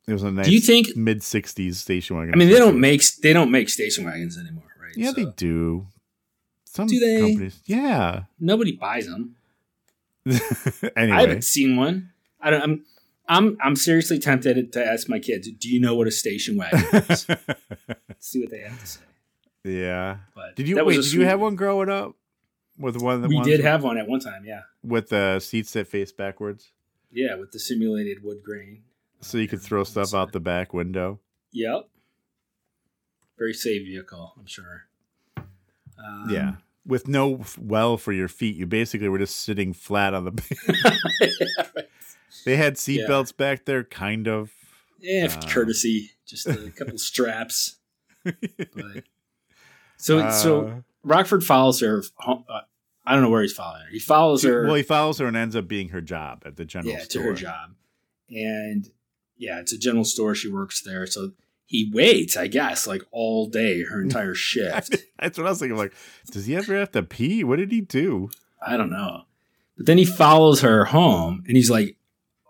It 0.08 0.14
was 0.14 0.24
a 0.24 0.32
nice. 0.32 0.47
you 0.49 0.60
think- 0.60 0.95
mid 0.97 1.20
'60s 1.20 1.76
station 1.76 2.18
wagon? 2.18 2.34
I 2.34 2.38
mean, 2.38 2.49
they 2.49 2.58
don't 2.58 2.80
make 2.80 3.01
they 3.22 3.34
don't 3.34 3.51
make 3.51 3.70
station 3.70 4.04
wagons 4.06 4.38
anymore, 4.38 4.64
right? 4.82 4.93
Yeah, 4.95 5.12
So 5.12 5.14
they 5.14 5.26
do. 5.38 5.88
Some 6.66 6.88
Do 6.88 6.99
they? 6.99 7.20
companies, 7.22 7.62
yeah. 7.66 8.24
nobody 8.39 8.72
buys 8.76 9.06
them. 9.06 9.36
anyway, 10.26 10.39
I 10.97 11.22
haven't 11.22 11.43
seen 11.43 11.76
one. 11.78 12.12
I 12.41 12.49
don't. 12.49 12.62
I'm. 12.62 12.86
I'm. 13.28 13.58
I'm 13.62 13.76
seriously 13.76 14.20
tempted 14.20 14.74
to 14.74 14.86
ask 14.86 15.08
my 15.08 15.20
kids. 15.20 15.49
Do 15.51 15.70
you 15.70 15.80
know 15.80 15.95
what 15.95 16.08
a 16.08 16.12
station 16.12 16.58
wagon 16.58 16.84
is? 17.10 17.28
See 18.20 18.41
what 18.41 18.49
they 18.51 18.60
have 18.60 18.80
to 18.80 18.86
say. 18.88 19.01
yeah. 19.64 20.18
But 20.36 20.56
Did 20.56 20.68
you 20.68 20.84
wait? 20.84 20.95
Did 20.95 21.14
you 21.14 21.26
have 21.26 21.39
one. 21.39 21.56
growing 21.56 21.89
up 21.89 22.16
with 22.78 22.97
one? 22.97 23.16
of 23.16 23.22
the 23.22 23.28
We 23.30 23.39
did 23.41 23.60
with- 23.60 23.66
have 23.66 23.84
one 23.84 23.97
at 23.97 24.08
one 24.08 24.20
time. 24.20 24.43
Yeah. 24.45 24.62
with 24.84 25.10
the 25.10 25.39
seats 25.39 25.72
that 25.74 25.88
face 25.88 26.12
backwards, 26.12 26.72
Yeah, 27.12 27.36
with 27.36 27.51
the 27.51 27.60
simulated 27.60 28.24
wood 28.24 28.43
grain. 28.43 28.84
So 29.24 29.38
you 29.38 29.47
could 29.47 29.61
throw 29.61 29.84
stuff 29.84 30.13
out 30.13 30.32
the 30.32 30.39
back 30.39 30.74
window. 30.74 31.19
Yep. 31.51 31.89
Very 33.38 33.53
safe 33.53 33.84
vehicle, 33.86 34.34
I'm 34.38 34.45
sure. 34.45 34.84
Um, 35.38 36.28
Yeah. 36.30 36.55
With 36.86 37.07
no 37.07 37.41
well 37.57 37.95
for 37.97 38.11
your 38.11 38.28
feet, 38.28 38.55
you 38.57 38.65
basically 38.67 39.07
were 39.07 39.17
just 39.19 39.38
sitting 39.38 39.71
flat 39.74 40.13
on 40.13 40.26
the. 40.26 41.86
they 42.45 42.57
had 42.57 42.76
seatbelts 42.76 43.32
Yeah. 43.32 43.38
back 43.38 43.65
there, 43.65 43.84
kind 43.86 44.28
of. 44.28 44.51
Yeah, 44.99 45.28
Uh, 45.32 45.41
courtesy, 45.49 46.11
just 46.26 46.45
a 46.47 46.71
couple 46.71 46.97
straps. 46.97 47.78
But 48.24 49.03
so 49.97 50.30
so 50.30 50.67
Uh, 50.67 50.82
Rockford 51.03 51.43
follows 51.43 51.80
her. 51.82 52.03
Uh, 52.26 52.36
I 53.05 53.13
don't 53.13 53.21
know 53.21 53.30
where 53.30 53.41
he's 53.41 53.53
following 53.53 53.82
her. 53.84 53.89
He 53.91 53.99
follows 53.99 54.43
her. 54.43 54.65
Well, 54.65 54.76
he 54.76 54.84
follows 54.84 55.19
her 55.19 55.26
and 55.28 55.36
ends 55.38 55.55
up 55.55 55.67
being 55.67 55.89
her 55.89 56.01
job 56.01 56.43
at 56.45 56.55
the 56.57 56.63
general 56.65 56.93
yeah, 56.93 57.03
store. 57.03 57.24
to 57.24 57.30
her 57.30 57.34
job, 57.36 57.71
and 58.30 58.89
yeah, 59.44 59.60
it's 59.60 59.74
a 59.74 59.78
general 59.78 60.06
store. 60.06 60.36
She 60.36 60.50
works 60.50 60.82
there, 60.82 61.06
so 61.06 61.32
he 61.66 61.89
waits, 61.94 62.38
I 62.38 62.48
guess, 62.48 62.88
like 62.88 63.02
all 63.12 63.48
day, 63.48 63.84
her 63.84 64.02
entire 64.04 64.36
shift. 64.36 64.96
That's 65.20 65.38
what 65.38 65.48
I 65.48 65.52
was 65.52 65.60
thinking. 65.60 65.78
Like, 65.78 65.94
does 66.32 66.46
he 66.46 66.56
ever 66.56 66.78
have 66.78 66.91
to 66.91 67.04
pee? 67.04 67.44
What 67.44 67.60
did 67.60 67.72
he 67.72 67.82
do? 67.82 68.30
I 68.66 68.78
don't 68.78 68.91
know. 68.91 69.24
But 69.76 69.88
then 69.88 69.98
he 69.98 70.06
follows 70.06 70.62
her 70.62 70.86
home, 70.86 71.44
and 71.48 71.58
he's 71.58 71.70
like 71.70 71.98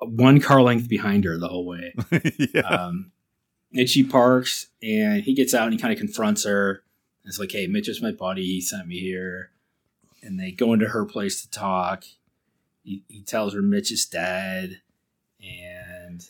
one 0.02 0.39
car 0.39 0.62
length 0.62 0.89
behind 0.89 1.24
her 1.24 1.38
the 1.38 1.48
whole 1.48 1.66
way. 1.66 1.94
yeah. 2.54 2.62
Um, 2.62 3.12
and 3.74 3.89
she 3.89 4.04
parks, 4.04 4.68
and 4.82 5.24
he 5.24 5.34
gets 5.34 5.54
out 5.54 5.64
and 5.64 5.74
he 5.74 5.80
kind 5.80 5.94
of 5.94 6.00
confronts 6.00 6.44
her. 6.44 6.84
It's 7.26 7.39
like, 7.39 7.52
"Hey, 7.52 7.68
Mitch 7.68 7.88
is 7.88 8.02
my 8.02 8.12
buddy. 8.12 8.44
He 8.44 8.62
sent 8.62 8.88
me 8.88 9.00
here." 9.00 9.52
And 10.22 10.39
they 10.39 10.52
go 10.52 10.74
into 10.74 10.88
her 10.89 11.06
place 11.06 11.41
to 11.41 11.50
talk. 11.50 12.04
He, 12.84 13.04
he 13.08 13.22
tells 13.22 13.54
her 13.54 13.62
Mitch 13.62 13.91
is 13.91 14.06
dead, 14.06 14.82
and 15.41 15.83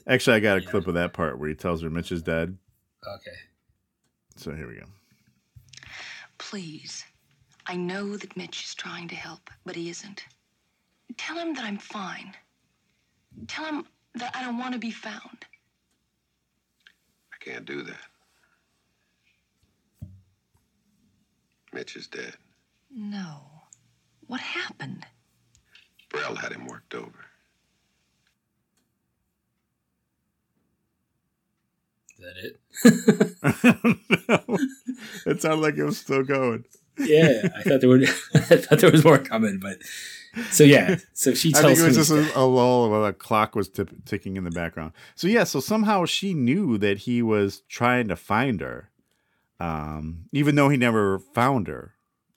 Actually, 0.07 0.37
I 0.37 0.39
got 0.39 0.57
a 0.57 0.61
Yeah. 0.61 0.69
clip 0.69 0.87
of 0.87 0.93
that 0.95 1.13
part 1.13 1.37
where 1.39 1.49
he 1.49 1.55
tells 1.55 1.81
her 1.81 1.89
Mitch 1.89 2.11
is 2.11 2.21
dead. 2.23 2.57
okay, 3.05 3.35
So 4.35 4.53
here 4.55 4.67
we 4.67 4.75
go. 4.75 4.85
Please. 6.37 7.05
I 7.65 7.75
know 7.75 8.17
that 8.17 8.35
Mitch 8.35 8.63
is 8.65 8.75
trying 8.75 9.07
to 9.09 9.15
help, 9.15 9.49
but 9.65 9.75
he 9.75 9.89
isn't. 9.89 10.25
Tell 11.17 11.37
him 11.37 11.53
that 11.53 11.63
I'm 11.63 11.77
fine. 11.77 12.35
Tell 13.47 13.65
him 13.65 13.87
that 14.15 14.35
I 14.35 14.43
don't 14.43 14.57
want 14.57 14.73
to 14.73 14.79
be 14.79 14.91
found. 14.91 15.45
I 17.33 17.37
can't 17.39 17.65
do 17.65 17.83
that. 17.83 18.07
Mitch 21.73 21.95
is 21.95 22.07
dead. 22.07 22.35
No. 22.91 23.41
What 24.27 24.39
happened? 24.41 25.05
Brell 26.09 26.35
had 26.35 26.51
him 26.51 26.65
worked 26.67 26.93
over. 26.93 27.25
That 32.23 32.37
it? 32.43 32.59
It 35.25 35.41
sounded 35.41 35.61
like 35.61 35.75
it 35.77 35.83
was 35.83 35.97
still 35.97 36.23
going. 36.23 36.65
yeah, 36.99 37.49
I 37.57 37.63
thought 37.63 37.81
there 37.81 37.89
would. 37.89 38.03
I 38.33 38.57
thought 38.57 38.79
there 38.79 38.91
was 38.91 39.03
more 39.03 39.17
coming, 39.17 39.59
but 39.59 39.77
so 40.51 40.63
yeah. 40.63 40.97
So 41.13 41.33
she 41.33 41.49
I 41.55 41.61
tells 41.61 41.79
think 41.79 41.79
it 41.79 41.97
was 41.97 42.07
just 42.07 42.35
a, 42.35 42.39
a 42.39 42.45
lull 42.45 42.89
while 42.89 43.05
a 43.05 43.13
clock 43.13 43.55
was 43.55 43.69
tip- 43.69 44.05
ticking 44.05 44.37
in 44.37 44.43
the 44.43 44.51
background. 44.51 44.93
So 45.15 45.27
yeah, 45.27 45.43
so 45.43 45.59
somehow 45.59 46.05
she 46.05 46.33
knew 46.33 46.77
that 46.79 46.99
he 46.99 47.21
was 47.21 47.61
trying 47.69 48.07
to 48.09 48.15
find 48.15 48.61
her, 48.61 48.89
um, 49.59 50.25
even 50.31 50.55
though 50.55 50.69
he 50.69 50.77
never 50.77 51.19
found 51.19 51.67
her. 51.67 51.93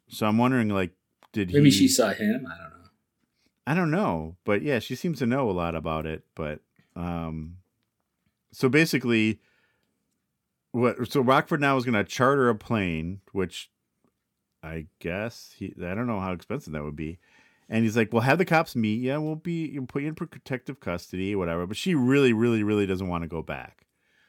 So 0.09 0.26
I'm 0.26 0.39
wondering, 0.39 0.68
like, 0.68 0.93
did 1.32 1.53
maybe 1.53 1.70
he? 1.70 1.70
she 1.70 1.89
saw 1.89 2.11
him. 2.12 2.47
I 2.47 2.57
don't 2.57 2.70
know. 2.70 2.89
I 3.66 3.74
don't 3.74 3.91
know, 3.91 4.37
but 4.45 4.62
yeah, 4.62 4.78
she 4.78 4.95
seems 4.95 5.18
to 5.18 5.26
know 5.26 5.51
a 5.51 5.53
lot 5.53 5.74
about 5.74 6.07
it. 6.07 6.24
But 6.34 6.61
um, 6.95 7.57
so 8.53 8.68
basically, 8.68 9.41
what? 10.81 11.11
So 11.11 11.20
Rockford 11.20 11.61
now 11.61 11.77
is 11.77 11.85
going 11.85 11.95
to 11.95 12.05
charter 12.05 12.49
a 12.49 12.55
plane, 12.55 13.20
which 13.33 13.70
I 14.62 14.87
guess 15.01 15.55
he. 15.57 15.74
I 15.79 15.95
don't 15.95 16.07
know 16.07 16.20
how 16.20 16.33
expensive 16.33 16.72
that 16.72 16.83
would 16.85 16.97
be. 16.97 17.18
And 17.68 17.83
he's 17.85 17.97
like, 17.97 18.12
"Well, 18.12 18.22
have 18.22 18.39
the 18.39 18.45
cops 18.45 18.77
meet 18.77 19.01
you. 19.01 19.20
We'll 19.20 19.35
be 19.37 19.66
you'll 19.68 19.87
put 19.87 20.03
you 20.03 20.09
in 20.09 20.14
protective 20.14 20.79
custody, 20.81 21.35
whatever." 21.35 21.66
But 21.66 21.77
she 21.77 21.95
really, 21.95 22.33
really, 22.33 22.62
really 22.62 22.87
doesn't 22.87 23.09
want 23.09 23.22
to 23.22 23.29
go 23.29 23.43
back. 23.43 23.87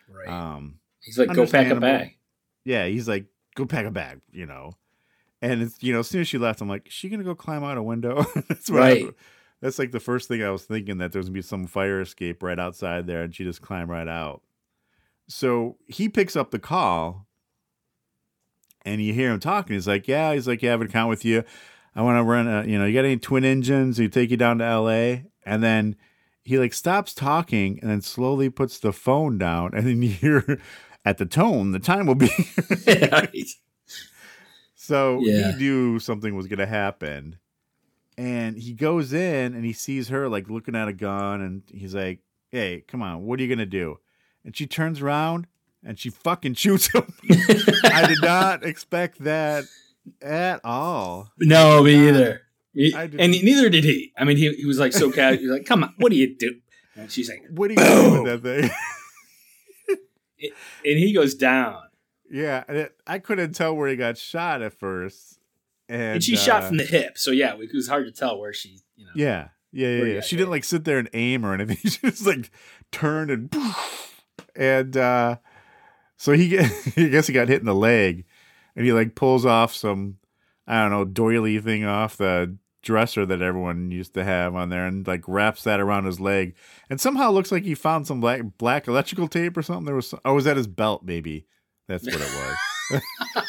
Right. 0.10 0.28
Um, 0.28 0.80
He's 1.02 1.18
like, 1.20 1.32
go 1.34 1.46
pack 1.46 1.72
a 1.72 1.76
bag. 1.80 2.18
yeah, 2.66 2.86
he's 2.88 3.08
like, 3.08 3.26
"Go 3.56 3.66
pack 3.66 3.86
a 3.86 3.92
bag," 3.92 4.22
you 4.32 4.46
know. 4.46 4.72
And 5.42 5.62
it's 5.62 5.78
you 5.82 5.94
know, 5.94 6.00
as 6.00 6.08
soon 6.08 6.22
as 6.22 6.28
she 6.28 6.38
left, 6.40 6.62
I'm 6.62 6.68
like, 6.70 6.88
"Is 6.88 6.94
she 6.94 7.10
gonna 7.10 7.24
go 7.24 7.36
climb 7.36 7.64
out 7.64 7.78
a 7.78 7.84
window?" 7.84 8.26
that's 8.50 8.70
what 8.72 8.82
I- 8.82 8.86
Right. 8.94 9.14
that's 9.62 9.78
like 9.80 9.92
the 9.92 10.00
first 10.00 10.28
thing 10.28 10.44
I 10.44 10.50
was 10.50 10.64
thinking 10.66 10.98
that 10.98 11.12
there's 11.12 11.26
gonna 11.26 11.34
be 11.34 11.42
some 11.44 11.68
fire 11.68 12.02
escape 12.02 12.42
right 12.42 12.58
outside 12.60 13.06
there, 13.06 13.22
and 13.22 13.34
she 13.36 13.44
just 13.44 13.62
climb 13.62 13.90
right 13.92 14.08
out. 14.08 14.42
So 15.28 15.78
he 15.88 16.08
picks 16.10 16.36
up 16.36 16.52
the 16.52 16.60
call, 16.60 17.28
and 18.86 19.02
you 19.02 19.14
hear 19.14 19.32
him 19.32 19.40
talking. 19.40 19.74
He's 19.76 19.88
like, 19.88 20.08
"Yeah," 20.08 20.34
he's 20.34 20.48
like, 20.48 20.62
"Yeah, 20.62 20.70
I 20.70 20.72
have 20.72 20.82
an 20.82 20.88
account 20.88 21.10
with 21.10 21.26
you. 21.26 21.44
I 21.96 22.02
want 22.02 22.18
to 22.18 22.24
run. 22.24 22.48
A, 22.48 22.66
you 22.66 22.78
know, 22.80 22.86
you 22.86 22.94
got 22.94 23.06
any 23.06 23.18
twin 23.18 23.44
engines? 23.44 24.00
We 24.00 24.08
take 24.10 24.32
you 24.32 24.38
down 24.38 24.60
to 24.60 24.66
L.A." 24.66 25.26
And 25.46 25.62
then 25.64 25.96
he 26.44 26.58
like 26.58 26.74
stops 26.74 27.14
talking, 27.14 27.80
and 27.82 27.90
then 27.90 28.02
slowly 28.02 28.50
puts 28.50 28.80
the 28.80 28.94
phone 28.94 29.38
down, 29.38 29.72
and 29.74 29.86
then 29.86 30.02
you 30.02 30.10
hear 30.10 30.60
at 31.04 31.18
the 31.18 31.26
tone, 31.26 31.72
the 31.72 31.80
time 31.80 32.06
will 32.06 32.16
be. 32.16 32.30
Right. 33.12 33.50
So 34.76 35.20
Yeah. 35.22 35.52
he 35.52 35.58
knew 35.58 36.00
something 36.00 36.36
was 36.36 36.48
going 36.48 36.60
to 36.60 36.66
happen. 36.66 37.38
And 38.18 38.58
he 38.58 38.74
goes 38.74 39.14
in 39.14 39.54
and 39.54 39.64
he 39.64 39.74
sees 39.74 40.08
her 40.10 40.28
like 40.28 40.50
looking 40.50 40.76
at 40.76 40.88
a 40.88 40.94
gun 40.94 41.42
and 41.42 41.62
he's 41.72 41.94
like, 41.94 42.20
Hey, 42.50 42.84
come 42.88 43.02
on, 43.02 43.24
what 43.24 43.40
are 43.40 43.44
you 43.44 43.50
going 43.50 43.60
to 43.60 43.66
do? 43.66 44.00
And 44.48 44.56
she 44.56 44.66
turns 44.66 45.02
around 45.02 45.46
and 45.84 46.00
she 46.00 46.10
fucking 46.10 46.54
shoots 46.54 46.90
him. 46.94 47.14
I 47.84 48.06
did 48.08 48.22
not 48.22 48.64
expect 48.64 49.22
that 49.26 49.66
at 50.22 50.62
all. 50.64 51.34
No, 51.38 51.84
me 51.84 52.08
either. 52.08 52.44
Me- 52.74 52.94
I 52.94 53.08
did- 53.08 53.20
and 53.20 53.32
neither 53.34 53.68
did 53.70 53.84
he. 53.84 54.14
I 54.18 54.24
mean, 54.24 54.38
he, 54.38 54.54
he 54.54 54.66
was 54.66 54.80
like 54.80 54.94
so 54.94 55.12
casual. 55.12 55.40
He 55.42 55.48
was 55.48 55.58
like, 55.58 55.66
"Come 55.68 55.84
on, 55.84 55.94
what 55.98 56.12
do 56.14 56.16
you 56.16 56.34
do?" 56.34 56.56
And 56.96 57.12
she's 57.12 57.30
like, 57.30 57.44
What 57.50 57.72
are 57.72 57.74
you 57.74 57.80
to 57.80 57.84
do 57.86 58.24
with 58.24 58.44
that 58.44 58.70
thing? 60.40 60.50
and 60.86 60.98
he 60.98 61.12
goes 61.12 61.36
down. 61.36 61.82
Yeah, 62.32 62.64
and 62.70 62.78
it, 62.78 62.96
I 63.06 63.20
couldn't 63.20 63.52
tell 63.54 63.76
where 63.76 63.90
he 63.90 63.98
got 63.98 64.18
shot 64.18 64.62
at 64.62 64.74
first. 64.80 65.40
And, 65.90 66.14
And, 66.16 66.24
shot 66.24 66.64
uh, 66.64 66.68
from 66.70 66.78
the 66.78 66.86
hip, 66.86 67.18
so 67.18 67.32
yeah, 67.32 67.54
it 67.54 67.74
was 67.74 67.88
hard 67.90 68.06
to 68.06 68.12
tell 68.14 68.40
where 68.40 68.54
she, 68.54 68.80
you 68.96 69.06
know. 69.06 69.12
Yeah, 69.14 69.50
yeah, 69.74 69.88
yeah. 69.90 70.04
Yeah. 70.06 70.22
She 70.22 70.38
didn't 70.38 70.52
like 70.52 70.64
sit 70.64 70.86
there 70.86 71.00
and 71.00 71.10
aim 71.14 71.46
or 71.46 71.54
anything. 71.54 71.78
She 71.90 72.00
just 72.00 72.26
like 72.26 72.50
turned 72.92 73.30
and 73.32 73.54
and 74.58 74.98
uh 74.98 75.38
so 76.18 76.34
he 76.34 76.58
I 76.60 76.70
guess 76.96 77.28
he 77.28 77.34
got 77.34 77.48
hit 77.48 77.60
in 77.60 77.66
the 77.66 77.76
leg, 77.76 78.26
and 78.76 78.86
he 78.86 78.92
like 78.92 79.16
pulls 79.16 79.46
off 79.46 79.74
some 79.74 80.18
I 80.68 80.82
don't 80.82 80.92
know 80.92 81.06
doily 81.06 81.60
thing 81.60 81.86
off 81.86 82.18
the 82.18 82.58
dresser 82.82 83.26
that 83.26 83.42
everyone 83.42 83.92
used 83.92 84.14
to 84.16 84.24
have 84.24 84.56
on 84.56 84.70
there, 84.70 84.86
and 84.86 85.06
like 85.08 85.24
wraps 85.28 85.64
that 85.64 85.80
around 85.80 86.06
his 86.06 86.20
leg, 86.20 86.56
and 86.90 87.00
somehow 87.00 87.32
looks 87.32 87.52
like 87.52 87.64
he 87.64 87.76
found 87.76 88.08
some 88.08 88.20
black 88.20 88.42
black 88.58 88.88
electrical 88.88 89.28
tape 89.28 89.56
or 89.56 89.62
something. 89.62 89.86
There 89.86 89.96
was 89.96 90.14
oh, 90.26 90.34
was 90.34 90.46
that 90.46 90.58
his 90.58 90.68
belt? 90.68 91.04
Maybe 91.06 91.46
that's 91.88 92.06
what 92.06 92.16
it 92.16 92.22
was. 92.92 93.02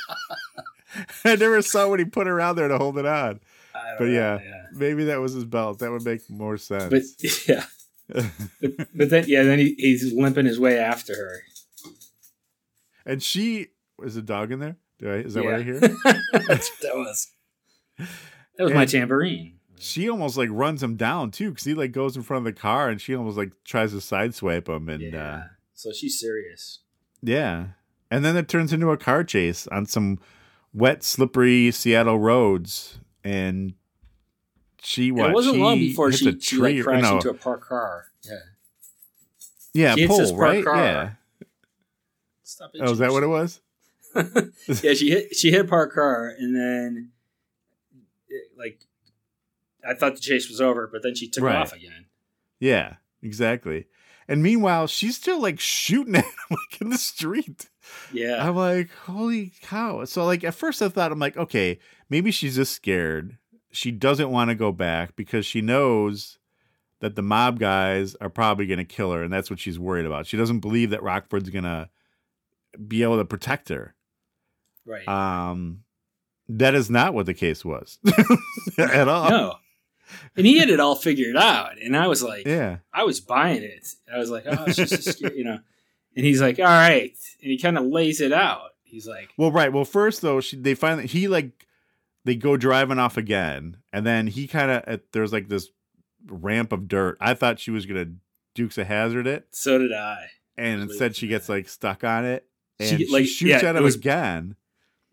I 1.25 1.37
never 1.37 1.63
saw 1.63 1.89
what 1.89 1.99
he 1.99 2.05
put 2.05 2.29
around 2.29 2.57
there 2.57 2.69
to 2.69 2.79
hold 2.79 2.99
it 2.99 3.07
on. 3.07 3.41
But 3.99 4.07
know, 4.07 4.11
yeah, 4.13 4.41
maybe 4.73 5.05
that 5.05 5.21
was 5.21 5.33
his 5.33 5.45
belt. 5.45 5.79
That 5.81 5.91
would 5.91 6.05
make 6.05 6.29
more 6.31 6.57
sense. 6.57 6.91
But 6.91 7.03
yeah. 7.49 7.65
But, 8.09 8.89
but 8.95 9.11
then 9.11 9.25
yeah, 9.27 9.43
then 9.43 9.59
he, 9.59 9.75
he's 9.79 10.13
limping 10.13 10.47
his 10.47 10.59
way 10.59 10.79
after 10.79 11.15
her. 11.15 11.43
and 13.07 13.23
she 13.23 13.69
is 14.03 14.17
a 14.17 14.23
dog 14.23 14.53
in 14.53 14.61
there. 14.61 14.77
Do 14.99 15.11
I, 15.11 15.15
is 15.17 15.35
that 15.35 15.45
what 15.45 15.55
I 15.55 15.63
hear? 15.63 15.79
that 15.81 16.71
was 16.95 17.31
that 17.99 18.65
was 18.65 18.73
my 18.73 18.87
tambourine. 18.87 19.55
She 19.79 20.09
almost 20.11 20.37
like 20.37 20.49
runs 20.51 20.83
him 20.83 20.97
down 20.97 21.31
too, 21.31 21.51
because 21.51 21.65
he 21.65 21.75
like 21.75 21.93
goes 21.93 22.17
in 22.17 22.23
front 22.23 22.47
of 22.47 22.53
the 22.55 22.61
car, 22.61 22.89
and 22.89 23.01
she 23.01 23.15
almost 23.15 23.37
like 23.37 23.53
tries 23.65 23.93
to 23.93 23.99
sideswipe 23.99 24.69
him, 24.69 24.89
and 24.89 25.13
yeah. 25.13 25.35
Uh, 25.35 25.43
So 25.75 25.93
she's 25.93 26.19
serious. 26.19 26.81
yeah, 27.23 27.67
and 28.11 28.25
then 28.25 28.37
it 28.37 28.49
turns 28.49 28.73
into 28.73 28.91
a 28.91 28.97
car 28.97 29.23
chase 29.23 29.69
on 29.69 29.87
some 29.87 30.19
wet, 30.73 31.05
slippery 31.05 31.71
Seattle 31.71 32.19
roads, 32.19 32.99
and 33.23 33.75
she 34.83 35.09
And 35.09 35.19
what? 35.19 35.31
it 35.31 35.35
wasn't 35.35 35.55
she 35.57 35.61
long 35.63 35.79
before 35.79 36.13
she, 36.13 36.29
a 36.29 36.41
she 36.41 36.57
like 36.57 36.83
crashed 36.83 37.03
no, 37.03 37.17
into 37.17 37.31
a 37.31 37.35
parked 37.35 37.65
car. 37.69 38.07
Yeah. 38.23 38.35
yeah, 39.75 39.95
she 39.95 40.01
hits 40.03 40.09
pole, 40.11 40.19
this 40.19 40.31
parked 40.33 40.43
right? 40.43 40.65
car. 40.65 40.77
Yeah. 40.77 41.11
Stop 42.43 42.71
Oh, 42.81 42.93
is 42.93 42.99
that 42.99 43.13
what 43.13 43.23
it 43.23 43.27
was? 43.29 43.61
yeah, 44.15 44.95
she 44.95 45.11
hit 45.11 45.37
she 45.37 45.51
hit 45.51 45.61
a 45.67 45.69
parked 45.69 45.95
car 45.95 46.35
and 46.39 46.55
then 46.57 47.11
it, 48.29 48.45
like 48.59 48.81
I 49.87 49.95
thought 49.95 50.15
the 50.15 50.21
chase 50.21 50.49
was 50.49 50.61
over, 50.61 50.87
but 50.91 51.03
then 51.03 51.15
she 51.15 51.29
took 51.29 51.45
Right. 51.45 51.57
off 51.57 51.73
again. 51.73 52.07
Yeah, 52.59 52.95
exactly. 53.23 53.87
And 54.27 54.43
meanwhile, 54.43 54.87
she's 54.87 55.17
still 55.17 55.41
like 55.41 55.61
shooting 55.61 56.17
at 56.17 56.25
him 56.25 56.33
like 56.51 56.81
in 56.81 56.91
the 56.91 56.99
street. 56.99 57.69
Yeah. 58.13 58.47
I'm 58.47 58.57
like, 58.57 58.91
holy 59.07 59.53
cow. 59.63 60.05
So 60.05 60.25
like 60.25 60.43
at 60.45 60.55
first 60.55 60.83
I 60.83 60.89
thought 60.89 61.13
I'm 61.13 61.19
like, 61.19 61.37
okay, 61.37 61.79
maybe 62.11 62.31
she's 62.31 62.57
just 62.57 62.73
scared. 62.73 63.37
She 63.79 63.93
doesn't 63.93 64.31
want 64.31 64.51
to 64.51 64.57
go 64.57 64.73
back 64.73 65.15
because 65.15 65.47
she 65.47 65.61
knows 65.61 66.37
that 66.99 67.15
the 67.15 67.23
mob 67.23 67.61
guys 67.61 68.17
are 68.17 68.29
probably 68.29 68.67
gonna 68.67 68.85
kill 68.85 69.13
her, 69.13 69.23
and 69.23 69.33
that's 69.33 69.51
what 69.51 69.61
she's 69.61 69.79
worried 69.79 70.05
about. 70.05 70.27
She 70.27 70.37
doesn't 70.37 70.59
believe 70.59 70.91
that 70.91 71.01
Rockford's 71.01 71.49
gonna 71.49 71.89
be 72.89 73.05
able 73.05 73.19
to 73.19 73.25
protect 73.25 73.69
her. 73.69 73.95
Right. 74.85 75.07
Um 75.07 75.85
that 76.49 76.75
is 76.75 76.91
not 76.91 77.15
what 77.15 77.27
the 77.27 77.35
case 77.35 77.65
was 77.65 77.99
at 78.79 79.07
all. 79.07 79.31
No. 79.31 79.55
And 80.37 80.45
he 80.45 80.59
had 80.59 80.71
it 80.71 80.81
all 80.81 80.97
figured 80.97 81.37
out. 81.37 81.79
And 81.81 81.97
I 81.97 82.09
was 82.09 82.21
like, 82.21 82.49
Yeah. 82.49 82.79
I 82.93 83.05
was 83.05 83.21
buying 83.21 83.63
it. 83.63 83.87
I 84.13 84.19
was 84.19 84.31
like, 84.31 84.43
oh, 84.47 84.65
it's 84.67 84.77
just 84.77 85.21
you 85.21 85.45
know. 85.45 85.61
And 86.17 86.27
he's 86.27 86.41
like, 86.41 86.59
all 86.59 86.65
right. 86.65 87.17
And 87.43 87.51
he 87.53 87.59
kind 87.59 87.79
of 87.79 87.85
lays 87.85 88.21
it 88.21 88.33
out. 88.33 88.71
He's 88.83 89.07
like, 89.07 89.29
Well, 89.37 89.53
right. 89.53 89.73
Well, 89.73 89.85
first 89.85 90.21
though, 90.21 90.41
she, 90.41 90.57
they 90.57 90.75
finally 90.75 91.07
he 91.07 91.29
like 91.29 91.68
they 92.29 92.37
go 92.37 92.57
driving 92.57 92.99
off 92.99 93.17
again, 93.17 93.79
and 93.93 94.07
then 94.07 94.27
he 94.27 94.47
kind 94.47 94.71
of 94.71 94.85
uh, 94.87 94.99
there's 95.13 95.33
like 95.33 95.49
this 95.49 95.69
ramp 96.27 96.73
of 96.73 96.87
dirt. 96.89 97.17
I 97.21 97.35
thought 97.35 97.59
she 97.59 97.71
was 97.71 97.87
gonna 97.87 98.07
Dukes 98.55 98.79
a 98.79 98.85
Hazzard 98.85 99.27
it, 99.27 99.49
so 99.53 99.79
did 99.79 99.93
I. 99.93 100.27
and 100.57 100.83
instead 100.83 101.17
she 101.17 101.27
gets 101.29 101.49
like 101.49 101.69
stuck 101.69 102.05
on 102.05 102.25
it, 102.25 102.47
and 102.79 102.89
She, 102.89 103.07
she, 103.07 103.13
like, 103.13 103.25
shoots 103.27 103.43
yeah, 103.63 103.69
at 103.69 103.75
it 103.75 103.79
him 103.79 103.85
was- 103.85 103.95
again. 103.97 104.55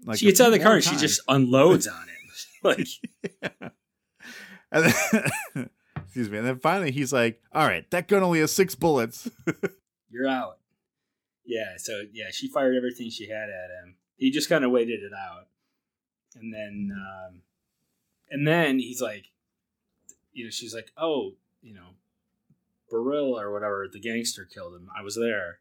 Like 0.04 0.20
she 0.20 0.26
gets 0.26 0.40
out 0.42 0.48
of 0.48 0.54
the 0.54 0.60
car 0.60 0.76
and 0.76 0.84
she 0.84 0.96
just 0.98 1.22
unloads 1.28 1.88
on 1.88 1.96
him. 1.96 2.08
like, 2.64 2.88
And 4.72 4.86
then, 4.86 5.70
excuse 6.04 6.30
me, 6.30 6.38
and 6.40 6.46
then 6.48 6.60
finally 6.60 6.92
he's 6.92 7.14
like, 7.14 7.42
"All 7.54 7.66
right, 7.66 7.90
that 7.92 8.08
gun 8.08 8.24
only 8.24 8.40
has 8.40 8.52
six 8.52 8.76
bullets." 8.76 9.30
you're 10.10 10.28
out. 10.28 10.58
Yeah. 11.46 11.74
So, 11.78 12.04
yeah, 12.12 12.26
she 12.32 12.48
fired 12.50 12.76
everything 12.76 13.10
she 13.10 13.30
had 13.30 13.44
at 13.50 13.70
him. 13.84 13.96
He 14.18 14.32
just 14.32 14.50
kind 14.50 14.64
of 14.66 14.72
waited 14.72 15.02
it 15.02 15.12
out. 15.14 15.48
And 16.36 16.54
then, 16.54 16.92
um, 16.94 17.42
and 18.30 18.48
then 18.48 18.80
he's 18.80 19.02
like, 19.02 19.26
you 20.34 20.44
know, 20.46 20.50
she's 20.52 20.74
like, 20.76 20.92
oh, 20.98 21.34
you 21.62 21.74
know, 21.74 21.90
Barilla 22.92 23.42
or 23.42 23.52
whatever, 23.54 23.88
the 23.92 24.00
gangster 24.00 24.46
killed 24.46 24.76
him. 24.76 24.90
I 24.98 25.02
was 25.02 25.16
there. 25.16 25.60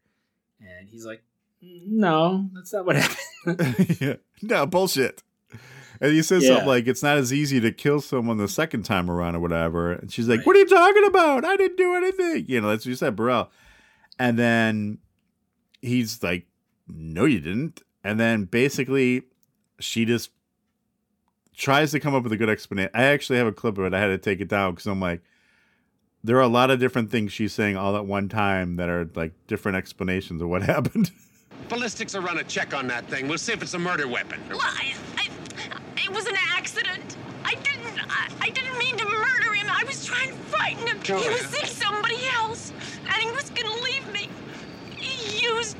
And 0.59 0.89
he's 0.89 1.05
like, 1.05 1.23
no, 1.61 2.49
that's 2.53 2.73
not 2.73 2.85
what 2.85 2.95
happened. 3.45 3.97
yeah. 3.99 4.15
No 4.41 4.65
bullshit. 4.65 5.23
And 6.01 6.11
he 6.11 6.21
says 6.21 6.43
Yeah. 6.43 6.49
something 6.49 6.67
like, 6.67 6.87
"It's 6.87 7.01
not 7.01 7.17
as 7.17 7.31
easy 7.31 7.61
to 7.61 7.71
kill 7.71 8.01
someone 8.01 8.35
the 8.37 8.49
second 8.49 8.83
time 8.83 9.09
around 9.09 9.35
or 9.35 9.39
whatever." 9.39 9.93
And 9.93 10.11
she's 10.11 10.27
like, 10.27 10.45
"What 10.45 10.57
are 10.57 10.59
you 10.59 10.67
talking 10.67 11.05
about? 11.05 11.45
I 11.45 11.55
didn't 11.55 11.77
do 11.77 11.95
anything." 11.95 12.45
You 12.49 12.59
know, 12.59 12.67
that's 12.69 12.85
what 12.85 12.89
you 12.89 12.95
said, 12.95 13.15
Burrell. 13.15 13.49
And 14.19 14.37
then 14.37 14.97
he's 15.81 16.21
like, 16.21 16.47
"No, 16.89 17.23
you 17.23 17.39
didn't." 17.39 17.81
And 18.03 18.19
then 18.19 18.43
basically, 18.43 19.23
she 19.79 20.03
just 20.03 20.31
tries 21.55 21.91
to 21.91 21.99
come 21.99 22.13
up 22.13 22.23
with 22.23 22.31
a 22.31 22.37
good 22.37 22.49
explanation. 22.49 22.91
I 22.93 23.03
actually 23.03 23.37
have 23.37 23.47
a 23.47 23.51
clip 23.51 23.77
of 23.77 23.85
it. 23.85 23.93
I 23.93 23.99
had 23.99 24.07
to 24.07 24.17
take 24.17 24.41
it 24.41 24.47
down 24.47 24.73
because 24.73 24.87
I'm 24.87 24.99
like, 24.99 25.21
there 26.23 26.37
are 26.37 26.41
a 26.41 26.47
lot 26.47 26.71
of 26.71 26.79
different 26.79 27.11
things 27.11 27.31
she's 27.31 27.53
saying 27.53 27.77
all 27.77 27.95
at 27.95 28.05
one 28.05 28.29
time 28.29 28.77
that 28.77 28.89
are 28.89 29.09
like 29.15 29.33
different 29.47 29.77
explanations 29.77 30.41
of 30.41 30.49
what 30.49 30.63
happened. 30.75 31.11
Ballistics 31.69 32.13
will 32.13 32.21
run 32.21 32.37
a 32.37 32.43
check 32.43 32.73
on 32.73 32.87
that 32.87 33.07
thing. 33.07 33.27
We'll 33.27 33.37
see 33.37 33.53
if 33.53 33.61
it's 33.61 33.73
a 33.73 33.79
murder 33.79 34.07
weapon. 34.07 34.39
Well, 34.49 34.59
I, 34.61 34.93
I, 35.17 35.29
it 35.97 36.11
was 36.11 36.25
an 36.27 36.35
accident. 36.55 37.17
I 37.43 37.55
didn't. 37.55 37.99
I, 38.09 38.29
I 38.41 38.49
didn't 38.49 38.77
mean 38.77 38.97
to 38.97 39.05
murder 39.05 39.53
him. 39.53 39.67
I 39.69 39.83
was 39.85 40.03
trying 40.05 40.29
to 40.29 40.35
frighten 40.35 40.87
him. 40.87 41.01
Joanna. 41.01 41.23
He 41.23 41.29
was 41.29 41.41
seeing 41.41 41.65
somebody 41.65 42.17
else, 42.33 42.73
and 43.05 43.15
he 43.15 43.31
was 43.31 43.49
gonna 43.51 43.81
leave 43.81 44.11
me. 44.11 44.29
He 44.97 45.47
used 45.47 45.77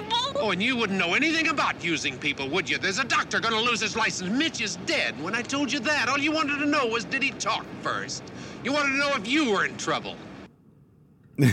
people. 0.00 0.18
Oh, 0.36 0.50
and 0.50 0.62
you 0.62 0.76
wouldn't 0.76 0.98
know 0.98 1.14
anything 1.14 1.48
about 1.48 1.82
using 1.84 2.18
people, 2.18 2.48
would 2.50 2.68
you? 2.68 2.78
There's 2.78 2.98
a 2.98 3.04
doctor 3.04 3.40
gonna 3.40 3.60
lose 3.60 3.80
his 3.80 3.96
license. 3.96 4.30
Mitch 4.30 4.60
is 4.60 4.76
dead. 4.86 5.20
When 5.22 5.34
I 5.34 5.42
told 5.42 5.72
you 5.72 5.80
that, 5.80 6.08
all 6.08 6.18
you 6.18 6.32
wanted 6.32 6.58
to 6.58 6.66
know 6.66 6.86
was 6.86 7.04
did 7.04 7.22
he 7.22 7.30
talk 7.32 7.64
first? 7.82 8.22
You 8.64 8.72
wanted 8.72 8.92
to 8.92 8.98
know 8.98 9.14
if 9.14 9.26
you 9.28 9.50
were 9.50 9.64
in 9.64 9.76
trouble. 9.76 10.16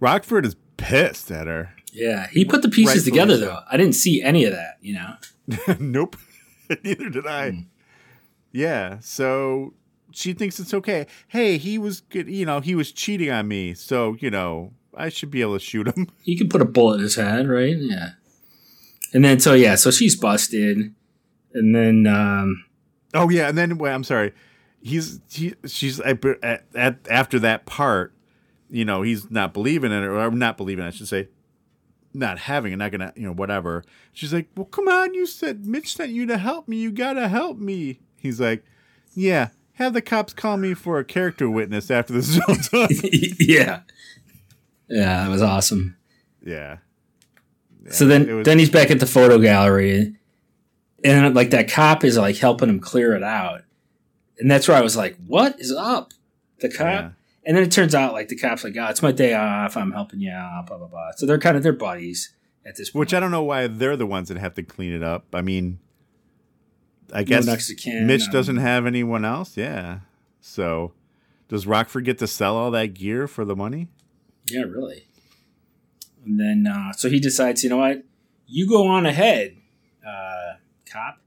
Rockford 0.00 0.46
is 0.46 0.56
pissed 0.76 1.30
at 1.30 1.46
her. 1.46 1.74
yeah. 1.92 2.28
He 2.28 2.44
put 2.44 2.62
the 2.62 2.68
pieces 2.68 2.94
Rightfully 2.96 3.10
together, 3.10 3.34
so. 3.38 3.40
though. 3.46 3.60
I 3.70 3.76
didn't 3.76 3.94
see 3.94 4.22
any 4.22 4.44
of 4.44 4.52
that, 4.52 4.78
you 4.80 4.94
know? 4.94 5.74
nope. 5.80 6.16
Neither 6.84 7.08
did 7.08 7.26
I. 7.26 7.50
Hmm. 7.50 7.60
Yeah. 8.52 8.98
So 9.00 9.74
she 10.12 10.32
thinks 10.34 10.60
it's 10.60 10.74
okay. 10.74 11.06
Hey, 11.28 11.58
he 11.58 11.78
was 11.78 12.00
good. 12.02 12.28
You 12.28 12.46
know, 12.46 12.60
he 12.60 12.74
was 12.74 12.92
cheating 12.92 13.30
on 13.30 13.48
me. 13.48 13.74
So, 13.74 14.16
you 14.20 14.30
know, 14.30 14.72
I 14.98 15.08
should 15.08 15.30
be 15.30 15.40
able 15.40 15.58
to 15.58 15.64
shoot 15.64 15.88
him. 15.88 16.08
He 16.22 16.36
can 16.36 16.48
put 16.48 16.60
a 16.60 16.66
bullet 16.66 16.96
in 16.96 17.02
his 17.02 17.14
head, 17.14 17.48
right? 17.48 17.76
Yeah. 17.76 18.10
And 19.14 19.24
then, 19.24 19.40
so 19.40 19.54
yeah, 19.54 19.76
so 19.76 19.90
she's 19.90 20.16
busted. 20.16 20.94
And 21.54 21.74
then, 21.74 22.06
um, 22.06 22.64
Oh, 23.14 23.30
yeah. 23.30 23.48
And 23.48 23.56
then, 23.56 23.78
wait, 23.78 23.92
I'm 23.92 24.04
sorry. 24.04 24.32
He's, 24.82 25.20
he, 25.30 25.54
she's, 25.66 25.98
at, 26.00 26.24
at, 26.74 26.98
after 27.08 27.38
that 27.38 27.66
part, 27.66 28.12
you 28.70 28.84
know, 28.84 29.02
he's 29.02 29.30
not 29.30 29.54
believing 29.54 29.92
in 29.92 30.02
it, 30.02 30.06
or 30.06 30.30
not 30.30 30.56
believing, 30.56 30.84
I 30.84 30.90
should 30.90 31.08
say, 31.08 31.28
not 32.14 32.38
having 32.38 32.72
it, 32.72 32.76
not 32.76 32.92
gonna, 32.92 33.12
you 33.16 33.26
know, 33.26 33.32
whatever. 33.32 33.82
She's 34.12 34.32
like, 34.32 34.48
well, 34.56 34.66
come 34.66 34.88
on. 34.88 35.14
You 35.14 35.26
said 35.26 35.66
Mitch 35.66 35.94
sent 35.94 36.12
you 36.12 36.26
to 36.26 36.36
help 36.38 36.68
me. 36.68 36.76
You 36.76 36.90
gotta 36.90 37.28
help 37.28 37.58
me. 37.58 38.00
He's 38.16 38.40
like, 38.40 38.64
yeah, 39.14 39.48
have 39.74 39.94
the 39.94 40.02
cops 40.02 40.32
call 40.32 40.56
me 40.56 40.74
for 40.74 40.98
a 40.98 41.04
character 41.04 41.48
witness 41.48 41.90
after 41.90 42.12
this 42.12 42.28
is 42.28 42.40
all 42.40 42.56
done. 42.70 42.88
yeah. 43.38 43.80
Yeah, 44.88 45.24
that 45.24 45.30
was 45.30 45.42
awesome. 45.42 45.96
yeah. 46.44 46.78
so 47.90 48.06
then, 48.06 48.36
was- 48.38 48.44
then 48.44 48.58
he's 48.58 48.70
back 48.70 48.90
at 48.90 49.00
the 49.00 49.06
photo 49.06 49.38
gallery, 49.38 50.16
and 51.04 51.34
like 51.34 51.50
that 51.50 51.70
cop 51.70 52.04
is 52.04 52.16
like 52.16 52.36
helping 52.36 52.68
him 52.68 52.80
clear 52.80 53.14
it 53.14 53.22
out, 53.22 53.62
and 54.38 54.50
that's 54.50 54.66
where 54.68 54.76
I 54.76 54.80
was 54.80 54.96
like, 54.96 55.16
"What 55.26 55.60
is 55.60 55.72
up?" 55.72 56.12
The 56.60 56.68
cop, 56.70 56.80
Yeah. 56.86 57.10
and 57.44 57.56
then 57.56 57.62
it 57.64 57.70
turns 57.70 57.94
out 57.94 58.12
like 58.14 58.28
the 58.28 58.36
cop's 58.36 58.64
like, 58.64 58.76
"Oh, 58.78 58.86
it's 58.86 59.02
my 59.02 59.12
day 59.12 59.34
off. 59.34 59.76
I'm 59.76 59.92
helping 59.92 60.20
you 60.20 60.32
out." 60.32 60.66
Blah 60.66 60.78
blah 60.78 60.88
blah. 60.88 61.10
So 61.16 61.26
they're 61.26 61.38
kind 61.38 61.56
of 61.56 61.62
they're 61.62 61.72
buddies 61.72 62.34
at 62.66 62.76
this 62.76 62.90
point. 62.90 63.00
Which 63.00 63.14
I 63.14 63.20
don't 63.20 63.30
know 63.30 63.42
why 63.44 63.66
they're 63.66 63.96
the 63.96 64.06
ones 64.06 64.28
that 64.28 64.38
have 64.38 64.54
to 64.54 64.62
clean 64.62 64.92
it 64.92 65.02
up. 65.02 65.26
I 65.34 65.42
mean, 65.42 65.78
I 67.12 67.22
guess 67.22 67.46
Mexican, 67.46 68.06
Mitch 68.06 68.24
um, 68.26 68.30
doesn't 68.32 68.56
have 68.58 68.86
anyone 68.86 69.24
else. 69.24 69.56
Yeah. 69.56 70.00
So 70.40 70.92
does 71.48 71.66
Rockford 71.66 72.04
get 72.04 72.18
to 72.18 72.26
sell 72.26 72.56
all 72.56 72.70
that 72.72 72.94
gear 72.94 73.26
for 73.28 73.44
the 73.44 73.54
money? 73.56 73.88
Yeah, 74.50 74.62
really. 74.62 75.06
And 76.24 76.38
then, 76.38 76.66
uh, 76.66 76.92
so 76.92 77.08
he 77.08 77.20
decides, 77.20 77.62
you 77.62 77.70
know 77.70 77.78
what? 77.78 78.02
You 78.46 78.68
go 78.68 78.86
on 78.86 79.06
ahead, 79.06 79.56
uh, 80.06 80.54
cop, 80.90 81.18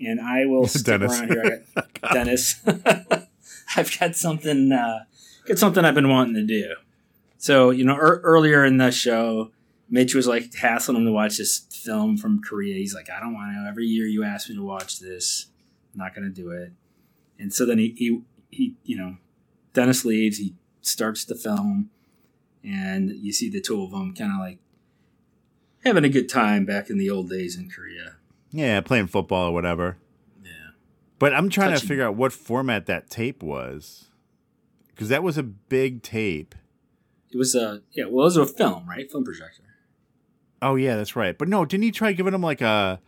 and 0.00 0.20
I 0.20 0.46
will 0.46 0.66
stick 0.68 0.84
Dennis. 0.84 1.18
around 1.18 1.32
here. 1.32 1.64
Got, 1.74 1.88
Dennis, 2.12 2.60
I've 3.76 3.98
got 3.98 4.16
something, 4.16 4.72
uh, 4.72 5.04
got 5.46 5.58
something 5.58 5.84
I've 5.84 5.94
been 5.94 6.08
wanting 6.08 6.34
to 6.34 6.44
do. 6.44 6.74
So, 7.38 7.70
you 7.70 7.84
know, 7.84 7.94
ear 7.94 8.20
earlier 8.22 8.64
in 8.64 8.76
the 8.76 8.90
show, 8.90 9.50
Mitch 9.88 10.14
was 10.14 10.26
like 10.26 10.54
hassling 10.54 10.98
him 10.98 11.04
to 11.06 11.12
watch 11.12 11.38
this 11.38 11.60
film 11.70 12.16
from 12.16 12.42
Korea. 12.42 12.74
He's 12.74 12.94
like, 12.94 13.08
I 13.10 13.18
don't 13.18 13.34
want 13.34 13.54
to. 13.54 13.68
Every 13.68 13.86
year 13.86 14.06
you 14.06 14.24
ask 14.24 14.48
me 14.48 14.56
to 14.56 14.62
watch 14.62 15.00
this, 15.00 15.46
I'm 15.92 15.98
not 15.98 16.14
going 16.14 16.32
to 16.32 16.34
do 16.34 16.50
it. 16.50 16.72
And 17.38 17.52
so 17.52 17.64
then 17.64 17.78
he, 17.78 17.94
he, 17.96 18.20
he, 18.50 18.74
you 18.84 18.96
know, 18.96 19.16
Dennis 19.72 20.04
leaves. 20.04 20.36
He 20.38 20.54
starts 20.82 21.24
the 21.24 21.34
film, 21.34 21.90
and 22.64 23.10
you 23.10 23.32
see 23.32 23.48
the 23.48 23.60
two 23.60 23.82
of 23.82 23.90
them 23.90 24.14
kind 24.14 24.32
of 24.32 24.38
like 24.38 24.58
having 25.84 26.04
a 26.04 26.08
good 26.08 26.28
time 26.28 26.64
back 26.64 26.90
in 26.90 26.98
the 26.98 27.10
old 27.10 27.30
days 27.30 27.56
in 27.56 27.70
Korea. 27.70 28.16
Yeah, 28.52 28.80
playing 28.80 29.06
football 29.06 29.48
or 29.48 29.52
whatever. 29.52 29.96
Yeah. 30.42 30.50
But 31.18 31.34
I'm 31.34 31.48
trying 31.48 31.70
Touching. 31.70 31.82
to 31.82 31.88
figure 31.88 32.04
out 32.06 32.16
what 32.16 32.32
format 32.32 32.86
that 32.86 33.10
tape 33.10 33.42
was. 33.42 34.08
Because 34.88 35.08
that 35.08 35.22
was 35.22 35.38
a 35.38 35.42
big 35.42 36.02
tape. 36.02 36.54
It 37.32 37.38
was 37.38 37.54
a 37.54 37.82
yeah, 37.92 38.04
well, 38.04 38.22
it 38.22 38.34
was 38.34 38.36
a 38.36 38.46
film, 38.46 38.88
right? 38.88 39.10
Film 39.10 39.24
projector. 39.24 39.62
Oh 40.60 40.74
yeah, 40.74 40.96
that's 40.96 41.16
right. 41.16 41.38
But 41.38 41.48
no, 41.48 41.64
didn't 41.64 41.84
he 41.84 41.90
try 41.90 42.12
giving 42.12 42.34
him 42.34 42.42
like 42.42 42.60
a 42.60 43.00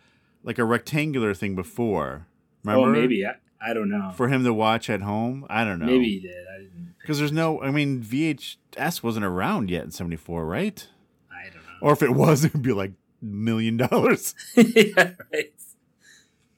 like 0.42 0.58
a 0.58 0.64
rectangular 0.64 1.34
thing 1.34 1.54
before? 1.54 2.26
Oh, 2.64 2.70
Remember? 2.70 2.88
Oh, 2.88 3.00
maybe 3.00 3.26
I, 3.26 3.34
I 3.60 3.74
don't 3.74 3.90
know. 3.90 4.12
For 4.16 4.28
him 4.28 4.44
to 4.44 4.54
watch 4.54 4.88
at 4.88 5.02
home? 5.02 5.44
I 5.50 5.64
don't 5.64 5.78
know. 5.80 5.86
Maybe 5.86 6.08
he 6.08 6.20
did. 6.20 6.46
I 6.54 6.58
didn't. 6.58 6.81
Because 7.02 7.18
there's 7.18 7.32
no 7.32 7.60
I 7.60 7.70
mean 7.70 8.02
VHS 8.02 9.02
wasn't 9.02 9.24
around 9.24 9.70
yet 9.70 9.84
in 9.84 9.90
74, 9.90 10.46
right? 10.46 10.86
I 11.30 11.44
don't 11.44 11.54
know. 11.56 11.60
Or 11.82 11.92
if 11.92 12.02
it 12.02 12.10
was, 12.12 12.44
it 12.46 12.52
would 12.54 12.62
be 12.62 12.72
like 12.72 12.92
million 13.20 13.76
dollars. 13.76 14.34
yeah, 14.56 15.12
right. 15.32 15.52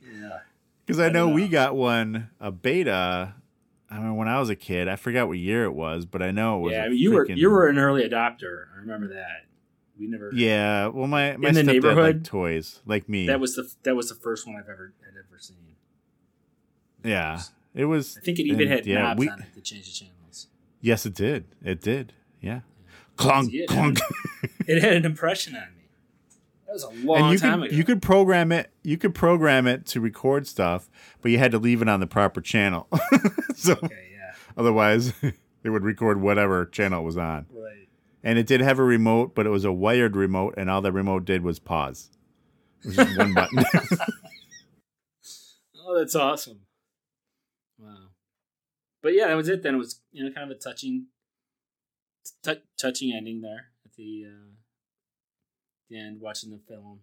Yeah. 0.03 0.39
Because 0.87 1.01
I, 1.01 1.07
I 1.07 1.09
know, 1.09 1.27
don't 1.27 1.35
we 1.35 1.49
got 1.49 1.75
one, 1.75 2.31
a 2.41 2.53
beta. 2.53 3.35
I 3.91 3.99
mean, 3.99 4.17
when 4.17 4.29
I 4.29 4.39
was 4.41 4.51
a 4.51 4.57
kid, 4.57 4.89
I 4.89 4.97
forgot 4.97 5.29
what 5.29 5.39
year 5.39 5.65
it 5.65 5.73
was, 5.73 6.05
but 6.05 6.21
I 6.23 6.31
know 6.31 6.59
it 6.59 6.61
was. 6.63 6.73
Yeah, 6.73 6.85
I 6.85 6.89
mean, 6.89 6.99
you 6.99 7.13
were 7.13 7.31
you 7.31 7.51
were 7.51 7.69
an 7.69 7.79
early 7.79 8.07
adopter. 8.09 8.65
I 8.75 8.81
remember 8.81 9.09
that. 9.09 9.47
We 9.99 10.09
never. 10.09 10.31
Yeah, 10.35 10.89
well, 10.89 11.07
my 11.07 11.37
my 11.37 11.51
In 11.51 11.55
the 11.55 11.63
stepdad 11.63 11.97
liked 11.97 12.25
toys 12.25 12.81
like 12.87 13.09
me. 13.09 13.27
That 13.27 13.41
was 13.41 13.55
the 13.55 13.71
that 13.85 13.95
was 13.95 14.09
the 14.09 14.15
first 14.17 14.47
one 14.47 14.57
I've 14.57 14.69
ever 14.69 14.93
had 15.05 15.15
ever 15.17 15.39
seen. 15.39 15.57
yeah. 17.05 17.41
It 17.75 17.87
was. 17.87 18.17
I 18.17 18.21
think 18.21 18.39
it 18.39 18.45
even 18.45 18.63
and, 18.63 18.71
had 18.71 18.87
yeah, 18.87 19.03
knobs 19.03 19.19
we- 19.21 19.29
on 19.29 19.41
it 19.41 19.55
to 19.55 19.61
change 19.61 19.87
the 19.87 19.93
channels. 19.93 20.14
Yes, 20.85 21.07
it 21.07 21.15
did. 21.15 21.47
It 21.65 21.81
did. 21.81 22.13
Yeah. 22.43 22.61
Clunk, 23.17 23.55
it 23.55 23.69
clunk. 23.69 24.01
It 24.67 24.83
had 24.83 24.93
an 24.93 25.07
impression 25.07 25.57
on 25.57 25.63
me. 25.77 25.85
That 26.67 26.73
was 26.75 26.83
a 26.83 26.91
long 27.07 27.23
and 27.23 27.33
you 27.33 27.39
time 27.39 27.61
could 27.61 27.69
ago. 27.69 27.77
you 27.77 27.85
could 27.85 28.03
program 28.03 28.53
it. 28.53 28.71
You 28.83 28.99
could 28.99 29.15
program 29.15 29.67
it 29.67 29.87
to 29.87 30.01
record 30.01 30.47
stuff, 30.47 30.91
but 31.23 31.31
you 31.31 31.39
had 31.39 31.53
to 31.53 31.59
leave 31.59 31.81
it 31.81 31.89
on 31.89 32.01
the 32.01 32.07
proper 32.07 32.43
channel. 32.43 32.87
so 33.55 33.73
okay, 33.83 34.11
yeah. 34.13 34.35
otherwise, 34.59 35.15
it 35.23 35.71
would 35.71 35.85
record 35.85 36.21
whatever 36.21 36.67
channel 36.67 37.01
it 37.01 37.05
was 37.05 37.17
on. 37.17 37.47
Right. 37.51 37.89
And 38.23 38.39
it 38.39 38.47
did 38.47 38.61
have 38.61 38.79
a 38.79 38.85
remote, 38.85 39.35
but 39.35 39.47
it 39.47 39.51
was 39.51 39.65
a 39.65 39.73
wired 39.73 40.17
remote, 40.17 40.55
and 40.59 40.69
all 40.69 40.83
the 40.83 40.93
remote 40.93 41.25
did 41.25 41.43
was 41.43 41.59
pause. 41.59 42.11
It 42.81 42.89
was 42.89 42.97
just 42.97 43.19
one 43.19 43.33
button. 43.33 43.65
Oh, 45.87 45.99
that's 45.99 46.15
awesome. 46.15 46.61
Wow. 49.05 49.11
But 49.11 49.15
yeah, 49.15 49.29
that 49.29 49.37
was 49.37 49.49
it. 49.49 49.63
Then 49.63 49.75
it 49.75 49.79
was 49.79 50.01
you 50.13 50.25
know 50.25 50.33
kind 50.33 50.51
of 50.51 50.57
a 50.57 50.59
touching, 50.59 51.07
t- 52.43 52.63
touching 52.79 53.13
ending 53.15 53.41
there 53.43 53.67
at 53.85 53.95
the 53.97 54.25
uh, 54.27 54.51
the 55.91 55.99
end, 56.01 56.21
watching 56.21 56.51
the 56.51 56.61
film, 56.69 57.01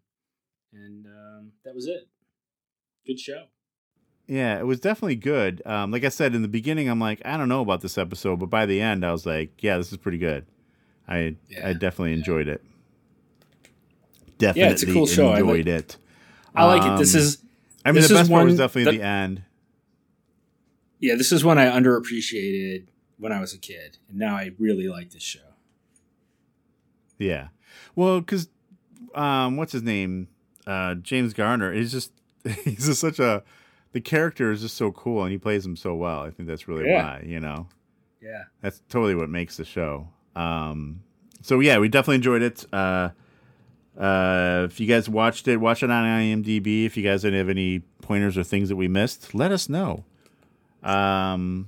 and 0.73 1.05
um, 1.05 1.51
that 1.63 1.75
was 1.75 1.87
it. 1.87 2.07
Good 3.05 3.19
show. 3.19 3.45
Yeah, 4.27 4.59
it 4.59 4.65
was 4.65 4.79
definitely 4.79 5.15
good. 5.15 5.61
Um, 5.65 5.91
like 5.91 6.03
I 6.05 6.09
said 6.09 6.35
in 6.35 6.41
the 6.41 6.47
beginning, 6.47 6.87
I'm 6.89 6.99
like, 6.99 7.21
I 7.25 7.35
don't 7.37 7.49
know 7.49 7.61
about 7.61 7.81
this 7.81 7.97
episode, 7.97 8.39
but 8.39 8.49
by 8.49 8.65
the 8.65 8.79
end, 8.79 9.05
I 9.05 9.11
was 9.11 9.25
like, 9.25 9.61
yeah, 9.61 9.77
this 9.77 9.91
is 9.91 9.97
pretty 9.97 10.19
good. 10.19 10.45
I 11.07 11.35
I 11.63 11.73
definitely 11.73 12.13
enjoyed 12.13 12.47
it. 12.47 12.63
Definitely 14.37 14.61
Yeah, 14.61 14.69
it's 14.71 14.83
a 14.83 14.93
cool 14.93 15.05
show. 15.07 15.29
I 15.29 15.39
enjoyed 15.39 15.67
like- 15.67 15.75
it. 15.81 15.97
I 16.55 16.65
like 16.65 16.83
it. 16.83 16.97
This 16.99 17.15
Um, 17.15 17.21
is. 17.21 17.37
I 17.85 17.91
mean, 17.91 18.01
this 18.01 18.09
the 18.09 18.15
is 18.15 18.19
best 18.21 18.31
part 18.31 18.45
was 18.45 18.57
definitely 18.57 18.91
that- 18.97 18.97
the 19.03 19.07
end. 19.07 19.43
Yeah, 21.01 21.15
this 21.15 21.31
is 21.33 21.43
one 21.43 21.57
I 21.57 21.65
underappreciated 21.65 22.85
when 23.17 23.31
I 23.33 23.39
was 23.41 23.53
a 23.53 23.57
kid, 23.57 23.97
and 24.07 24.17
now 24.17 24.35
I 24.35 24.51
really 24.57 24.87
like 24.87 25.09
this 25.11 25.23
show. 25.23 25.39
Yeah. 27.17 27.49
Well, 27.95 28.19
because 28.21 28.47
um, 29.13 29.57
what's 29.57 29.71
his 29.73 29.83
name? 29.83 30.27
Uh, 30.65 30.95
James 30.95 31.33
Garner 31.33 31.73
is 31.73 31.91
just 31.91 32.11
he's 32.63 32.85
just 32.85 33.01
such 33.01 33.19
a 33.19 33.43
the 33.93 34.01
character 34.01 34.51
is 34.51 34.61
just 34.61 34.77
so 34.77 34.91
cool, 34.91 35.23
and 35.23 35.31
he 35.31 35.37
plays 35.37 35.65
him 35.65 35.75
so 35.75 35.93
well. 35.95 36.21
I 36.21 36.29
think 36.31 36.47
that's 36.47 36.67
really 36.67 36.87
Yeah. 36.87 37.03
why 37.03 37.23
you 37.25 37.39
know. 37.39 37.67
Yeah. 38.21 38.43
That's 38.61 38.81
totally 38.89 39.15
what 39.15 39.29
makes 39.29 39.57
the 39.57 39.65
show. 39.65 40.07
Um, 40.35 41.01
so 41.41 41.59
yeah, 41.59 41.79
we 41.79 41.89
definitely 41.89 42.15
enjoyed 42.15 42.43
it. 42.43 42.65
Uh, 42.71 43.09
uh, 43.99 44.67
if 44.69 44.79
you 44.79 44.87
guys 44.87 45.09
watched 45.09 45.47
it, 45.47 45.57
watch 45.57 45.83
it 45.83 45.89
on 45.91 46.05
IMDb. 46.05 46.85
If 46.85 46.95
you 46.95 47.03
guys 47.03 47.23
have 47.23 47.49
any 47.49 47.79
pointers 48.01 48.37
or 48.37 48.43
things 48.43 48.69
that 48.69 48.75
we 48.75 48.87
missed, 48.87 49.33
let 49.35 49.51
us 49.51 49.67
know. 49.67 50.05
Um, 50.83 51.67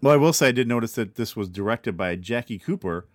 well, 0.00 0.12
I 0.12 0.16
will 0.16 0.32
say 0.32 0.48
I 0.48 0.52
did 0.52 0.68
notice 0.68 0.92
that 0.92 1.16
this 1.16 1.34
was 1.34 1.48
directed 1.48 1.96
by 1.96 2.14
Jackie 2.16 2.58
Cooper, 2.58 3.08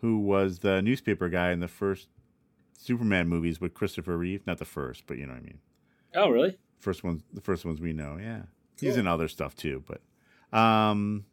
who 0.00 0.18
was 0.18 0.60
the 0.60 0.82
newspaper 0.82 1.28
guy 1.28 1.52
in 1.52 1.60
the 1.60 1.68
first 1.68 2.08
Superman 2.76 3.28
movies 3.28 3.60
with 3.60 3.74
Christopher 3.74 4.16
Reeve. 4.18 4.46
Not 4.46 4.58
the 4.58 4.64
first, 4.64 5.04
but 5.06 5.16
you 5.16 5.26
know 5.26 5.32
what 5.32 5.42
I 5.42 5.44
mean. 5.44 5.58
Oh, 6.14 6.28
really? 6.30 6.58
First 6.78 7.02
ones, 7.02 7.22
the 7.32 7.40
first 7.40 7.64
ones 7.64 7.80
we 7.80 7.92
know. 7.92 8.18
Yeah, 8.20 8.42
he's 8.78 8.96
in 8.96 9.06
other 9.06 9.28
stuff 9.28 9.56
too. 9.56 9.82
But, 9.86 10.56
um, 10.56 11.24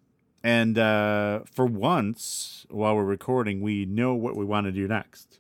and 0.44 0.78
uh, 0.78 1.42
for 1.52 1.66
once, 1.66 2.66
while 2.70 2.96
we're 2.96 3.04
recording, 3.04 3.62
we 3.62 3.86
know 3.86 4.14
what 4.14 4.36
we 4.36 4.46
want 4.46 4.66
to 4.66 4.72
do 4.72 4.88
next. 4.88 5.40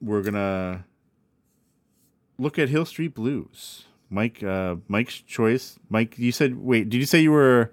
We're 0.00 0.22
gonna 0.22 0.84
look 2.38 2.58
at 2.58 2.68
Hill 2.68 2.86
Street 2.86 3.14
Blues. 3.14 3.86
Mike, 4.10 4.42
uh, 4.42 4.76
Mike's 4.88 5.20
choice. 5.20 5.78
Mike, 5.88 6.18
you 6.18 6.32
said, 6.32 6.56
wait, 6.58 6.90
did 6.90 6.98
you 6.98 7.06
say 7.06 7.20
you 7.20 7.30
were 7.32 7.72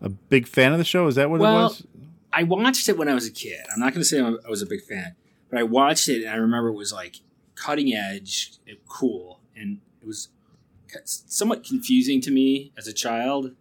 a 0.00 0.08
big 0.08 0.46
fan 0.46 0.72
of 0.72 0.78
the 0.78 0.84
show? 0.84 1.06
Is 1.06 1.14
that 1.16 1.30
what 1.30 1.36
it 1.36 1.42
Well, 1.42 1.64
was? 1.64 1.86
I 2.32 2.42
watched 2.42 2.88
it 2.88 2.98
when 2.98 3.08
I 3.08 3.14
was 3.14 3.26
a 3.26 3.30
kid. 3.32 3.60
I'm 3.72 3.80
not 3.80 3.92
going 3.94 4.02
to 4.02 4.04
say 4.04 4.20
I 4.20 4.48
was 4.50 4.60
a 4.62 4.66
big 4.66 4.82
fan, 4.82 5.16
but 5.50 5.58
I 5.58 5.62
watched 5.62 6.08
it 6.08 6.22
and 6.24 6.30
I 6.30 6.36
remember 6.36 6.68
it 6.68 6.74
was 6.74 6.92
like 6.92 7.16
cutting 7.54 7.94
edge, 7.94 8.52
it, 8.66 8.86
cool, 8.86 9.40
and 9.56 9.80
it 10.00 10.06
was 10.06 10.28
somewhat 11.04 11.64
confusing 11.64 12.20
to 12.20 12.30
me 12.30 12.72
as 12.76 12.86
a 12.86 12.92
child. 12.92 13.52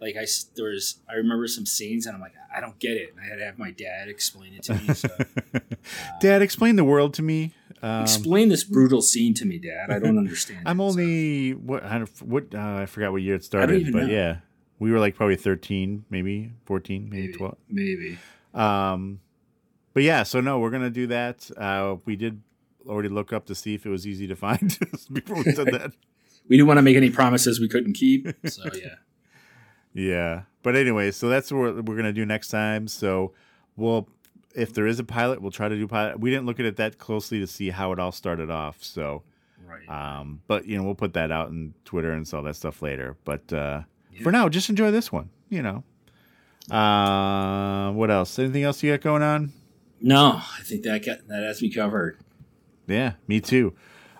Like 0.00 0.16
I 0.16 0.26
there 0.56 0.66
was, 0.66 0.96
I 1.08 1.14
remember 1.14 1.46
some 1.46 1.64
scenes 1.64 2.06
and 2.06 2.14
I'm 2.14 2.20
like, 2.20 2.34
I 2.54 2.60
don't 2.60 2.78
get 2.78 2.96
it, 2.96 3.12
and 3.12 3.20
I 3.20 3.28
had 3.28 3.38
to 3.38 3.44
have 3.44 3.58
my 3.58 3.70
dad 3.70 4.08
explain 4.08 4.54
it 4.54 4.62
to 4.64 4.74
me. 4.74 4.94
So, 4.94 5.08
Dad, 6.20 6.40
explain 6.42 6.76
the 6.76 6.84
world 6.84 7.12
to 7.14 7.22
me. 7.22 7.52
Um, 7.86 8.02
explain 8.02 8.48
this 8.48 8.64
brutal 8.64 9.00
scene 9.00 9.32
to 9.34 9.44
me, 9.44 9.58
Dad. 9.58 9.90
I 9.90 10.00
don't 10.00 10.18
understand. 10.24 10.62
I'm 10.66 10.80
it, 10.80 10.82
so. 10.82 10.86
only 10.88 11.52
what 11.52 11.84
I 11.84 12.00
what 12.24 12.54
uh, 12.54 12.78
I 12.80 12.86
forgot 12.86 13.12
what 13.12 13.22
year 13.22 13.36
it 13.36 13.44
started, 13.44 13.92
but 13.92 14.04
know. 14.04 14.08
yeah, 14.08 14.38
we 14.80 14.90
were 14.90 14.98
like 14.98 15.14
probably 15.14 15.36
13, 15.36 16.04
maybe 16.10 16.50
14, 16.64 17.08
maybe, 17.08 17.32
12. 17.32 17.56
maybe. 17.68 18.18
Um, 18.54 19.20
but 19.94 20.02
yeah, 20.02 20.24
so 20.24 20.40
no, 20.40 20.58
we're 20.58 20.70
gonna 20.70 20.90
do 20.90 21.06
that. 21.08 21.48
Uh, 21.56 21.96
we 22.04 22.16
did 22.16 22.42
already 22.88 23.08
look 23.08 23.32
up 23.32 23.46
to 23.46 23.54
see 23.54 23.74
if 23.74 23.86
it 23.86 23.90
was 23.90 24.06
easy 24.06 24.26
to 24.26 24.36
find 24.36 24.78
before 25.12 25.42
we 25.42 25.52
said 25.52 25.68
that. 25.68 25.92
We 26.48 26.56
didn't 26.56 26.68
want 26.68 26.78
to 26.78 26.82
make 26.82 26.96
any 26.96 27.10
promises 27.10 27.58
we 27.58 27.66
couldn't 27.66 27.94
keep. 27.94 28.28
So 28.46 28.70
yeah. 28.72 28.94
Yeah, 29.94 30.42
but 30.62 30.76
anyway, 30.76 31.10
so 31.10 31.28
that's 31.28 31.50
what 31.50 31.84
we're 31.84 31.96
gonna 31.96 32.12
do 32.12 32.24
next 32.24 32.50
time. 32.50 32.86
So 32.86 33.32
we'll, 33.74 34.08
if 34.56 34.72
there 34.74 34.86
is 34.86 34.98
a 34.98 35.04
pilot, 35.04 35.40
we'll 35.40 35.50
try 35.50 35.68
to 35.68 35.76
do 35.76 35.86
pilot. 35.86 36.18
We 36.18 36.30
didn't 36.30 36.46
look 36.46 36.58
at 36.60 36.66
it 36.66 36.76
that 36.76 36.98
closely 36.98 37.38
to 37.40 37.46
see 37.46 37.70
how 37.70 37.92
it 37.92 37.98
all 37.98 38.12
started 38.12 38.50
off. 38.50 38.82
So, 38.82 39.22
right. 39.66 39.88
Um, 40.18 40.40
but 40.46 40.66
you 40.66 40.76
know, 40.76 40.82
we'll 40.84 40.94
put 40.94 41.12
that 41.14 41.30
out 41.30 41.50
in 41.50 41.74
Twitter 41.84 42.12
and 42.12 42.28
all 42.34 42.42
that 42.42 42.56
stuff 42.56 42.82
later. 42.82 43.16
But 43.24 43.52
uh, 43.52 43.82
for 44.22 44.32
now, 44.32 44.48
just 44.48 44.68
enjoy 44.70 44.90
this 44.90 45.12
one. 45.12 45.30
You 45.50 45.62
know. 45.62 45.84
Uh, 46.70 47.92
what 47.92 48.10
else? 48.10 48.38
Anything 48.38 48.64
else 48.64 48.82
you 48.82 48.92
got 48.92 49.00
going 49.00 49.22
on? 49.22 49.52
No, 50.00 50.40
I 50.58 50.62
think 50.62 50.82
that 50.82 51.04
got, 51.06 51.26
that 51.28 51.42
has 51.44 51.62
me 51.62 51.70
covered. 51.72 52.18
Yeah, 52.86 53.12
me 53.26 53.40
too. 53.40 53.74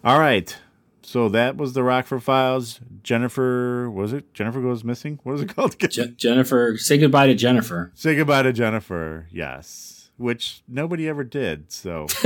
All 0.04 0.18
right. 0.18 0.56
So 1.02 1.28
that 1.28 1.56
was 1.56 1.72
the 1.72 1.84
Rockford 1.84 2.22
Files. 2.22 2.80
Jennifer, 3.04 3.88
was 3.90 4.12
it? 4.12 4.34
Jennifer 4.34 4.60
goes 4.60 4.82
missing. 4.82 5.20
What 5.22 5.34
is 5.36 5.42
it 5.42 5.48
called? 5.54 5.78
Je- 5.78 6.14
Jennifer, 6.16 6.76
say 6.78 6.98
goodbye 6.98 7.26
to 7.28 7.34
Jennifer. 7.34 7.92
Say 7.94 8.16
goodbye 8.16 8.42
to 8.42 8.52
Jennifer. 8.52 9.28
Yes, 9.30 9.95
which 10.16 10.62
nobody 10.68 11.08
ever 11.08 11.24
did. 11.24 11.70
So 11.72 12.06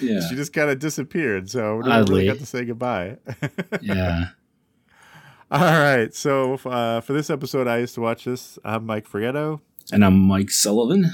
Yeah. 0.00 0.20
she 0.28 0.34
just 0.36 0.52
kind 0.52 0.70
of 0.70 0.78
disappeared. 0.78 1.50
So 1.50 1.76
we 1.78 1.88
never 1.88 2.04
really 2.12 2.26
got 2.26 2.38
to 2.38 2.46
say 2.46 2.64
goodbye. 2.64 3.18
Yeah. 3.80 4.26
All 5.50 5.60
right. 5.60 6.14
So 6.14 6.54
uh, 6.64 7.00
for 7.02 7.12
this 7.12 7.28
episode, 7.28 7.66
I 7.68 7.78
used 7.78 7.94
to 7.96 8.00
watch 8.00 8.24
this. 8.24 8.58
I'm 8.64 8.86
Mike 8.86 9.06
Forgetto. 9.08 9.60
And 9.92 10.02
I'm 10.04 10.18
Mike 10.18 10.50
Sullivan. 10.50 11.10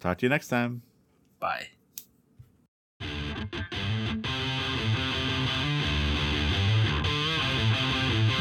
Talk 0.00 0.18
to 0.18 0.26
you 0.26 0.30
next 0.30 0.48
time. 0.48 0.82
Bye. 1.38 1.68